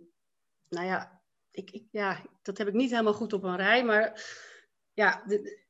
nou 0.68 0.86
ja 0.86 1.20
ik, 1.50 1.70
ik, 1.70 1.84
ja, 1.90 2.22
dat 2.42 2.58
heb 2.58 2.68
ik 2.68 2.74
niet 2.74 2.90
helemaal 2.90 3.14
goed 3.14 3.32
op 3.32 3.42
een 3.42 3.56
rij, 3.56 3.84
maar 3.84 4.24
ja, 4.92 5.22
de, 5.26 5.64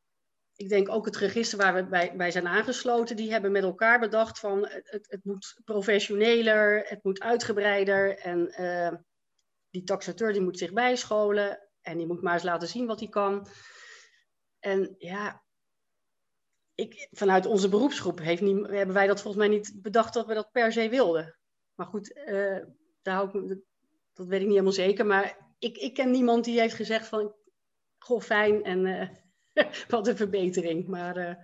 ik 0.56 0.68
denk 0.68 0.88
ook 0.88 1.04
het 1.04 1.16
register 1.16 1.58
waar 1.58 1.74
we 1.74 2.12
bij, 2.16 2.30
zijn 2.30 2.46
aangesloten, 2.46 3.16
die 3.16 3.30
hebben 3.30 3.52
met 3.52 3.62
elkaar 3.62 3.98
bedacht 3.98 4.38
van 4.38 4.66
het, 4.68 5.06
het 5.10 5.24
moet 5.24 5.60
professioneler, 5.64 6.82
het 6.88 7.04
moet 7.04 7.20
uitgebreider 7.20 8.18
en 8.18 8.54
uh, 8.60 8.98
die 9.70 9.82
taxateur 9.82 10.32
die 10.32 10.42
moet 10.42 10.58
zich 10.58 10.72
bijscholen 10.72 11.68
en 11.80 11.96
die 11.96 12.06
moet 12.06 12.22
maar 12.22 12.32
eens 12.32 12.42
laten 12.42 12.68
zien 12.68 12.86
wat 12.86 13.00
hij 13.00 13.08
kan. 13.08 13.46
En 14.58 14.94
ja, 14.98 15.42
ik, 16.74 17.08
vanuit 17.10 17.46
onze 17.46 17.68
beroepsgroep 17.68 18.18
heeft 18.18 18.42
niet, 18.42 18.66
hebben 18.66 18.94
wij 18.94 19.06
dat 19.06 19.22
volgens 19.22 19.46
mij 19.46 19.56
niet 19.56 19.72
bedacht 19.82 20.14
dat 20.14 20.26
we 20.26 20.34
dat 20.34 20.52
per 20.52 20.72
se 20.72 20.88
wilden. 20.88 21.38
Maar 21.74 21.86
goed, 21.86 22.16
uh, 22.16 22.64
daar 23.02 23.14
hou 23.14 23.28
ik, 23.28 23.58
dat 24.12 24.26
weet 24.26 24.40
ik 24.40 24.46
niet 24.46 24.54
helemaal 24.54 24.72
zeker. 24.72 25.06
Maar 25.06 25.36
ik, 25.58 25.76
ik 25.76 25.94
ken 25.94 26.10
niemand 26.10 26.44
die 26.44 26.60
heeft 26.60 26.74
gezegd 26.74 27.06
van, 27.06 27.34
goh, 27.98 28.20
fijn 28.20 28.64
en 28.64 28.86
uh, 28.86 29.08
wat 29.88 30.06
een 30.06 30.16
verbetering. 30.16 30.86
Maar 30.86 31.16
uh, 31.18 31.34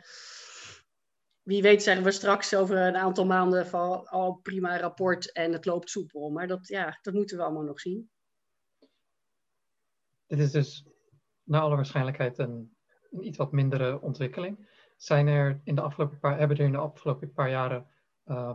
wie 1.43 1.63
weet 1.63 1.83
zeggen 1.83 2.05
we 2.05 2.11
straks 2.11 2.55
over 2.55 2.77
een 2.77 2.97
aantal 2.97 3.27
maanden 3.27 3.67
van, 3.67 4.13
oh 4.13 4.43
prima 4.43 4.79
rapport 4.79 5.33
en 5.33 5.53
het 5.53 5.65
loopt 5.65 5.91
soepel. 5.91 6.31
Maar 6.31 6.47
dat, 6.47 6.69
ja, 6.69 6.99
dat 7.03 7.15
moeten 7.15 7.37
we 7.37 7.43
allemaal 7.43 7.63
nog 7.63 7.81
zien. 7.81 8.11
Dit 10.27 10.39
is 10.39 10.51
dus 10.51 10.87
naar 11.43 11.61
alle 11.61 11.77
waarschijnlijkheid 11.77 12.39
een, 12.39 12.77
een 13.11 13.27
iets 13.27 13.37
wat 13.37 13.53
mindere 13.53 14.01
ontwikkeling. 14.01 14.71
Zijn 14.97 15.27
er 15.27 15.61
in 15.65 15.75
de 15.75 15.81
afgelopen 15.81 16.19
paar, 16.19 16.39
hebben 16.39 16.57
er 16.57 16.65
in 16.65 16.73
de 16.73 16.79
afgelopen 16.79 17.33
paar 17.33 17.51
jaren 17.51 17.87
uh, 18.27 18.55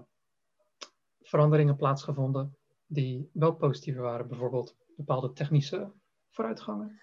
veranderingen 1.22 1.76
plaatsgevonden 1.76 2.58
die 2.86 3.30
wel 3.34 3.54
positiever 3.54 4.02
waren? 4.02 4.28
Bijvoorbeeld 4.28 4.76
bepaalde 4.96 5.34
technische 5.34 5.92
vooruitgangen? 6.30 7.02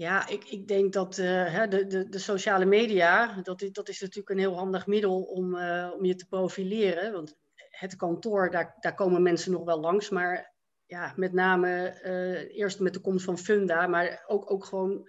Ja, 0.00 0.28
ik, 0.28 0.44
ik 0.44 0.68
denk 0.68 0.92
dat 0.92 1.18
uh, 1.18 1.62
de, 1.68 1.86
de, 1.86 2.08
de 2.08 2.18
sociale 2.18 2.64
media, 2.64 3.42
dat 3.42 3.62
is, 3.62 3.72
dat 3.72 3.88
is 3.88 4.00
natuurlijk 4.00 4.30
een 4.30 4.38
heel 4.38 4.56
handig 4.56 4.86
middel 4.86 5.22
om, 5.22 5.54
uh, 5.54 5.90
om 5.96 6.04
je 6.04 6.14
te 6.14 6.26
profileren. 6.26 7.12
Want 7.12 7.36
het 7.70 7.96
kantoor, 7.96 8.50
daar, 8.50 8.76
daar 8.78 8.94
komen 8.94 9.22
mensen 9.22 9.52
nog 9.52 9.64
wel 9.64 9.80
langs. 9.80 10.08
Maar 10.08 10.54
ja, 10.86 11.12
met 11.16 11.32
name 11.32 12.00
uh, 12.04 12.56
eerst 12.58 12.80
met 12.80 12.94
de 12.94 13.00
komst 13.00 13.24
van 13.24 13.38
Funda, 13.38 13.86
maar 13.86 14.24
ook, 14.26 14.50
ook 14.50 14.64
gewoon 14.64 15.08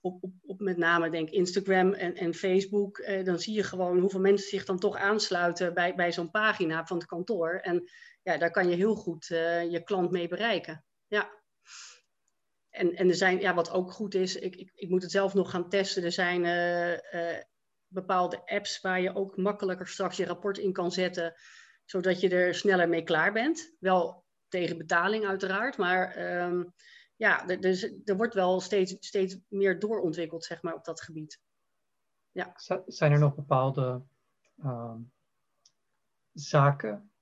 op, 0.00 0.22
op, 0.22 0.32
op 0.42 0.60
met 0.60 0.76
name 0.76 1.10
denk 1.10 1.30
Instagram 1.30 1.92
en, 1.92 2.14
en 2.14 2.34
Facebook. 2.34 3.06
dan 3.24 3.38
zie 3.38 3.54
je 3.54 3.62
gewoon 3.62 3.98
hoeveel 3.98 4.20
mensen 4.20 4.48
zich 4.48 4.64
dan 4.64 4.78
toch 4.78 4.96
aansluiten 4.96 5.74
bij, 5.74 5.94
bij 5.94 6.12
zo'n 6.12 6.30
pagina 6.30 6.86
van 6.86 6.96
het 6.96 7.06
kantoor. 7.06 7.58
En 7.62 7.90
ja, 8.22 8.38
daar 8.38 8.50
kan 8.50 8.68
je 8.68 8.76
heel 8.76 8.94
goed 8.94 9.26
je 9.26 9.80
klant 9.84 10.10
mee 10.10 10.28
bereiken. 10.28 10.84
Ja 11.06 11.38
en, 12.70 12.96
en 12.96 13.08
er 13.08 13.14
zijn, 13.14 13.40
ja, 13.40 13.54
wat 13.54 13.70
ook 13.70 13.92
goed 13.92 14.14
is, 14.14 14.36
ik, 14.36 14.56
ik, 14.56 14.72
ik 14.74 14.88
moet 14.88 15.02
het 15.02 15.10
zelf 15.10 15.34
nog 15.34 15.50
gaan 15.50 15.68
testen. 15.68 16.04
Er 16.04 16.12
zijn 16.12 16.44
uh, 16.44 16.92
uh, 16.92 17.42
bepaalde 17.86 18.42
apps 18.46 18.80
waar 18.80 19.00
je 19.00 19.14
ook 19.14 19.36
makkelijker 19.36 19.88
straks 19.88 20.16
je 20.16 20.26
rapport 20.26 20.58
in 20.58 20.72
kan 20.72 20.92
zetten, 20.92 21.34
zodat 21.84 22.20
je 22.20 22.28
er 22.28 22.54
sneller 22.54 22.88
mee 22.88 23.02
klaar 23.02 23.32
bent. 23.32 23.76
Wel 23.78 24.24
tegen 24.48 24.78
betaling 24.78 25.26
uiteraard, 25.26 25.76
maar 25.76 26.32
um, 26.42 26.74
ja, 27.16 27.48
er, 27.48 28.00
er, 28.04 28.16
wordt 28.16 28.34
wel 28.34 28.60
steeds, 28.60 28.96
steeds 29.00 29.38
meer 29.48 29.78
doorontwikkeld, 29.78 30.44
zeg 30.44 30.62
maar, 30.62 30.74
op 30.74 30.84
dat 30.84 31.00
gebied. 31.00 31.40
Ja. 32.30 32.52
Zijn 32.86 33.12
er 33.12 33.18
nog 33.18 33.34
bepaalde 33.34 34.02
um, 34.64 35.12
zaken 36.32 37.12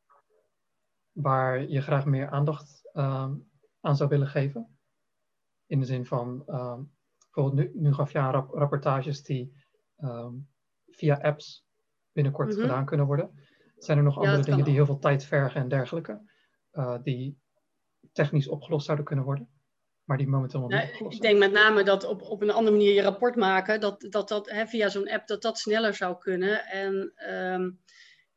waar 1.13 1.69
je 1.69 1.81
graag 1.81 2.05
meer 2.05 2.29
aandacht 2.29 2.91
um, 2.95 3.51
aan 3.81 3.97
zou 3.97 4.09
willen 4.09 4.29
geven? 4.29 4.78
In 5.69 5.81
de 5.81 5.87
zin 5.87 6.07
van, 6.07 6.43
um, 6.47 6.93
bijvoorbeeld 7.19 7.55
nu, 7.55 7.81
nu, 7.81 7.93
gaf 7.93 8.13
je 8.13 8.19
aan 8.19 8.33
rap 8.33 8.51
rapportages 8.51 9.23
die 9.23 9.53
um, 9.99 10.49
via 10.87 11.21
apps 11.21 11.67
binnenkort 12.13 12.49
mm 12.49 12.55
-hmm. 12.55 12.63
gedaan 12.63 12.85
kunnen 12.85 13.07
worden. 13.07 13.31
Zijn 13.77 13.99
er 13.99 14.05
nog 14.05 14.19
andere 14.19 14.43
dingen 14.43 14.65
die 14.65 14.75
heel 14.75 14.87
veel 14.87 14.99
tijd 14.99 15.25
vergen 15.25 15.61
en 15.61 15.69
dergelijke, 15.69 16.31
uh, 16.73 16.99
die 17.03 17.39
technisch 18.13 18.49
opgelost 18.49 18.85
zouden 18.85 19.07
kunnen 19.07 19.25
worden? 19.25 19.49
maar 20.09 20.17
die 20.17 20.29
momenteel 20.29 20.61
nog 20.61 20.71
niet 20.71 20.91
opgelost 20.91 21.17
Ik 21.17 21.23
denk 21.23 21.39
met 21.39 21.53
name 21.53 21.83
dat 21.83 22.05
op, 22.05 22.23
op 22.23 22.43
een 22.43 22.51
andere 22.51 22.77
manier 22.77 22.95
je 22.95 23.03
rapport 23.03 23.37
maken, 23.37 23.81
dat 23.81 24.01
dat, 24.01 24.29
dat 24.29 24.51
hè, 24.51 24.67
via 24.67 24.89
zo'n 24.89 25.11
app 25.11 25.27
dat 25.27 25.43
dat 25.43 25.59
sneller 25.59 25.95
zou 25.95 26.19
kunnen. 26.19 26.65
En 26.65 27.13
um, 27.33 27.81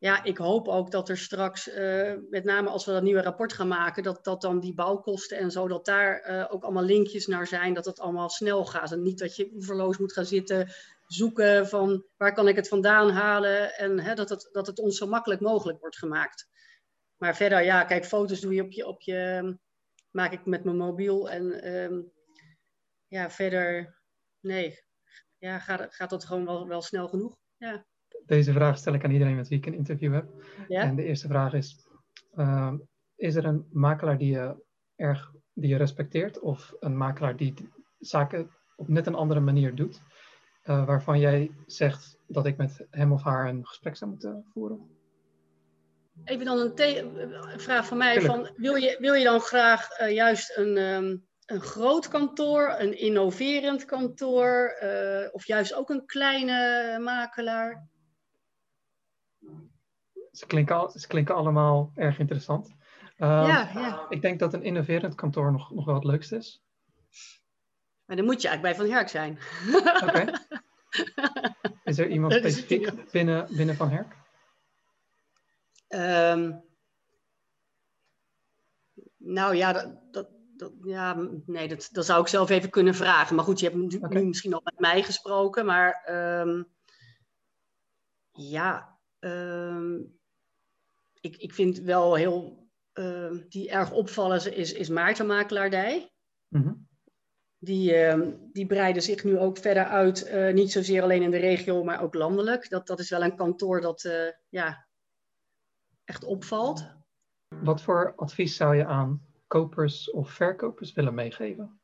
ja, 0.01 0.23
ik 0.23 0.37
hoop 0.37 0.67
ook 0.67 0.91
dat 0.91 1.09
er 1.09 1.17
straks, 1.17 1.67
uh, 1.67 2.13
met 2.29 2.43
name 2.43 2.69
als 2.69 2.85
we 2.85 2.91
dat 2.91 3.03
nieuwe 3.03 3.21
rapport 3.21 3.53
gaan 3.53 3.67
maken, 3.67 4.03
dat, 4.03 4.23
dat 4.23 4.41
dan 4.41 4.59
die 4.59 4.73
bouwkosten 4.73 5.37
en 5.37 5.51
zo, 5.51 5.67
dat 5.67 5.85
daar 5.85 6.29
uh, 6.29 6.47
ook 6.49 6.63
allemaal 6.63 6.83
linkjes 6.83 7.27
naar 7.27 7.47
zijn, 7.47 7.73
dat 7.73 7.85
het 7.85 7.99
allemaal 7.99 8.29
snel 8.29 8.65
gaat. 8.65 8.91
En 8.91 9.01
niet 9.01 9.19
dat 9.19 9.35
je 9.35 9.51
oeverloos 9.53 9.97
moet 9.97 10.13
gaan 10.13 10.25
zitten 10.25 10.73
zoeken 11.07 11.67
van 11.67 12.05
waar 12.17 12.33
kan 12.33 12.47
ik 12.47 12.55
het 12.55 12.67
vandaan 12.67 13.09
halen 13.09 13.73
en 13.73 13.99
hè, 13.99 14.13
dat, 14.13 14.29
het, 14.29 14.49
dat 14.51 14.67
het 14.67 14.79
ons 14.79 14.97
zo 14.97 15.07
makkelijk 15.07 15.41
mogelijk 15.41 15.79
wordt 15.79 15.97
gemaakt. 15.97 16.47
Maar 17.17 17.35
verder, 17.35 17.63
ja, 17.63 17.83
kijk, 17.83 18.05
foto's 18.05 18.39
doe 18.39 18.53
je 18.53 18.63
op 18.63 18.71
je, 18.71 18.87
op 18.87 19.01
je 19.01 19.57
maak 20.11 20.31
ik 20.31 20.45
met 20.45 20.63
mijn 20.63 20.77
mobiel 20.77 21.29
en 21.29 21.73
um, 21.73 22.11
ja, 23.07 23.29
verder, 23.29 23.97
nee, 24.39 24.83
ja, 25.37 25.59
gaat, 25.59 25.95
gaat 25.95 26.09
dat 26.09 26.25
gewoon 26.25 26.45
wel, 26.45 26.67
wel 26.67 26.81
snel 26.81 27.07
genoeg, 27.07 27.35
ja. 27.57 27.85
Deze 28.31 28.51
vraag 28.51 28.77
stel 28.77 28.93
ik 28.93 29.03
aan 29.03 29.11
iedereen 29.11 29.35
met 29.35 29.47
wie 29.47 29.57
ik 29.57 29.65
een 29.65 29.73
interview 29.73 30.13
heb. 30.13 30.25
Ja? 30.67 30.81
En 30.81 30.95
de 30.95 31.03
eerste 31.03 31.27
vraag 31.27 31.53
is: 31.53 31.87
uh, 32.35 32.73
is 33.15 33.35
er 33.35 33.45
een 33.45 33.67
makelaar 33.71 34.17
die 34.17 34.31
je 34.31 34.63
erg 34.95 35.31
die 35.53 35.69
je 35.69 35.75
respecteert, 35.75 36.39
of 36.39 36.73
een 36.79 36.97
makelaar 36.97 37.35
die 37.35 37.53
zaken 37.99 38.49
op 38.75 38.87
net 38.87 39.07
een 39.07 39.15
andere 39.15 39.39
manier 39.39 39.75
doet, 39.75 40.01
uh, 40.65 40.85
waarvan 40.85 41.19
jij 41.19 41.51
zegt 41.65 42.17
dat 42.27 42.45
ik 42.45 42.57
met 42.57 42.85
hem 42.89 43.11
of 43.11 43.23
haar 43.23 43.49
een 43.49 43.67
gesprek 43.67 43.95
zou 43.95 44.11
moeten 44.11 44.45
voeren? 44.53 44.89
Even 46.23 46.45
dan 46.45 46.57
een 46.57 47.59
vraag 47.59 47.85
van 47.87 47.97
mij: 47.97 48.21
van, 48.21 48.49
wil, 48.55 48.75
je, 48.75 48.97
wil 48.99 49.13
je 49.13 49.23
dan 49.23 49.39
graag 49.39 49.99
uh, 49.99 50.11
juist 50.11 50.57
een, 50.57 50.77
um, 50.77 51.27
een 51.45 51.61
groot 51.61 52.07
kantoor, 52.07 52.75
een 52.77 52.97
innoverend 52.97 53.85
kantoor, 53.85 54.79
uh, 54.83 55.27
of 55.31 55.47
juist 55.47 55.73
ook 55.73 55.89
een 55.89 56.05
kleine 56.05 56.99
makelaar? 56.99 57.89
Ze 60.31 60.45
klinken, 60.45 60.75
al, 60.75 60.89
ze 60.89 61.07
klinken 61.07 61.35
allemaal 61.35 61.91
erg 61.95 62.19
interessant. 62.19 62.67
Um, 63.17 63.27
ja, 63.27 63.69
ja. 63.73 64.05
Ik 64.09 64.21
denk 64.21 64.39
dat 64.39 64.53
een 64.53 64.63
innoverend 64.63 65.15
kantoor 65.15 65.51
nog, 65.51 65.71
nog 65.71 65.85
wel 65.85 65.95
het 65.95 66.03
leukste 66.03 66.35
is. 66.35 66.63
Maar 68.05 68.15
dan 68.15 68.25
moet 68.25 68.41
je 68.41 68.47
eigenlijk 68.47 68.77
bij 68.77 68.85
Van 68.85 68.95
Herk 68.95 69.07
zijn. 69.07 69.39
Oké. 70.03 70.31
Is 71.83 71.97
er 71.97 72.07
iemand 72.07 72.33
specifiek 72.33 73.11
binnen, 73.11 73.47
binnen 73.55 73.75
Van 73.75 73.89
Herk? 73.89 74.15
Um, 75.87 76.63
nou 79.17 79.55
ja, 79.55 79.73
dat, 79.73 79.97
dat, 80.11 80.29
dat, 80.55 80.71
ja, 80.81 81.15
nee, 81.45 81.67
dat, 81.67 81.89
dat 81.91 82.05
zou 82.05 82.21
ik 82.21 82.27
zelf 82.27 82.49
even 82.49 82.69
kunnen 82.69 82.95
vragen. 82.95 83.35
Maar 83.35 83.45
goed, 83.45 83.59
je 83.59 83.69
hebt 83.69 83.95
okay. 83.95 84.21
nu 84.21 84.27
misschien 84.27 84.53
al 84.53 84.61
met 84.63 84.79
mij 84.79 85.03
gesproken, 85.03 85.65
maar 85.65 86.09
um, 86.41 86.67
ja, 88.31 88.97
um, 89.19 90.20
ik, 91.21 91.37
ik 91.37 91.53
vind 91.53 91.79
wel 91.79 92.15
heel, 92.15 92.67
uh, 92.93 93.31
die 93.49 93.69
erg 93.69 93.91
opvallen 93.91 94.55
is, 94.55 94.73
is 94.73 94.89
Maarten 94.89 95.25
Makelaardij. 95.25 96.11
Mm 96.47 96.63
-hmm. 96.63 96.87
die, 97.57 97.95
ehm, 97.95 98.31
die 98.51 98.65
breiden 98.65 99.01
zich 99.01 99.23
nu 99.23 99.37
ook 99.37 99.57
verder 99.57 99.85
uit. 99.85 100.27
Uh, 100.27 100.53
niet 100.53 100.71
zozeer 100.71 101.03
alleen 101.03 101.21
in 101.21 101.31
de 101.31 101.37
regio, 101.37 101.83
maar 101.83 102.01
ook 102.01 102.13
landelijk. 102.13 102.69
Dat, 102.69 102.87
dat 102.87 102.99
is 102.99 103.09
wel 103.09 103.23
een 103.23 103.35
kantoor 103.35 103.81
dat 103.81 104.03
uh, 104.03 104.31
ja, 104.49 104.87
echt 106.03 106.23
opvalt. 106.23 106.85
Wat 107.47 107.81
voor 107.81 108.13
advies 108.15 108.55
zou 108.55 108.75
je 108.75 108.85
aan 108.85 109.25
kopers 109.47 110.11
of 110.11 110.31
verkopers 110.31 110.93
willen 110.93 111.13
meegeven? 111.13 111.79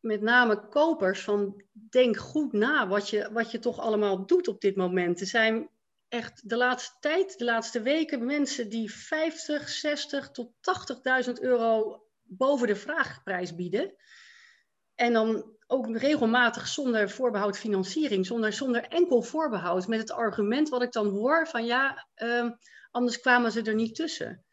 Met 0.00 0.20
name 0.20 0.68
kopers 0.68 1.24
van 1.24 1.62
denk 1.72 2.16
goed 2.16 2.52
na 2.52 2.88
wat 2.88 3.08
je, 3.08 3.30
wat 3.32 3.50
je 3.50 3.58
toch 3.58 3.78
allemaal 3.78 4.26
doet 4.26 4.48
op 4.48 4.60
dit 4.60 4.76
moment. 4.76 5.20
Er 5.20 5.26
zijn 5.26 5.70
echt 6.08 6.48
de 6.48 6.56
laatste 6.56 6.96
tijd, 7.00 7.38
de 7.38 7.44
laatste 7.44 7.82
weken, 7.82 8.24
mensen 8.24 8.68
die 8.68 8.92
50, 8.92 9.68
60 9.68 10.30
tot 10.30 10.52
80.000 11.26 11.32
euro 11.40 12.02
boven 12.22 12.66
de 12.66 12.76
vraagprijs 12.76 13.54
bieden. 13.54 13.94
En 14.94 15.12
dan 15.12 15.56
ook 15.66 15.96
regelmatig 15.96 16.66
zonder 16.66 17.10
voorbehoud 17.10 17.58
financiering, 17.58 18.26
zonder, 18.26 18.52
zonder 18.52 18.82
enkel 18.84 19.22
voorbehoud, 19.22 19.86
met 19.86 19.98
het 19.98 20.10
argument 20.10 20.68
wat 20.68 20.82
ik 20.82 20.92
dan 20.92 21.08
hoor 21.08 21.46
van 21.48 21.64
ja, 21.64 22.08
uh, 22.16 22.50
anders 22.90 23.20
kwamen 23.20 23.52
ze 23.52 23.62
er 23.62 23.74
niet 23.74 23.94
tussen. 23.94 24.44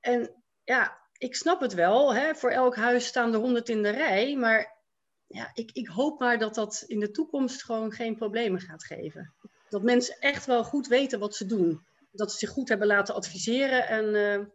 En 0.00 0.42
ja, 0.64 1.00
ik 1.12 1.36
snap 1.36 1.60
het 1.60 1.74
wel, 1.74 2.14
hè, 2.14 2.34
voor 2.34 2.50
elk 2.50 2.76
huis 2.76 3.06
staan 3.06 3.32
er 3.32 3.38
honderd 3.38 3.68
in 3.68 3.82
de 3.82 3.90
rij, 3.90 4.36
maar 4.36 4.80
ja, 5.26 5.50
ik, 5.54 5.70
ik 5.72 5.88
hoop 5.88 6.20
maar 6.20 6.38
dat 6.38 6.54
dat 6.54 6.84
in 6.86 7.00
de 7.00 7.10
toekomst 7.10 7.64
gewoon 7.64 7.92
geen 7.92 8.16
problemen 8.16 8.60
gaat 8.60 8.84
geven. 8.84 9.34
Dat 9.72 9.82
mensen 9.82 10.16
echt 10.20 10.46
wel 10.46 10.64
goed 10.64 10.86
weten 10.86 11.18
wat 11.18 11.34
ze 11.34 11.46
doen. 11.46 11.80
Dat 12.10 12.32
ze 12.32 12.38
zich 12.38 12.50
goed 12.50 12.68
hebben 12.68 12.86
laten 12.86 13.14
adviseren 13.14 13.88
en 13.88 14.14
uh, 14.14 14.46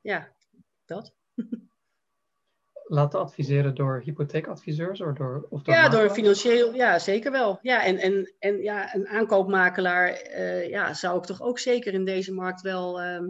ja, 0.00 0.32
dat. 0.84 1.14
laten 2.84 3.20
adviseren 3.20 3.74
door 3.74 4.00
hypotheekadviseurs 4.04 5.00
of 5.00 5.12
door, 5.12 5.46
of 5.50 5.62
door 5.62 5.74
Ja, 5.74 5.88
door 5.88 6.10
financieel, 6.10 6.74
ja, 6.74 6.98
zeker 6.98 7.30
wel. 7.30 7.58
Ja, 7.62 7.84
en, 7.84 7.98
en, 7.98 8.34
en 8.38 8.62
ja, 8.62 8.94
een 8.94 9.08
aankoopmakelaar 9.08 10.08
uh, 10.10 10.68
ja, 10.68 10.94
zou 10.94 11.18
ik 11.18 11.24
toch 11.24 11.42
ook 11.42 11.58
zeker 11.58 11.92
in 11.92 12.04
deze 12.04 12.32
markt 12.32 12.60
wel, 12.60 13.02
uh, 13.02 13.28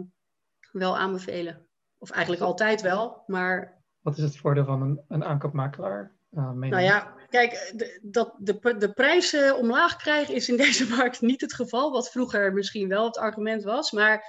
wel 0.71 0.97
aanbevelen. 0.97 1.67
Of 1.97 2.09
eigenlijk 2.09 2.43
altijd 2.43 2.81
wel, 2.81 3.23
maar... 3.27 3.83
Wat 4.01 4.17
is 4.17 4.23
het 4.23 4.37
voordeel 4.37 4.65
van 4.65 4.81
een, 4.81 5.01
een 5.07 5.23
aankoopmakelaar? 5.23 6.11
Uh, 6.31 6.51
nou 6.51 6.81
ja, 6.81 7.14
kijk, 7.29 7.71
de, 7.75 7.99
dat 8.01 8.35
de, 8.39 8.75
de 8.77 8.93
prijzen 8.93 9.57
omlaag 9.57 9.95
krijgen 9.95 10.35
is 10.35 10.49
in 10.49 10.57
deze 10.65 10.87
markt 10.87 11.21
niet 11.21 11.41
het 11.41 11.53
geval. 11.53 11.91
Wat 11.91 12.11
vroeger 12.11 12.53
misschien 12.53 12.87
wel 12.87 13.05
het 13.05 13.17
argument 13.17 13.63
was. 13.63 13.91
Maar 13.91 14.25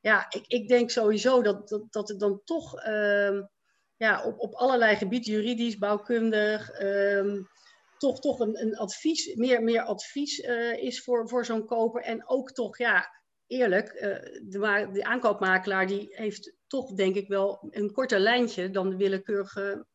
ja, 0.00 0.26
ik, 0.28 0.44
ik 0.46 0.68
denk 0.68 0.90
sowieso 0.90 1.42
dat, 1.42 1.68
dat, 1.68 1.92
dat 1.92 2.08
het 2.08 2.20
dan 2.20 2.40
toch 2.44 2.80
ehm, 2.80 3.42
ja, 3.96 4.24
op, 4.24 4.38
op 4.38 4.54
allerlei 4.54 4.96
gebieden, 4.96 5.32
juridisch, 5.32 5.78
bouwkundig, 5.78 6.70
ehm, 6.70 7.42
toch, 7.98 8.20
toch 8.20 8.40
een, 8.40 8.60
een 8.60 8.76
advies, 8.76 9.34
meer, 9.34 9.62
meer 9.62 9.82
advies 9.82 10.38
uh, 10.38 10.82
is 10.82 11.02
voor, 11.02 11.28
voor 11.28 11.44
zo'n 11.44 11.66
koper. 11.66 12.02
En 12.02 12.28
ook 12.28 12.52
toch, 12.52 12.78
ja, 12.78 13.08
eerlijk, 13.46 13.92
uh, 13.92 14.00
de, 14.48 14.88
de 14.92 15.04
aankoopmakelaar 15.04 15.86
die 15.86 16.06
heeft 16.10 16.56
toch 16.66 16.92
denk 16.92 17.14
ik 17.14 17.28
wel 17.28 17.68
een 17.70 17.92
korter 17.92 18.18
lijntje 18.18 18.70
dan 18.70 18.90
de 18.90 18.96
willekeurige 18.96 19.86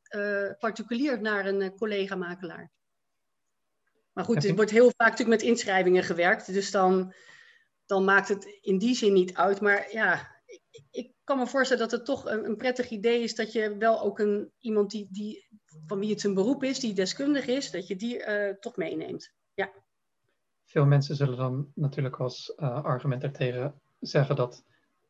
particulier 0.59 1.21
naar 1.21 1.45
een 1.45 1.75
collega-makelaar. 1.75 2.71
Maar 4.13 4.23
goed, 4.25 4.43
het 4.43 4.55
wordt 4.55 4.71
heel 4.71 4.91
vaak 4.97 5.09
natuurlijk 5.09 5.41
met 5.41 5.49
inschrijvingen 5.49 6.03
gewerkt, 6.03 6.53
dus 6.53 6.71
dan, 6.71 7.13
dan 7.85 8.03
maakt 8.03 8.27
het 8.27 8.57
in 8.61 8.77
die 8.77 8.95
zin 8.95 9.13
niet 9.13 9.33
uit. 9.33 9.61
Maar 9.61 9.91
ja, 9.91 10.33
ik, 10.45 10.61
ik 10.91 11.11
kan 11.23 11.37
me 11.37 11.47
voorstellen 11.47 11.89
dat 11.89 11.91
het 11.91 12.05
toch 12.05 12.25
een, 12.25 12.45
een, 12.45 12.57
prettig 12.57 12.89
idee 12.89 13.23
is 13.23 13.35
dat 13.35 13.51
je 13.51 13.77
wel 13.77 14.01
ook 14.01 14.19
een, 14.19 14.51
iemand 14.59 14.91
die, 14.91 15.07
die, 15.11 15.47
van 15.85 15.99
wie 15.99 16.09
het 16.09 16.21
zijn 16.21 16.33
beroep 16.33 16.63
is, 16.63 16.79
die 16.79 16.93
deskundig 16.93 17.45
is, 17.45 17.71
dat 17.71 17.87
je 17.87 17.95
die 17.95 18.17
uh, 18.17 18.49
toch 18.49 18.77
meeneemt. 18.77 19.33
Ja. 19.53 19.71
Veel 20.65 20.85
mensen 20.85 21.15
zullen 21.15 21.37
dan 21.37 21.71
natuurlijk 21.75 22.19
als 22.19 22.53
uh, 22.57 22.83
argument 22.83 23.23
ertegen 23.23 23.81
zeggen 23.99 24.35
dat 24.35 24.63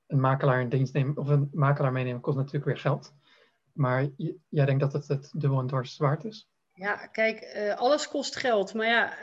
een 0.08 0.20
makelaar 0.20 0.62
in 0.62 0.70
dienst 0.70 0.94
nemen 0.94 1.18
of 1.18 1.28
een 1.28 1.50
makelaar 1.54 1.92
meenemen 1.92 2.22
kost 2.22 2.38
natuurlijk 2.38 2.66
weer 2.66 2.78
geld. 2.78 3.14
Maar 3.74 4.10
jij 4.50 4.66
denkt 4.66 4.82
dat 4.82 4.94
het 4.94 5.08
het 5.08 5.32
dubbel 5.32 5.60
en 5.60 5.68
dwars 5.68 5.98
waard 5.98 6.24
is? 6.24 6.48
Ja, 6.74 7.08
kijk, 7.08 7.54
uh, 7.56 7.76
alles 7.76 8.08
kost 8.08 8.36
geld. 8.36 8.74
Maar 8.74 8.88
ja, 8.88 9.18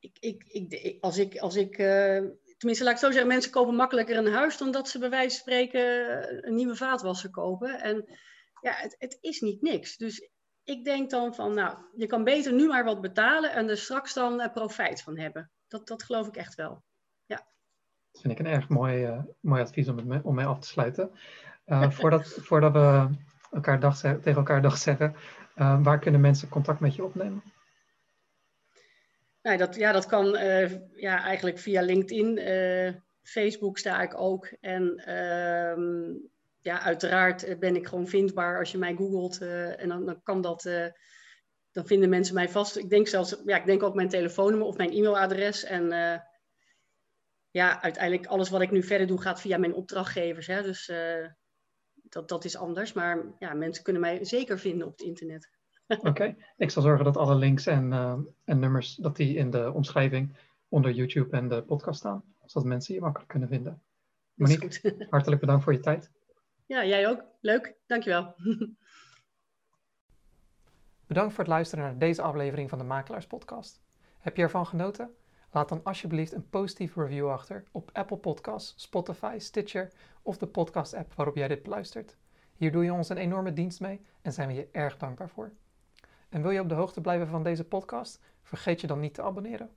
ik, 0.00 0.16
ik, 0.20 0.44
ik, 0.44 0.96
als 1.00 1.18
ik, 1.18 1.38
als 1.38 1.56
ik 1.56 1.76
tenminste, 2.56 2.84
laat 2.84 2.94
ik 2.94 3.00
zo 3.00 3.10
zeggen, 3.10 3.26
mensen 3.26 3.50
kopen 3.50 3.74
makkelijker 3.74 4.16
een 4.16 4.32
huis 4.32 4.58
dan 4.58 4.70
dat 4.70 4.88
ze 4.88 4.98
bij 4.98 5.10
wijze 5.10 5.36
van 5.36 5.38
spreken 5.38 6.46
een 6.46 6.54
nieuwe 6.54 6.76
vaatwasser 6.76 7.30
kopen. 7.30 7.80
En 7.80 8.04
ja, 8.60 8.72
het, 8.72 8.96
het 8.98 9.18
is 9.20 9.40
niet 9.40 9.62
niks. 9.62 9.96
Dus 9.96 10.30
ik 10.64 10.84
denk 10.84 11.10
dan 11.10 11.34
van, 11.34 11.54
nou, 11.54 11.78
je 11.96 12.06
kan 12.06 12.24
beter 12.24 12.52
nu 12.52 12.66
maar 12.66 12.84
wat 12.84 13.00
betalen 13.00 13.52
en 13.52 13.68
er 13.68 13.76
straks 13.76 14.14
dan 14.14 14.50
profijt 14.52 15.02
van 15.02 15.18
hebben. 15.18 15.50
Dat, 15.68 15.86
dat 15.86 16.02
geloof 16.02 16.26
ik 16.26 16.36
echt 16.36 16.54
wel. 16.54 16.82
Ja. 17.26 17.46
Dat 18.12 18.20
vind 18.20 18.32
ik 18.32 18.38
een 18.38 18.52
erg 18.52 18.68
mooi, 18.68 19.24
mooi 19.40 19.62
advies 19.62 19.88
om, 19.88 19.96
het 19.96 20.06
mee, 20.06 20.24
om 20.24 20.34
mee 20.34 20.46
af 20.46 20.58
te 20.58 20.68
sluiten. 20.68 21.10
Uh, 21.66 21.90
voordat, 21.90 22.28
voordat 22.28 22.72
we 22.72 23.08
elkaar 23.50 23.80
tegen 24.00 24.34
elkaar 24.34 24.62
dag 24.62 24.76
zeggen, 24.76 25.16
waar 25.54 25.98
kunnen 25.98 26.20
mensen 26.20 26.48
contact 26.48 26.80
met 26.80 26.94
je 26.94 27.04
opnemen? 27.04 27.42
Nou, 29.42 29.58
dat, 29.58 29.74
ja, 29.74 29.92
dat 29.92 30.06
kan 30.06 30.26
uh, 30.26 30.70
ja, 30.94 31.22
eigenlijk 31.22 31.58
via 31.58 31.82
LinkedIn. 31.82 32.38
Facebook 33.22 33.78
sta 33.78 34.02
ik 34.02 34.20
ook. 34.20 34.46
En 34.60 35.02
uh, 35.08 36.14
ja, 36.60 36.80
uiteraard 36.80 37.58
ben 37.58 37.76
ik 37.76 37.86
gewoon 37.86 38.06
vindbaar 38.06 38.58
als 38.58 38.72
je 38.72 38.78
mij 38.78 38.94
googelt. 38.94 39.40
En 39.76 39.88
dan, 39.88 40.06
dan 40.06 40.22
kan 40.22 40.40
dat, 40.40 40.62
dan 41.72 41.86
vinden 41.86 42.08
mensen 42.08 42.34
mij 42.34 42.48
vast. 42.48 42.76
Ik 42.76 42.90
denk 42.90 43.08
zelfs, 43.08 43.42
ja, 43.44 43.56
ik 43.56 43.66
denk 43.66 43.82
ook 43.82 43.94
mijn 43.94 44.08
telefoonnummer 44.08 44.66
of 44.66 44.76
mijn 44.76 44.92
e-mailadres. 44.92 45.64
En 45.64 45.88
ja, 47.50 47.82
uiteindelijk 47.82 48.26
alles 48.26 48.50
wat 48.50 48.60
ik 48.60 48.70
nu 48.70 48.82
verder 48.82 49.06
doe 49.06 49.20
gaat 49.20 49.40
via 49.40 49.58
mijn 49.58 49.74
opdrachtgevers. 49.74 50.46
Hè? 50.46 50.62
Dus 50.62 50.92
dat, 52.08 52.28
dat 52.28 52.44
is 52.44 52.56
anders. 52.56 52.92
Maar 52.92 53.24
ja, 53.38 53.54
mensen 53.54 53.84
kunnen 53.84 54.02
mij 54.02 54.24
zeker 54.24 54.58
vinden 54.58 54.86
op 54.86 54.92
het 54.92 55.06
internet. 55.06 55.50
Oké, 55.86 56.36
ik 56.56 56.70
zal 56.70 56.82
zorgen 56.82 57.04
dat 57.04 57.16
alle 57.16 57.34
links 57.34 57.66
en, 57.66 57.92
uh, 57.92 58.18
en 58.44 58.58
nummers 58.58 58.94
dat 58.94 59.16
die 59.16 59.36
in 59.36 59.50
de 59.50 59.72
omschrijving 59.72 60.36
onder 60.68 60.90
YouTube 60.90 61.36
en 61.36 61.48
de 61.48 61.62
podcast 61.62 61.98
staan, 61.98 62.24
zodat 62.44 62.68
mensen 62.68 62.94
je 62.94 63.00
makkelijk 63.00 63.30
kunnen 63.30 63.48
vinden. 63.48 63.82
Monique, 64.34 65.06
hartelijk 65.10 65.40
bedankt 65.40 65.64
voor 65.64 65.72
je 65.72 65.80
tijd. 65.80 66.10
Ja, 66.66 66.84
jij 66.84 67.08
ook. 67.08 67.24
Leuk. 67.40 67.74
Dankjewel. 67.86 68.34
Bedankt 71.06 71.34
voor 71.34 71.44
het 71.44 71.52
luisteren 71.52 71.84
naar 71.84 71.98
deze 71.98 72.22
aflevering 72.22 72.68
van 72.68 72.78
de 72.78 72.84
Makelaars 72.84 73.26
Podcast. 73.26 73.80
Heb 74.18 74.36
je 74.36 74.42
ervan 74.42 74.66
genoten? 74.66 75.14
Laat 75.56 75.68
dan 75.68 75.84
alsjeblieft 75.84 76.32
een 76.32 76.48
positieve 76.48 77.02
review 77.02 77.30
achter 77.30 77.64
op 77.72 77.90
Apple 77.92 78.16
Podcasts, 78.16 78.82
Spotify, 78.82 79.36
Stitcher 79.38 79.92
of 80.22 80.38
de 80.38 80.46
podcast-app 80.46 81.14
waarop 81.14 81.36
jij 81.36 81.48
dit 81.48 81.62
beluistert. 81.62 82.16
Hier 82.54 82.72
doe 82.72 82.84
je 82.84 82.92
ons 82.92 83.08
een 83.08 83.16
enorme 83.16 83.52
dienst 83.52 83.80
mee 83.80 84.00
en 84.22 84.32
zijn 84.32 84.48
we 84.48 84.54
je 84.54 84.68
erg 84.72 84.96
dankbaar 84.96 85.28
voor. 85.28 85.52
En 86.28 86.42
wil 86.42 86.50
je 86.50 86.60
op 86.60 86.68
de 86.68 86.74
hoogte 86.74 87.00
blijven 87.00 87.26
van 87.26 87.42
deze 87.42 87.64
podcast? 87.64 88.20
Vergeet 88.42 88.80
je 88.80 88.86
dan 88.86 89.00
niet 89.00 89.14
te 89.14 89.22
abonneren. 89.22 89.70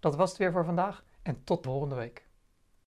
Dat 0.00 0.16
was 0.16 0.28
het 0.28 0.38
weer 0.38 0.52
voor 0.52 0.64
vandaag 0.64 1.04
en 1.22 1.44
tot 1.44 1.64
volgende 1.64 1.94
week. 1.94 2.27